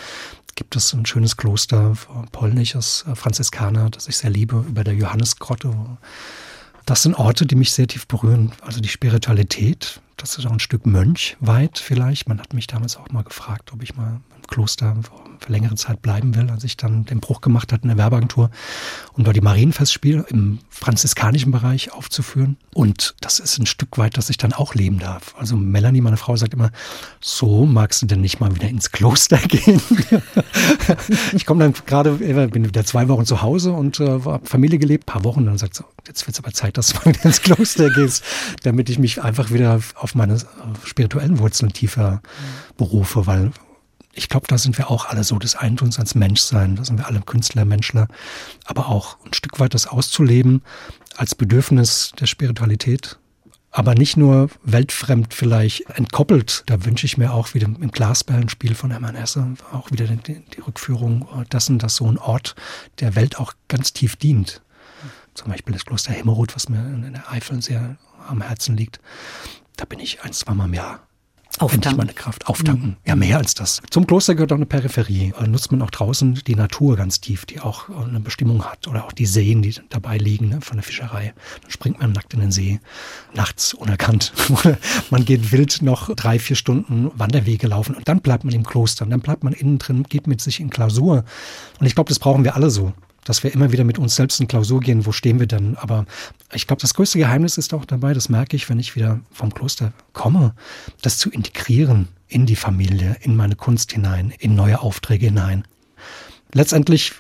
gibt 0.56 0.76
es 0.76 0.94
ein 0.94 1.06
schönes 1.06 1.38
Kloster, 1.38 1.94
polnisches 2.32 3.06
äh, 3.08 3.14
Franziskaner, 3.14 3.92
das 3.92 4.08
ich 4.08 4.18
sehr 4.18 4.32
liebe, 4.32 4.66
über 4.68 4.84
der 4.84 4.96
Johannesgrotte. 4.96 5.76
Das 6.86 7.04
sind 7.04 7.16
Orte, 7.16 7.46
die 7.46 7.56
mich 7.56 7.72
sehr 7.72 7.88
tief 7.88 8.08
berühren. 8.08 8.52
Also 8.62 8.82
die 8.82 8.90
Spiritualität, 8.90 10.02
das 10.18 10.38
ist 10.38 10.46
auch 10.46 10.52
ein 10.52 10.60
Stück 10.60 10.86
Mönch 10.86 11.38
weit 11.40 11.80
vielleicht. 11.80 12.28
Man 12.28 12.40
hat 12.40 12.54
mich 12.54 12.68
damals 12.68 12.98
auch 12.98 13.10
mal 13.10 13.24
gefragt, 13.24 13.72
ob 13.74 13.82
ich 13.84 13.96
mal 13.96 14.20
Kloster 14.54 14.96
für 15.40 15.52
längere 15.52 15.76
Zeit 15.76 16.02
bleiben 16.04 16.36
will, 16.36 16.50
als 16.52 16.64
ich 16.64 16.78
dann 16.78 17.06
den 17.06 17.20
Bruch 17.20 17.42
gemacht 17.42 17.74
hatte 17.74 17.84
in 17.84 17.90
der 17.90 17.98
Werbeagentur, 17.98 18.52
um 19.14 19.24
dort 19.24 19.36
die 19.36 19.42
Marienfestspiele 19.42 20.26
im 20.30 20.60
franziskanischen 20.70 21.52
Bereich 21.52 21.92
aufzuführen. 21.92 22.58
Und 22.74 23.16
das 23.20 23.40
ist 23.40 23.58
ein 23.58 23.66
Stück 23.66 23.98
weit, 23.98 24.16
dass 24.16 24.30
ich 24.30 24.38
dann 24.38 24.54
auch 24.54 24.76
leben 24.76 25.00
darf. 25.00 25.34
Also 25.38 25.56
Melanie, 25.56 26.02
meine 26.02 26.18
Frau, 26.18 26.36
sagt 26.36 26.54
immer, 26.54 26.72
so 27.20 27.66
magst 27.66 28.04
du 28.04 28.06
denn 28.06 28.22
nicht 28.22 28.40
mal 28.40 28.56
wieder 28.56 28.70
ins 28.70 28.92
Kloster 28.92 29.38
gehen? 29.48 29.82
ich 31.34 31.46
komme 31.48 31.64
dann 31.64 31.74
gerade, 31.86 32.12
bin 32.14 32.66
wieder 32.66 32.86
zwei 32.86 33.08
Wochen 33.10 33.26
zu 33.26 33.42
Hause 33.42 33.74
und 33.74 34.00
äh, 34.00 34.08
habe 34.08 34.46
Familie 34.46 34.78
gelebt, 34.78 35.08
paar 35.08 35.24
Wochen, 35.24 35.46
dann 35.46 35.58
sagt 35.58 35.76
sie, 35.76 35.84
jetzt 36.08 36.28
wird 36.28 36.36
es 36.36 36.44
aber 36.44 36.54
Zeit, 36.54 36.78
dass 36.78 36.90
du 36.90 37.00
mal 37.00 37.06
wieder 37.08 37.26
ins 37.26 37.42
Kloster 37.42 37.90
gehst, 37.90 38.24
damit 38.62 38.90
ich 38.90 39.00
mich 39.00 39.24
einfach 39.24 39.52
wieder 39.52 39.80
auf 39.96 40.16
meine 40.16 40.36
äh, 40.36 40.38
spirituellen 40.86 41.40
Wurzeln 41.40 41.74
tiefer 41.74 42.22
berufe, 42.78 43.26
weil 43.26 43.52
ich 44.14 44.30
glaube, 44.30 44.48
da 44.48 44.58
sind 44.58 44.78
wir 44.78 44.90
auch 44.92 45.06
alle 45.06 45.24
so 45.24 45.40
des 45.40 45.56
Eintuns 45.56 45.98
ans 45.98 46.16
Menschsein. 46.16 46.76
Da 46.76 46.86
sind 46.86 46.98
wir 46.98 47.08
alle 47.08 47.22
Künstler, 47.22 47.66
Menschler. 47.66 48.08
Aber 48.66 48.88
auch 48.88 49.18
ein 49.26 49.34
Stück 49.34 49.60
weit 49.60 49.74
das 49.74 49.88
auszuleben 49.88 50.62
als 51.18 51.36
Bedürfnis 51.36 52.12
der 52.20 52.28
Spiritualität. 52.28 53.20
Aber 53.72 53.96
nicht 53.96 54.18
nur 54.18 54.52
weltfremd 54.64 55.34
vielleicht 55.34 55.90
entkoppelt. 55.90 56.64
Da 56.68 56.86
wünsche 56.86 57.08
ich 57.08 57.18
mir 57.18 57.34
auch 57.34 57.56
wieder 57.56 57.66
im 57.66 57.92
Glasperlenspiel 57.92 58.76
von 58.76 58.92
Hermann 58.92 59.16
Hesse 59.16 59.56
auch 59.72 59.90
wieder 59.90 60.06
die, 60.06 60.46
die 60.46 60.62
Rückführung 60.62 61.28
dessen, 61.52 61.80
dass 61.80 61.96
so 61.96 62.06
ein 62.06 62.20
Ort 62.20 62.56
der 63.00 63.16
Welt 63.16 63.40
auch 63.40 63.54
ganz 63.68 63.94
tief 63.94 64.16
dient. 64.16 64.62
Zum 65.34 65.50
Beispiel 65.50 65.74
das 65.74 65.86
Kloster 65.86 66.14
Hemmerod, 66.14 66.56
was 66.56 66.70
mir 66.70 66.78
in 66.78 67.14
der 67.14 67.32
Eifel 67.32 67.64
sehr 67.64 67.98
am 68.28 68.42
Herzen 68.42 68.78
liegt. 68.78 69.00
Da 69.76 69.86
bin 69.86 70.00
ich 70.00 70.22
ein, 70.22 70.34
zweimal 70.34 70.68
im 70.68 70.76
Jahr 70.76 71.00
Auftanken. 71.60 71.98
meine 71.98 72.14
Kraft. 72.14 72.48
Auftanken. 72.48 72.90
Mhm. 72.90 72.96
Ja, 73.06 73.16
mehr 73.16 73.38
als 73.38 73.54
das. 73.54 73.82
Zum 73.92 74.08
Kloster 74.08 74.34
gehört 74.34 74.52
auch 74.52 74.58
eine 74.58 74.66
Peripherie. 74.66 75.34
Da 75.38 75.46
nutzt 75.46 75.72
man 75.72 75.82
auch 75.84 75.92
draußen 75.92 76.42
die 76.48 76.56
Natur 76.56 76.96
ganz 76.96 77.22
tief, 77.22 77.46
die 77.46 77.60
auch 77.60 77.90
eine 77.90 78.20
Bestimmung 78.20 78.66
hat. 78.66 78.88
Oder 78.88 79.06
auch 79.06 79.12
die 79.12 79.28
Seen, 79.28 79.62
die 79.62 79.76
dabei 79.90 80.18
liegen 80.18 80.50
ne, 80.50 80.62
von 80.62 80.78
der 80.78 80.84
Fischerei. 80.84 81.34
Dann 81.62 81.72
springt 81.72 82.00
man 82.00 82.12
nackt 82.12 82.34
in 82.34 82.40
den 82.40 82.52
See. 82.52 82.80
Nachts 83.36 83.74
unerkannt. 83.74 84.34
man 85.12 85.26
geht 85.26 85.52
wild 85.52 85.82
noch 85.84 86.14
drei, 86.16 86.40
vier 86.40 86.56
Stunden 86.56 87.12
Wanderwege 87.16 87.68
laufen. 87.68 87.96
Und 87.96 88.08
dann 88.08 88.22
bleibt 88.22 88.44
man 88.44 88.54
im 88.54 88.66
Kloster. 88.66 89.06
Und 89.06 89.12
dann 89.12 89.22
bleibt 89.22 89.44
man 89.44 89.54
innen 89.54 89.78
drin, 89.78 90.04
geht 90.04 90.26
mit 90.26 90.42
sich 90.42 90.60
in 90.60 90.72
Klausur. 90.72 91.24
Und 91.80 91.86
ich 91.86 91.94
glaube, 91.94 92.10
das 92.10 92.20
brauchen 92.20 92.44
wir 92.44 92.56
alle 92.56 92.72
so 92.72 92.94
dass 93.26 93.44
wir 93.44 93.54
immer 93.54 93.72
wieder 93.72 93.84
mit 93.84 93.98
uns 93.98 94.16
selbst 94.16 94.40
in 94.40 94.48
Klausur 94.48 94.80
gehen, 94.80 95.06
wo 95.06 95.12
stehen 95.12 95.40
wir 95.40 95.48
denn? 95.48 95.78
Aber 95.78 96.06
ich 96.54 96.68
glaube, 96.68 96.82
das 96.82 96.94
größte 96.94 97.20
Geheimnis 97.20 97.58
ist 97.58 97.74
auch 97.74 97.86
dabei, 97.86 98.14
das 98.14 98.30
merke 98.30 98.56
ich, 98.56 98.70
wenn 98.70 98.80
ich 98.80 98.96
wieder 98.96 99.20
vom 99.32 99.54
Kloster 99.54 99.94
komme, 100.14 100.54
das 101.02 101.18
zu 101.18 101.30
integrieren 101.30 102.08
in 102.28 102.46
die 102.46 102.56
Familie, 102.56 103.18
in 103.22 103.36
meine 103.36 103.56
Kunst 103.56 103.92
hinein, 103.92 104.34
in 104.40 104.56
neue 104.56 104.82
Aufträge 104.82 105.28
hinein. 105.28 105.66
Letztendlich 106.54 107.14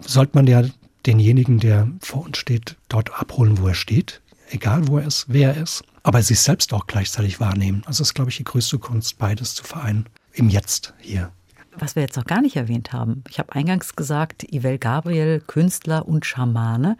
sollte 0.00 0.32
man 0.34 0.46
ja 0.46 0.64
denjenigen, 1.06 1.58
der 1.58 1.88
vor 2.00 2.24
uns 2.24 2.38
steht, 2.38 2.76
dort 2.88 3.18
abholen, 3.18 3.58
wo 3.58 3.68
er 3.68 3.74
steht, 3.74 4.20
egal 4.50 4.88
wo 4.88 4.98
er 4.98 5.06
ist, 5.06 5.26
wer 5.28 5.54
er 5.54 5.62
ist, 5.62 5.82
aber 6.02 6.22
sich 6.22 6.40
selbst 6.40 6.72
auch 6.72 6.86
gleichzeitig 6.86 7.40
wahrnehmen. 7.40 7.82
Also 7.86 8.02
ist, 8.02 8.14
glaube 8.14 8.30
ich, 8.30 8.36
die 8.36 8.44
größte 8.44 8.78
Kunst, 8.78 9.18
beides 9.18 9.54
zu 9.54 9.64
vereinen. 9.64 10.06
Im 10.32 10.48
Jetzt 10.48 10.94
hier 11.00 11.32
was 11.80 11.96
wir 11.96 12.02
jetzt 12.02 12.16
noch 12.16 12.24
gar 12.24 12.40
nicht 12.40 12.56
erwähnt 12.56 12.92
haben. 12.92 13.22
Ich 13.28 13.38
habe 13.38 13.52
eingangs 13.52 13.96
gesagt, 13.96 14.44
Ivel 14.52 14.78
Gabriel, 14.78 15.40
Künstler 15.46 16.06
und 16.06 16.26
Schamane. 16.26 16.96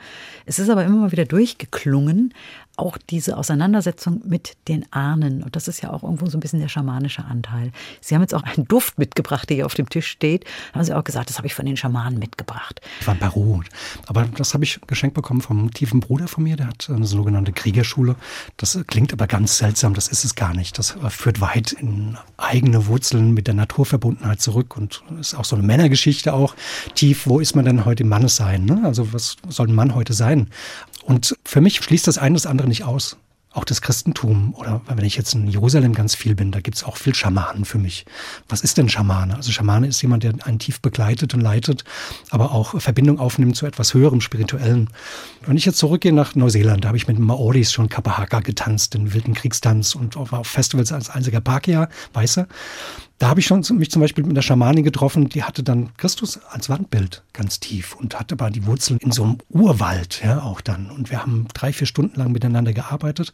Es 0.47 0.59
ist 0.59 0.71
aber 0.71 0.85
immer 0.85 0.97
mal 0.97 1.13
wieder 1.13 1.25
durchgeklungen, 1.25 2.35
auch 2.79 2.97
diese 3.11 3.37
Auseinandersetzung 3.37 4.23
mit 4.25 4.57
den 4.69 4.91
Ahnen. 4.93 5.43
Und 5.43 5.57
das 5.57 5.69
ist 5.69 5.83
ja 5.83 5.91
auch 5.91 6.03
irgendwo 6.03 6.27
so 6.27 6.39
ein 6.39 6.41
bisschen 6.41 6.61
der 6.61 6.69
schamanische 6.69 7.25
Anteil. 7.25 7.73
Sie 8.01 8.15
haben 8.15 8.23
jetzt 8.23 8.35
auch 8.35 8.45
einen 8.45 8.67
Duft 8.69 8.99
mitgebracht, 8.99 9.49
der 9.49 9.57
hier 9.57 9.67
auf 9.67 9.75
dem 9.75 9.89
Tisch 9.89 10.07
steht. 10.07 10.45
Da 10.73 10.79
haben 10.79 10.85
Sie 10.85 10.95
auch 10.95 11.05
gesagt, 11.05 11.29
das 11.29 11.39
habe 11.39 11.47
ich 11.47 11.55
von 11.55 11.67
den 11.67 11.77
Schamanen 11.77 12.19
mitgebracht. 12.19 12.81
Ich 13.01 13.07
war 13.07 13.15
Peru. 13.15 13.63
Aber 14.07 14.25
das 14.25 14.55
habe 14.55 14.65
ich 14.65 14.81
geschenkt 14.87 15.15
bekommen 15.15 15.41
vom 15.41 15.73
tiefen 15.73 16.01
Bruder 16.01 16.29
von 16.29 16.45
mir. 16.45 16.57
Der 16.57 16.69
hat 16.69 16.89
eine 16.89 17.07
sogenannte 17.07 17.53
Kriegerschule. 17.53 18.15
Das 18.57 18.79
klingt 18.87 19.13
aber 19.13 19.27
ganz 19.27 19.59
seltsam. 19.59 19.95
Das 19.95 20.09
ist 20.09 20.25
es 20.25 20.35
gar 20.35 20.55
nicht. 20.55 20.79
Das 20.79 20.97
führt 21.09 21.41
weit 21.41 21.73
in 21.73 22.17
eigene 22.37 22.87
Wurzeln 22.87 23.35
mit 23.35 23.47
der 23.47 23.55
Naturverbundenheit 23.55 24.41
zurück 24.41 24.77
und 24.77 25.03
ist 25.19 25.35
auch 25.35 25.45
so 25.45 25.57
eine 25.57 25.67
Männergeschichte 25.67 26.33
auch. 26.33 26.55
Tief, 26.95 27.27
wo 27.27 27.41
ist 27.41 27.57
man 27.57 27.65
denn 27.65 27.85
heute 27.85 28.05
im 28.05 28.09
Mannessein? 28.09 28.65
Ne? 28.65 28.83
Also 28.85 29.13
was 29.13 29.37
soll 29.49 29.69
ein 29.69 29.75
Mann 29.75 29.95
heute 29.95 30.13
sein? 30.13 30.49
Und 31.09 31.39
für 31.43 31.63
mich 31.63 31.77
schließt 31.77 32.07
das 32.07 32.19
eine 32.19 32.35
das 32.35 32.45
andere 32.45 32.69
nicht 32.69 32.85
aus. 32.85 33.17
Auch 33.51 33.65
das 33.65 33.81
Christentum 33.81 34.53
oder 34.55 34.83
wenn 34.87 35.07
ich 35.07 35.17
jetzt 35.17 35.33
in 35.33 35.49
Jerusalem 35.49 35.95
ganz 35.95 36.15
viel 36.15 36.35
bin, 36.35 36.53
da 36.53 36.61
gibt 36.61 36.77
es 36.77 36.85
auch 36.85 36.99
viel 36.99 37.15
Schamanen 37.15 37.65
für 37.65 37.79
mich. 37.79 38.05
Was 38.47 38.61
ist 38.61 38.77
denn 38.77 38.91
Schamane? 38.91 39.35
Also 39.35 39.51
Schamane 39.51 39.87
ist 39.87 40.03
jemand, 40.03 40.23
der 40.23 40.35
einen 40.45 40.59
tief 40.59 40.83
begleitet 40.83 41.33
und 41.33 41.41
leitet, 41.41 41.85
aber 42.29 42.53
auch 42.53 42.79
Verbindung 42.79 43.19
aufnimmt 43.19 43.57
zu 43.57 43.65
etwas 43.65 43.95
höherem, 43.95 44.21
spirituellen. 44.21 44.91
Wenn 45.47 45.57
ich 45.57 45.65
jetzt 45.65 45.79
zurückgehe 45.79 46.13
nach 46.13 46.35
Neuseeland, 46.35 46.85
da 46.85 46.89
habe 46.89 46.99
ich 46.99 47.09
mit 47.09 47.19
Maoris 47.19 47.73
schon 47.73 47.89
Kapahaka 47.89 48.41
getanzt, 48.41 48.93
den 48.93 49.15
wilden 49.15 49.33
Kriegstanz 49.33 49.95
und 49.95 50.15
war 50.17 50.41
auf 50.41 50.47
Festivals 50.47 50.93
als 50.93 51.09
einziger 51.09 51.41
Pakia, 51.41 51.89
Weißer. 52.13 52.47
Da 53.19 53.29
habe 53.29 53.41
ich 53.41 53.47
schon 53.47 53.65
mich 53.71 53.91
zum 53.91 54.01
Beispiel 54.01 54.23
mit 54.23 54.33
einer 54.33 54.43
Schamanin 54.43 54.85
getroffen, 54.85 55.29
die 55.29 55.43
hatte 55.43 55.65
dann 55.65 55.91
Christus 55.97 56.39
als 56.51 56.69
Wandbild 56.69 57.25
ganz 57.33 57.59
tief 57.59 57.97
und 57.97 58.19
hatte 58.19 58.35
aber 58.35 58.51
die 58.51 58.65
Wurzeln 58.65 59.01
in 59.01 59.11
so 59.11 59.25
einem 59.25 59.39
Urwald, 59.49 60.23
ja, 60.23 60.43
auch 60.43 60.61
dann. 60.61 60.91
Und 60.91 61.11
wir 61.11 61.21
haben 61.21 61.49
drei, 61.53 61.73
vier 61.73 61.89
Stunden 61.89 62.17
lang 62.17 62.31
miteinander 62.31 62.73
gearbeitet. 62.73 63.33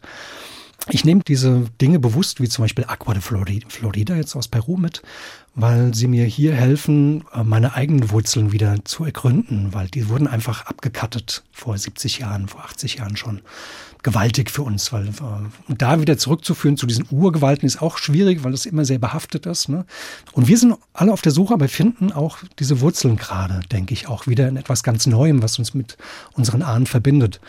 Ich 0.89 1.03
nehme 1.03 1.21
diese 1.27 1.65
Dinge 1.81 1.99
bewusst, 1.99 2.39
wie 2.41 2.47
zum 2.47 2.63
Beispiel 2.63 2.85
Aqua 2.85 3.13
de 3.13 3.21
Florida 3.21 4.15
jetzt 4.15 4.35
aus 4.35 4.47
Peru 4.47 4.77
mit, 4.77 5.01
weil 5.55 5.95
sie 5.95 6.07
mir 6.07 6.25
hier 6.25 6.53
helfen, 6.53 7.23
äh, 7.33 7.43
meine 7.43 7.73
eigenen 7.73 8.11
Wurzeln 8.11 8.51
wieder 8.51 8.83
zu 8.85 9.05
ergründen, 9.05 9.73
weil 9.73 9.87
die 9.87 10.09
wurden 10.09 10.27
einfach 10.27 10.65
abgekattet 10.65 11.43
vor 11.51 11.77
70 11.77 12.19
Jahren, 12.19 12.47
vor 12.47 12.63
80 12.65 12.95
Jahren 12.95 13.17
schon 13.17 13.41
gewaltig 14.03 14.51
für 14.51 14.61
uns, 14.61 14.93
weil 14.93 15.07
äh, 15.07 15.75
da 15.75 15.99
wieder 15.99 16.17
zurückzuführen 16.17 16.77
zu 16.77 16.85
diesen 16.85 17.07
Urgewalten 17.09 17.65
ist 17.65 17.81
auch 17.81 17.97
schwierig, 17.97 18.43
weil 18.43 18.51
das 18.51 18.67
immer 18.67 18.85
sehr 18.85 18.99
behaftet 18.99 19.47
ist. 19.47 19.69
Ne? 19.69 19.85
Und 20.33 20.47
wir 20.47 20.57
sind 20.57 20.75
alle 20.93 21.11
auf 21.11 21.21
der 21.21 21.31
Suche, 21.31 21.55
aber 21.55 21.67
finden 21.67 22.11
auch 22.11 22.37
diese 22.59 22.81
Wurzeln 22.81 23.15
gerade, 23.15 23.61
denke 23.71 23.93
ich, 23.93 24.07
auch 24.07 24.27
wieder 24.27 24.47
in 24.47 24.57
etwas 24.57 24.83
ganz 24.83 25.07
Neuem, 25.07 25.41
was 25.41 25.57
uns 25.57 25.73
mit 25.73 25.97
unseren 26.33 26.61
Ahnen 26.61 26.85
verbindet. 26.85 27.39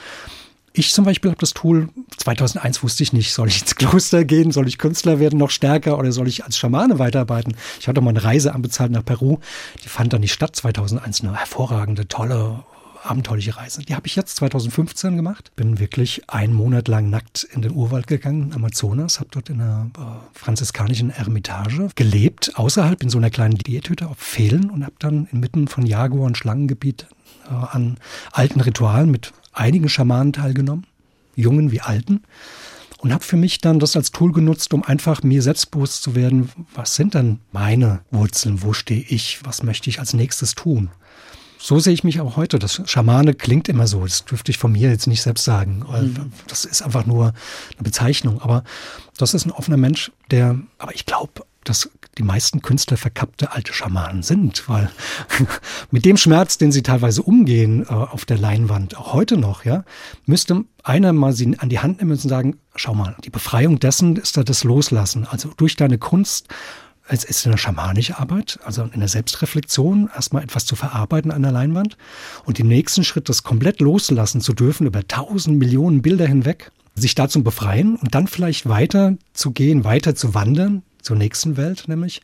Ich 0.78 0.92
zum 0.92 1.06
Beispiel 1.06 1.30
habe 1.30 1.40
das 1.40 1.54
Tool, 1.54 1.88
2001 2.18 2.82
wusste 2.82 3.02
ich 3.02 3.14
nicht, 3.14 3.32
soll 3.32 3.48
ich 3.48 3.62
ins 3.62 3.76
Kloster 3.76 4.26
gehen, 4.26 4.52
soll 4.52 4.68
ich 4.68 4.76
Künstler 4.76 5.18
werden 5.18 5.38
noch 5.38 5.48
stärker 5.48 5.98
oder 5.98 6.12
soll 6.12 6.28
ich 6.28 6.44
als 6.44 6.58
Schamane 6.58 6.98
weiterarbeiten? 6.98 7.56
Ich 7.80 7.88
hatte 7.88 8.02
mal 8.02 8.10
eine 8.10 8.22
Reise 8.22 8.54
anbezahlt 8.54 8.92
nach 8.92 9.02
Peru, 9.02 9.38
die 9.82 9.88
fand 9.88 10.12
dann 10.12 10.20
nicht 10.20 10.34
statt 10.34 10.54
2001, 10.54 11.22
eine 11.22 11.34
hervorragende, 11.34 12.08
tolle, 12.08 12.62
abenteuerliche 13.02 13.56
Reise. 13.56 13.84
Die 13.84 13.94
habe 13.94 14.06
ich 14.06 14.16
jetzt 14.16 14.36
2015 14.36 15.16
gemacht. 15.16 15.50
Bin 15.56 15.78
wirklich 15.78 16.28
einen 16.28 16.52
Monat 16.52 16.88
lang 16.88 17.08
nackt 17.08 17.44
in 17.44 17.62
den 17.62 17.72
Urwald 17.72 18.06
gegangen, 18.06 18.52
Amazonas, 18.54 19.18
habe 19.18 19.30
dort 19.32 19.48
in 19.48 19.62
einer 19.62 19.90
äh, 19.96 20.38
franziskanischen 20.38 21.08
Eremitage 21.08 21.88
gelebt, 21.94 22.52
außerhalb 22.56 23.02
in 23.02 23.08
so 23.08 23.16
einer 23.16 23.30
kleinen 23.30 23.56
Diethütte 23.56 24.08
auf 24.08 24.18
Pfählen 24.18 24.68
und 24.68 24.84
habe 24.84 24.96
dann 24.98 25.26
inmitten 25.32 25.68
von 25.68 25.86
Jaguar- 25.86 26.26
und 26.26 26.36
Schlangengebiet 26.36 27.06
äh, 27.48 27.54
an 27.54 27.96
alten 28.32 28.60
Ritualen 28.60 29.10
mit 29.10 29.32
einigen 29.56 29.88
Schamanen 29.88 30.32
teilgenommen, 30.32 30.86
jungen 31.34 31.70
wie 31.70 31.80
alten 31.80 32.22
und 32.98 33.12
habe 33.12 33.24
für 33.24 33.36
mich 33.36 33.60
dann 33.60 33.78
das 33.78 33.96
als 33.96 34.10
Tool 34.10 34.32
genutzt, 34.32 34.72
um 34.74 34.82
einfach 34.82 35.22
mir 35.22 35.42
selbstbewusst 35.42 36.02
zu 36.02 36.14
werden, 36.14 36.50
was 36.74 36.94
sind 36.94 37.14
denn 37.14 37.40
meine 37.52 38.00
Wurzeln, 38.10 38.62
wo 38.62 38.72
stehe 38.72 39.02
ich, 39.02 39.44
was 39.44 39.62
möchte 39.62 39.90
ich 39.90 40.00
als 40.00 40.14
nächstes 40.14 40.54
tun. 40.54 40.90
So 41.58 41.78
sehe 41.78 41.94
ich 41.94 42.04
mich 42.04 42.20
auch 42.20 42.36
heute. 42.36 42.58
Das 42.58 42.82
Schamane 42.84 43.34
klingt 43.34 43.68
immer 43.68 43.86
so. 43.86 44.04
Das 44.04 44.24
dürfte 44.24 44.50
ich 44.50 44.58
von 44.58 44.72
mir 44.72 44.90
jetzt 44.90 45.06
nicht 45.06 45.22
selbst 45.22 45.44
sagen. 45.44 45.84
Mhm. 45.90 46.32
Das 46.48 46.64
ist 46.64 46.82
einfach 46.82 47.06
nur 47.06 47.32
eine 47.74 47.82
Bezeichnung. 47.82 48.40
Aber 48.40 48.62
das 49.16 49.34
ist 49.34 49.46
ein 49.46 49.52
offener 49.52 49.76
Mensch, 49.76 50.12
der, 50.30 50.58
aber 50.78 50.94
ich 50.94 51.06
glaube, 51.06 51.44
dass 51.64 51.90
die 52.18 52.22
meisten 52.22 52.62
Künstler 52.62 52.96
verkappte 52.96 53.52
alte 53.52 53.72
Schamanen 53.72 54.22
sind, 54.22 54.68
weil 54.68 54.90
mit 55.90 56.04
dem 56.04 56.16
Schmerz, 56.16 56.58
den 56.58 56.72
sie 56.72 56.82
teilweise 56.82 57.22
umgehen 57.22 57.84
äh, 57.88 57.92
auf 57.92 58.24
der 58.24 58.38
Leinwand, 58.38 58.96
auch 58.96 59.12
heute 59.12 59.36
noch, 59.36 59.64
ja, 59.64 59.84
müsste 60.24 60.64
einer 60.82 61.12
mal 61.12 61.32
sie 61.32 61.58
an 61.58 61.68
die 61.68 61.80
Hand 61.80 61.98
nehmen 61.98 62.12
und 62.12 62.20
sagen, 62.20 62.58
schau 62.74 62.94
mal, 62.94 63.16
die 63.24 63.30
Befreiung 63.30 63.78
dessen 63.78 64.16
ist 64.16 64.36
da 64.36 64.44
das 64.44 64.64
Loslassen. 64.64 65.26
Also 65.26 65.50
durch 65.56 65.76
deine 65.76 65.98
Kunst 65.98 66.48
es 67.08 67.22
ist 67.22 67.46
eine 67.46 67.56
schamanische 67.56 68.18
Arbeit, 68.18 68.58
also 68.64 68.82
in 68.92 68.98
der 68.98 69.08
Selbstreflexion, 69.08 70.10
erstmal 70.12 70.42
etwas 70.42 70.66
zu 70.66 70.74
verarbeiten 70.74 71.30
an 71.30 71.42
der 71.42 71.52
Leinwand 71.52 71.96
und 72.44 72.58
im 72.58 72.66
nächsten 72.66 73.04
Schritt 73.04 73.28
das 73.28 73.44
komplett 73.44 73.80
loslassen 73.80 74.40
zu 74.40 74.52
dürfen 74.52 74.88
über 74.88 75.06
tausend 75.06 75.58
Millionen 75.58 76.02
Bilder 76.02 76.26
hinweg, 76.26 76.72
sich 76.96 77.14
dazu 77.14 77.44
befreien 77.44 77.94
und 77.94 78.14
dann 78.14 78.26
vielleicht 78.26 78.68
weiter 78.68 79.16
zu 79.34 79.52
gehen, 79.52 79.84
weiter 79.84 80.16
zu 80.16 80.34
wandern 80.34 80.82
zur 81.06 81.16
nächsten 81.16 81.56
Welt, 81.56 81.84
nämlich 81.86 82.20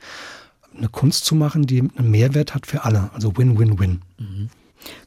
eine 0.77 0.89
Kunst 0.89 1.25
zu 1.25 1.35
machen, 1.35 1.67
die 1.67 1.81
einen 1.81 2.11
Mehrwert 2.11 2.55
hat 2.55 2.67
für 2.67 2.85
alle, 2.85 3.11
also 3.15 3.37
Win-Win-Win. 3.37 4.03
Mhm. 4.19 4.49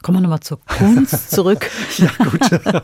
Kommen 0.01 0.17
wir 0.17 0.21
nochmal 0.21 0.39
zur 0.39 0.63
Kunst 0.63 1.31
zurück. 1.35 1.69
ja, 1.97 2.09
gut. 2.23 2.83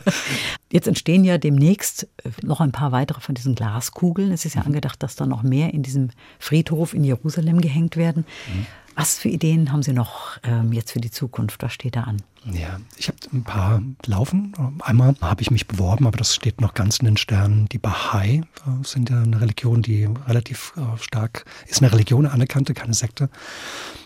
Jetzt 0.72 0.88
entstehen 0.88 1.24
ja 1.24 1.38
demnächst 1.38 2.04
äh, 2.22 2.30
noch 2.42 2.60
ein 2.60 2.72
paar 2.72 2.92
weitere 2.92 3.20
von 3.20 3.34
diesen 3.34 3.54
Glaskugeln. 3.54 4.30
Es 4.30 4.44
ist 4.44 4.54
ja 4.54 4.60
mhm. 4.60 4.68
angedacht, 4.68 5.02
dass 5.02 5.16
da 5.16 5.24
noch 5.24 5.42
mehr 5.42 5.72
in 5.72 5.82
diesem 5.82 6.10
Friedhof 6.38 6.92
in 6.92 7.04
Jerusalem 7.04 7.62
gehängt 7.62 7.96
werden. 7.96 8.26
Mhm. 8.52 8.66
Was 8.94 9.18
für 9.18 9.30
Ideen 9.30 9.72
haben 9.72 9.82
Sie 9.82 9.94
noch 9.94 10.36
ähm, 10.42 10.72
jetzt 10.72 10.92
für 10.92 11.00
die 11.00 11.10
Zukunft? 11.10 11.62
Was 11.62 11.72
steht 11.72 11.96
da 11.96 12.02
an? 12.02 12.18
Ja, 12.44 12.80
ich 12.96 13.06
habe 13.06 13.18
ein 13.32 13.44
paar 13.44 13.80
laufen. 14.04 14.52
Einmal 14.80 15.14
habe 15.20 15.42
ich 15.42 15.50
mich 15.52 15.68
beworben, 15.68 16.06
aber 16.08 16.16
das 16.16 16.34
steht 16.34 16.60
noch 16.60 16.74
ganz 16.74 16.98
in 16.98 17.04
den 17.04 17.16
Sternen. 17.16 17.68
Die 17.68 17.78
Bahai 17.78 18.42
äh, 18.66 18.84
sind 18.84 19.10
ja 19.10 19.22
eine 19.22 19.40
Religion, 19.40 19.82
die 19.82 20.08
relativ 20.26 20.72
äh, 20.76 20.98
stark 21.00 21.44
ist, 21.68 21.82
eine 21.82 21.92
Religion 21.92 22.26
anerkannte, 22.26 22.74
keine 22.74 22.94
Sekte, 22.94 23.30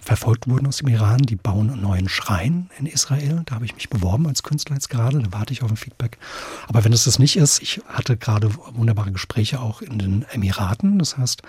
verfolgt 0.06 0.48
wurden 0.48 0.66
aus 0.66 0.78
dem 0.78 0.88
Iran. 0.88 1.18
Die 1.18 1.36
bauen 1.36 1.70
einen 1.70 1.82
neuen 1.82 2.08
Schrein 2.08 2.70
in 2.78 2.86
Israel. 2.86 3.42
Da 3.44 3.56
habe 3.56 3.64
ich 3.64 3.74
mich 3.74 3.90
beworben 3.90 4.26
als 4.28 4.44
Künstler 4.44 4.76
jetzt 4.76 4.88
gerade. 4.88 5.18
Da 5.18 5.32
warte 5.32 5.52
ich 5.52 5.62
auf 5.62 5.70
ein 5.70 5.76
Feedback. 5.76 6.18
Aber 6.68 6.84
wenn 6.84 6.92
es 6.92 7.04
das 7.04 7.18
nicht 7.18 7.36
ist, 7.36 7.60
ich 7.60 7.80
hatte 7.88 8.16
gerade 8.16 8.50
wunderbare 8.74 9.10
Gespräche 9.10 9.60
auch 9.60 9.82
in 9.82 9.98
den 9.98 10.24
Emiraten. 10.30 10.98
Das 10.98 11.18
heißt, 11.18 11.42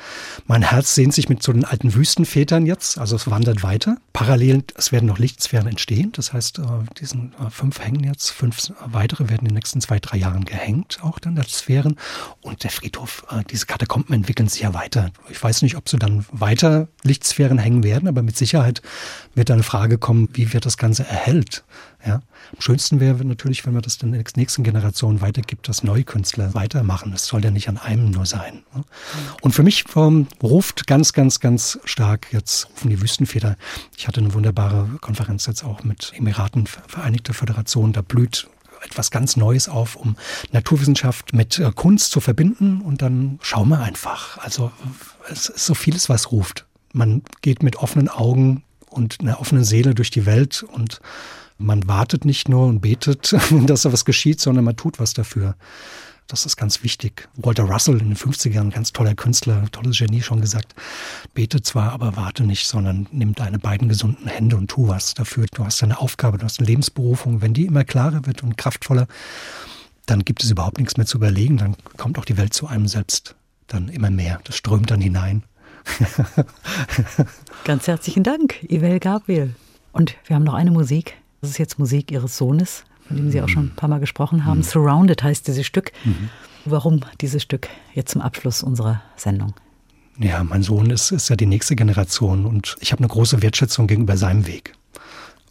mein 0.48 0.64
Herz 0.64 0.96
sehnt 0.96 1.14
sich 1.14 1.30
mit 1.30 1.44
so 1.44 1.54
den 1.54 1.66
alten 1.66 1.94
Wüstenvätern 1.94 2.66
jetzt. 2.66 2.98
Also 2.98 3.16
es 3.16 3.30
wandert 3.30 3.62
weiter. 3.62 3.98
Parallel, 4.12 4.64
es 4.76 4.92
werden 4.92 5.06
noch 5.06 5.20
Lichtsphären 5.20 5.68
entstehen. 5.68 6.12
Das 6.14 6.34
heißt, 6.34 6.58
äh, 6.58 6.64
diesen 7.00 7.34
äh, 7.34 7.52
fünf 7.52 7.80
hängen 7.80 8.04
jetzt, 8.04 8.32
fünf 8.32 8.74
weitere 8.84 9.30
werden 9.30 9.42
in 9.42 9.50
den 9.50 9.56
nächsten 9.56 9.82
zwei, 9.82 10.00
drei 10.00 10.18
Jahren 10.18 10.46
gehängt, 10.46 10.98
auch 11.04 11.20
dann 11.20 11.36
der 11.36 11.44
Sphären. 11.44 11.96
Und 12.42 12.64
der 12.64 12.72
Friedhof, 12.72 13.24
äh, 13.30 13.44
diese 13.52 13.68
Katakomben 13.68 14.16
entwickeln 14.16 14.50
sich 14.50 14.62
ja 14.62 14.74
weiter. 14.74 15.12
Ich 15.30 15.42
weiß 15.42 15.62
nicht, 15.62 15.76
ob 15.76 15.88
sie 15.88 16.00
dann 16.00 16.26
weiter 16.32 16.88
Lichtsphären 17.04 17.60
hängen 17.60 17.84
werden, 17.84 18.08
aber 18.08 18.24
mit 18.24 18.36
Sicherheit 18.36 18.47
wird 18.54 19.50
da 19.50 19.54
eine 19.54 19.64
Frage 19.64 19.98
kommen, 19.98 20.30
wie 20.34 20.54
wird 20.54 20.66
das 20.66 20.78
Ganze 20.78 21.06
erhält. 21.06 21.64
Ja? 22.06 22.16
Am 22.16 22.62
schönsten 22.62 23.00
wäre 23.00 23.24
natürlich, 23.26 23.66
wenn 23.66 23.74
man 23.74 23.82
das 23.82 23.98
den 23.98 24.12
nächsten 24.36 24.64
Generationen 24.64 25.22
weitergibt, 25.22 25.68
dass 25.68 25.84
Neukünstler 25.84 26.54
weitermachen. 26.54 27.14
Es 27.14 27.26
soll 27.26 27.44
ja 27.44 27.52
nicht 27.52 27.70
an 27.70 27.78
einem 27.78 28.12
nur 28.12 28.26
sein. 28.26 28.64
Ne? 28.74 28.84
Und 29.42 29.54
für 29.54 29.64
mich 29.64 29.86
ähm, 29.96 30.28
ruft 30.42 30.88
ganz, 30.88 31.14
ganz, 31.14 31.40
ganz 31.40 31.80
stark 31.84 32.28
jetzt 32.32 32.70
von 32.76 32.90
die 32.90 33.02
Wüstenfeder. 33.02 33.58
Ich 33.98 34.08
hatte 34.08 34.22
eine 34.22 34.34
wunderbare 34.34 34.88
Konferenz 35.02 35.46
jetzt 35.46 35.64
auch 35.64 35.84
mit 35.84 36.14
Emiraten, 36.16 36.68
Vereinigte 36.68 37.34
Föderation. 37.34 37.94
Da 37.94 38.02
blüht 38.02 38.48
etwas 38.84 39.12
ganz 39.12 39.38
Neues 39.38 39.70
auf, 39.70 39.96
um 39.96 40.16
Naturwissenschaft 40.52 41.34
mit 41.34 41.60
äh, 41.60 41.72
Kunst 41.74 42.12
zu 42.12 42.22
verbinden. 42.22 42.82
Und 42.82 43.02
dann 43.02 43.40
schauen 43.42 43.70
wir 43.70 43.80
einfach. 43.80 44.38
Also 44.40 44.72
es 45.30 45.50
ist 45.50 45.66
so 45.66 45.74
vieles, 45.74 46.10
was 46.10 46.32
ruft. 46.32 46.67
Man 46.98 47.22
geht 47.42 47.64
mit 47.64 47.78
offenen 47.78 48.10
Augen 48.10 48.64
und 48.90 49.22
einer 49.22 49.40
offenen 49.40 49.64
Seele 49.64 49.94
durch 49.94 50.10
die 50.10 50.26
Welt 50.26 50.64
und 50.64 51.00
man 51.60 51.88
wartet 51.88 52.26
nicht 52.26 52.50
nur 52.50 52.66
und 52.68 52.82
betet, 52.82 53.36
dass 53.66 53.84
da 53.84 53.94
was 53.94 54.06
geschieht, 54.06 54.40
sondern 54.42 54.66
man 54.66 54.76
tut 54.76 55.00
was 55.00 55.14
dafür. 55.14 55.56
Das 56.28 56.46
ist 56.46 56.58
ganz 56.58 56.84
wichtig. 56.84 57.30
Walter 57.38 57.64
Russell 57.64 58.00
in 58.00 58.10
den 58.10 58.18
50ern, 58.18 58.72
ganz 58.72 58.92
toller 58.92 59.16
Künstler, 59.16 59.64
tolles 59.72 59.98
Genie 59.98 60.22
schon 60.22 60.42
gesagt. 60.42 60.76
Bete 61.34 61.62
zwar, 61.62 61.94
aber 61.94 62.18
warte 62.18 62.44
nicht, 62.44 62.68
sondern 62.68 63.08
nimm 63.12 63.34
deine 63.34 63.60
beiden 63.60 63.88
gesunden 63.88 64.28
Hände 64.28 64.58
und 64.58 64.70
tu 64.70 64.90
was 64.90 65.14
dafür. 65.14 65.46
Du 65.54 65.64
hast 65.64 65.82
eine 65.84 66.00
Aufgabe, 66.00 66.38
du 66.38 66.44
hast 66.44 66.60
eine 66.60 66.68
Lebensberufung. 66.68 67.42
Wenn 67.42 67.54
die 67.54 67.66
immer 67.66 67.86
klarer 67.86 68.26
wird 68.26 68.44
und 68.44 68.58
kraftvoller, 68.58 69.08
dann 70.06 70.26
gibt 70.26 70.44
es 70.44 70.52
überhaupt 70.52 70.80
nichts 70.80 70.98
mehr 70.98 71.06
zu 71.06 71.18
überlegen. 71.18 71.58
Dann 71.58 71.78
kommt 71.96 72.20
auch 72.20 72.26
die 72.26 72.38
Welt 72.38 72.54
zu 72.54 72.68
einem 72.68 72.88
selbst 72.88 73.36
dann 73.68 73.88
immer 73.88 74.10
mehr. 74.10 74.42
Das 74.44 74.58
strömt 74.58 74.92
dann 74.92 75.00
hinein. 75.00 75.44
Ganz 77.64 77.88
herzlichen 77.88 78.24
Dank, 78.24 78.64
Ivel 78.70 79.00
Gabriel. 79.00 79.56
Und 79.92 80.16
wir 80.26 80.36
haben 80.36 80.44
noch 80.44 80.54
eine 80.54 80.72
Musik. 80.72 81.16
Das 81.42 81.52
ist 81.52 81.58
jetzt 81.58 81.80
Musik 81.80 82.12
Ihres 82.12 82.38
Sohnes. 82.38 82.84
von 83.08 83.18
dem 83.18 83.32
Sie 83.32 83.42
auch 83.42 83.50
schon 83.50 83.68
ein 83.68 83.76
paar 83.76 83.90
Mal 83.90 84.00
gesprochen 84.00 84.46
haben. 84.46 84.60
Mhm. 84.60 84.64
Surrounded 84.64 85.24
heißt 85.24 85.48
dieses 85.48 85.66
Stück. 85.66 85.92
Mhm. 86.04 86.30
Warum 86.66 87.02
dieses 87.22 87.42
Stück 87.42 87.70
jetzt 87.94 88.12
zum 88.12 88.22
Abschluss 88.22 88.62
unserer 88.64 89.02
Sendung? 89.16 89.54
Ja, 90.20 90.44
mein 90.44 90.64
Sohn 90.64 90.90
ist, 90.90 91.12
ist 91.12 91.30
ja 91.30 91.36
die 91.36 91.46
nächste 91.46 91.76
Generation 91.76 92.46
und 92.46 92.76
ich 92.80 92.92
habe 92.92 93.00
eine 93.00 93.08
große 93.08 93.42
Wertschätzung 93.42 93.88
gegenüber 93.88 94.18
seinem 94.18 94.48
Weg. 94.48 94.74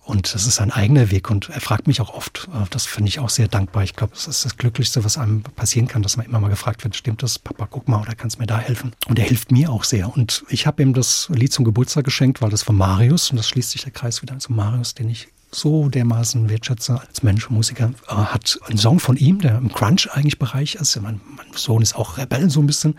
Und 0.06 0.32
das 0.34 0.46
ist 0.46 0.54
sein 0.54 0.70
eigener 0.70 1.10
Weg 1.10 1.30
und 1.30 1.48
er 1.48 1.60
fragt 1.60 1.88
mich 1.88 2.00
auch 2.00 2.14
oft. 2.14 2.48
Äh, 2.54 2.64
das 2.70 2.86
finde 2.86 3.08
ich 3.08 3.18
auch 3.18 3.28
sehr 3.28 3.48
dankbar. 3.48 3.82
Ich 3.82 3.96
glaube, 3.96 4.14
das 4.14 4.28
ist 4.28 4.44
das 4.44 4.56
Glücklichste, 4.56 5.04
was 5.04 5.18
einem 5.18 5.42
passieren 5.42 5.88
kann, 5.88 6.02
dass 6.02 6.16
man 6.16 6.26
immer 6.26 6.38
mal 6.38 6.48
gefragt 6.48 6.84
wird, 6.84 6.94
stimmt 6.94 7.24
das, 7.24 7.40
Papa, 7.40 7.66
guck 7.68 7.88
mal, 7.88 8.00
oder 8.00 8.14
kannst 8.14 8.36
du 8.36 8.40
mir 8.40 8.46
da 8.46 8.58
helfen? 8.58 8.92
Und 9.08 9.18
er 9.18 9.24
hilft 9.24 9.50
mir 9.50 9.70
auch 9.70 9.82
sehr. 9.82 10.08
Und 10.16 10.44
ich 10.48 10.66
habe 10.66 10.80
ihm 10.80 10.94
das 10.94 11.28
Lied 11.34 11.52
zum 11.52 11.64
Geburtstag 11.64 12.04
geschenkt, 12.04 12.40
weil 12.40 12.50
das 12.50 12.62
von 12.62 12.76
Marius, 12.76 13.30
und 13.30 13.36
das 13.36 13.48
schließt 13.48 13.72
sich 13.72 13.82
der 13.82 13.92
Kreis 13.92 14.22
wieder 14.22 14.38
zu 14.38 14.52
Marius, 14.52 14.94
den 14.94 15.10
ich 15.10 15.26
so 15.56 15.88
dermaßen 15.88 16.48
wertschätze 16.48 17.00
als 17.00 17.22
Mensch 17.22 17.48
Musiker, 17.50 17.92
äh, 18.08 18.12
hat 18.12 18.58
einen 18.68 18.78
Song 18.78 19.00
von 19.00 19.16
ihm, 19.16 19.40
der 19.40 19.56
im 19.56 19.72
Crunch 19.72 20.08
eigentlich 20.12 20.38
Bereich 20.38 20.74
ist. 20.74 21.00
Mein, 21.00 21.20
mein 21.36 21.46
Sohn 21.54 21.82
ist 21.82 21.96
auch 21.96 22.18
Rebell 22.18 22.50
so 22.50 22.60
ein 22.60 22.66
bisschen, 22.66 22.98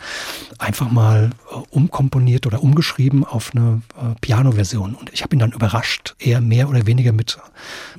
einfach 0.58 0.90
mal 0.90 1.30
äh, 1.52 1.56
umkomponiert 1.70 2.48
oder 2.48 2.64
umgeschrieben 2.64 3.24
auf 3.24 3.52
eine 3.56 3.82
äh, 3.96 4.16
Piano-Version. 4.22 4.96
Und 4.96 5.14
ich 5.14 5.24
habe 5.24 5.36
ihn 5.36 5.40
dann 5.40 5.52
überrascht, 5.52 6.16
eher 6.20 6.42
mehr 6.42 6.70
oder 6.70 6.86
weniger 6.86 7.14
mit 7.14 7.38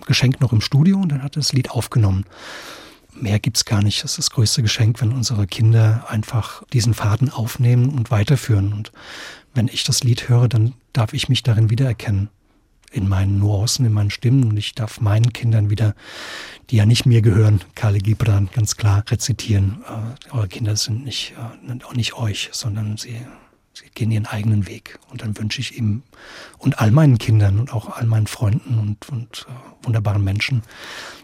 Geschenk 0.06 0.40
noch 0.40 0.52
im 0.52 0.60
Studio 0.60 0.98
und 0.98 1.10
dann 1.10 1.22
hat 1.22 1.36
er 1.36 1.40
das 1.40 1.52
Lied 1.52 1.70
aufgenommen. 1.70 2.24
Mehr 3.14 3.38
gibt's 3.38 3.64
gar 3.64 3.82
nicht. 3.82 4.04
Das 4.04 4.12
ist 4.12 4.18
das 4.18 4.30
größte 4.30 4.62
Geschenk, 4.62 5.00
wenn 5.00 5.12
unsere 5.12 5.46
Kinder 5.46 6.04
einfach 6.08 6.62
diesen 6.72 6.94
Faden 6.94 7.30
aufnehmen 7.30 7.90
und 7.90 8.10
weiterführen. 8.10 8.72
Und 8.72 8.92
wenn 9.54 9.68
ich 9.68 9.82
das 9.82 10.04
Lied 10.04 10.28
höre, 10.28 10.48
dann 10.48 10.74
darf 10.92 11.14
ich 11.14 11.28
mich 11.28 11.42
darin 11.42 11.70
wiedererkennen 11.70 12.28
in 12.90 13.08
meinen 13.08 13.38
Nuancen, 13.38 13.86
in 13.86 13.92
meinen 13.92 14.10
Stimmen 14.10 14.44
und 14.44 14.56
ich 14.56 14.74
darf 14.74 15.00
meinen 15.00 15.32
Kindern 15.32 15.70
wieder, 15.70 15.94
die 16.70 16.76
ja 16.76 16.86
nicht 16.86 17.06
mir 17.06 17.22
gehören, 17.22 17.60
Kali 17.74 17.98
Gibran 17.98 18.48
ganz 18.52 18.76
klar 18.76 19.04
rezitieren. 19.08 19.84
Äh, 19.86 20.34
eure 20.34 20.48
Kinder 20.48 20.76
sind 20.76 21.04
nicht, 21.04 21.34
äh, 21.36 21.84
auch 21.84 21.94
nicht 21.94 22.14
euch, 22.14 22.50
sondern 22.52 22.96
sie, 22.96 23.16
sie 23.72 23.86
gehen 23.94 24.10
ihren 24.10 24.26
eigenen 24.26 24.66
Weg. 24.66 24.98
Und 25.10 25.22
dann 25.22 25.36
wünsche 25.38 25.60
ich 25.60 25.76
ihm 25.76 26.02
und 26.58 26.80
all 26.80 26.90
meinen 26.90 27.18
Kindern 27.18 27.58
und 27.58 27.72
auch 27.72 27.96
all 27.96 28.06
meinen 28.06 28.26
Freunden 28.26 28.78
und, 28.78 29.08
und 29.08 29.46
äh, 29.48 29.84
wunderbaren 29.86 30.24
Menschen 30.24 30.62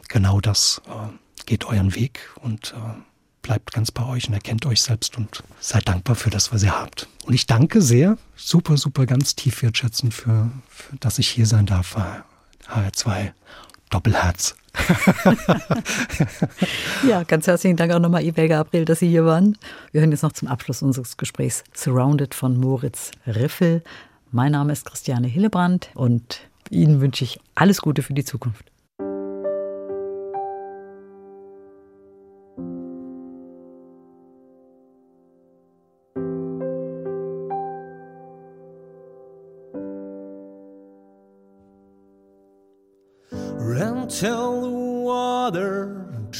genau 0.08 0.40
das. 0.40 0.82
Äh, 0.86 1.12
geht 1.46 1.64
euren 1.66 1.94
Weg 1.94 2.30
und 2.40 2.74
äh, 2.76 3.13
bleibt 3.44 3.72
ganz 3.72 3.92
bei 3.92 4.04
euch 4.04 4.26
und 4.26 4.34
erkennt 4.34 4.66
euch 4.66 4.82
selbst 4.82 5.16
und 5.16 5.44
seid 5.60 5.86
dankbar 5.86 6.16
für 6.16 6.30
das, 6.30 6.52
was 6.52 6.64
ihr 6.64 6.76
habt. 6.76 7.06
Und 7.26 7.34
ich 7.34 7.46
danke 7.46 7.80
sehr, 7.80 8.18
super, 8.34 8.76
super, 8.76 9.06
ganz 9.06 9.36
tief 9.36 9.62
wertschätzend 9.62 10.12
für, 10.12 10.50
für 10.66 10.96
dass 10.96 11.20
ich 11.20 11.28
hier 11.28 11.46
sein 11.46 11.66
darf. 11.66 11.96
HR2 12.68 13.32
Doppelherz. 13.90 14.56
ja, 17.08 17.22
ganz 17.22 17.46
herzlichen 17.46 17.76
Dank 17.76 17.92
auch 17.92 18.00
nochmal, 18.00 18.24
Ibel 18.24 18.48
Gabriel, 18.48 18.84
dass 18.84 18.98
Sie 18.98 19.08
hier 19.08 19.24
waren. 19.24 19.56
Wir 19.92 20.00
hören 20.00 20.10
jetzt 20.10 20.22
noch 20.22 20.32
zum 20.32 20.48
Abschluss 20.48 20.82
unseres 20.82 21.16
Gesprächs 21.16 21.62
Surrounded 21.74 22.34
von 22.34 22.58
Moritz 22.58 23.12
Riffel. 23.26 23.84
Mein 24.32 24.52
Name 24.52 24.72
ist 24.72 24.86
Christiane 24.86 25.28
Hillebrand 25.28 25.90
und 25.94 26.40
Ihnen 26.70 27.00
wünsche 27.00 27.22
ich 27.22 27.38
alles 27.54 27.82
Gute 27.82 28.02
für 28.02 28.14
die 28.14 28.24
Zukunft. 28.24 28.64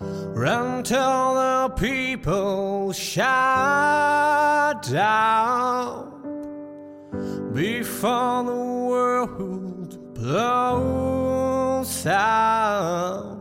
Run 0.00 0.82
till 0.82 1.34
the 1.34 1.72
people 1.76 2.92
shut 2.92 4.82
down 4.82 6.08
before 7.52 8.44
the 8.44 8.86
world 8.88 10.14
blows 10.14 12.06
out. 12.06 13.38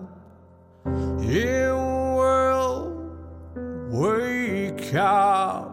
You 1.21 1.75
will 2.17 3.13
wake 3.89 4.93
up 4.95 5.70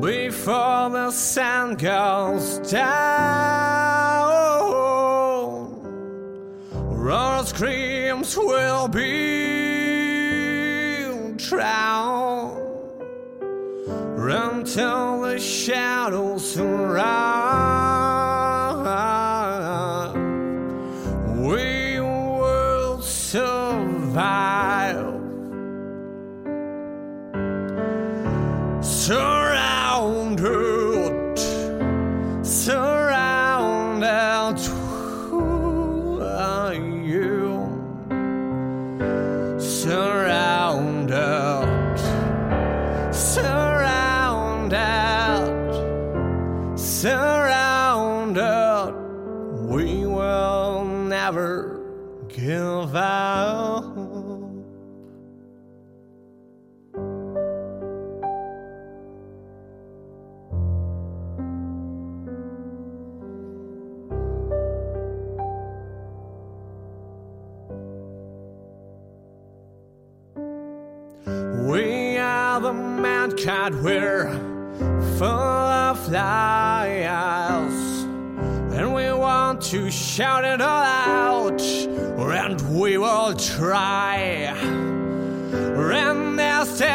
before 0.00 0.90
the 0.90 1.10
sun 1.10 1.74
goes 1.76 2.58
down. 2.70 3.88
Our 7.38 7.46
screams 7.46 8.36
will 8.36 8.88
be 8.88 9.08
drowned 11.36 12.58
until 14.18 15.22
the 15.22 15.38
shadows 15.38 16.58
arrive. 16.58 17.47
Of 76.08 76.12
lies. 76.12 78.02
And 78.72 78.94
we 78.94 79.12
want 79.12 79.62
to 79.62 79.90
shout 79.90 80.44
it 80.44 80.60
all 80.60 80.82
out, 80.82 81.60
and 81.60 82.78
we 82.78 82.98
will 82.98 83.34
try. 83.34 84.08
And 85.50 86.38
there's 86.38 86.68
still 86.68 86.88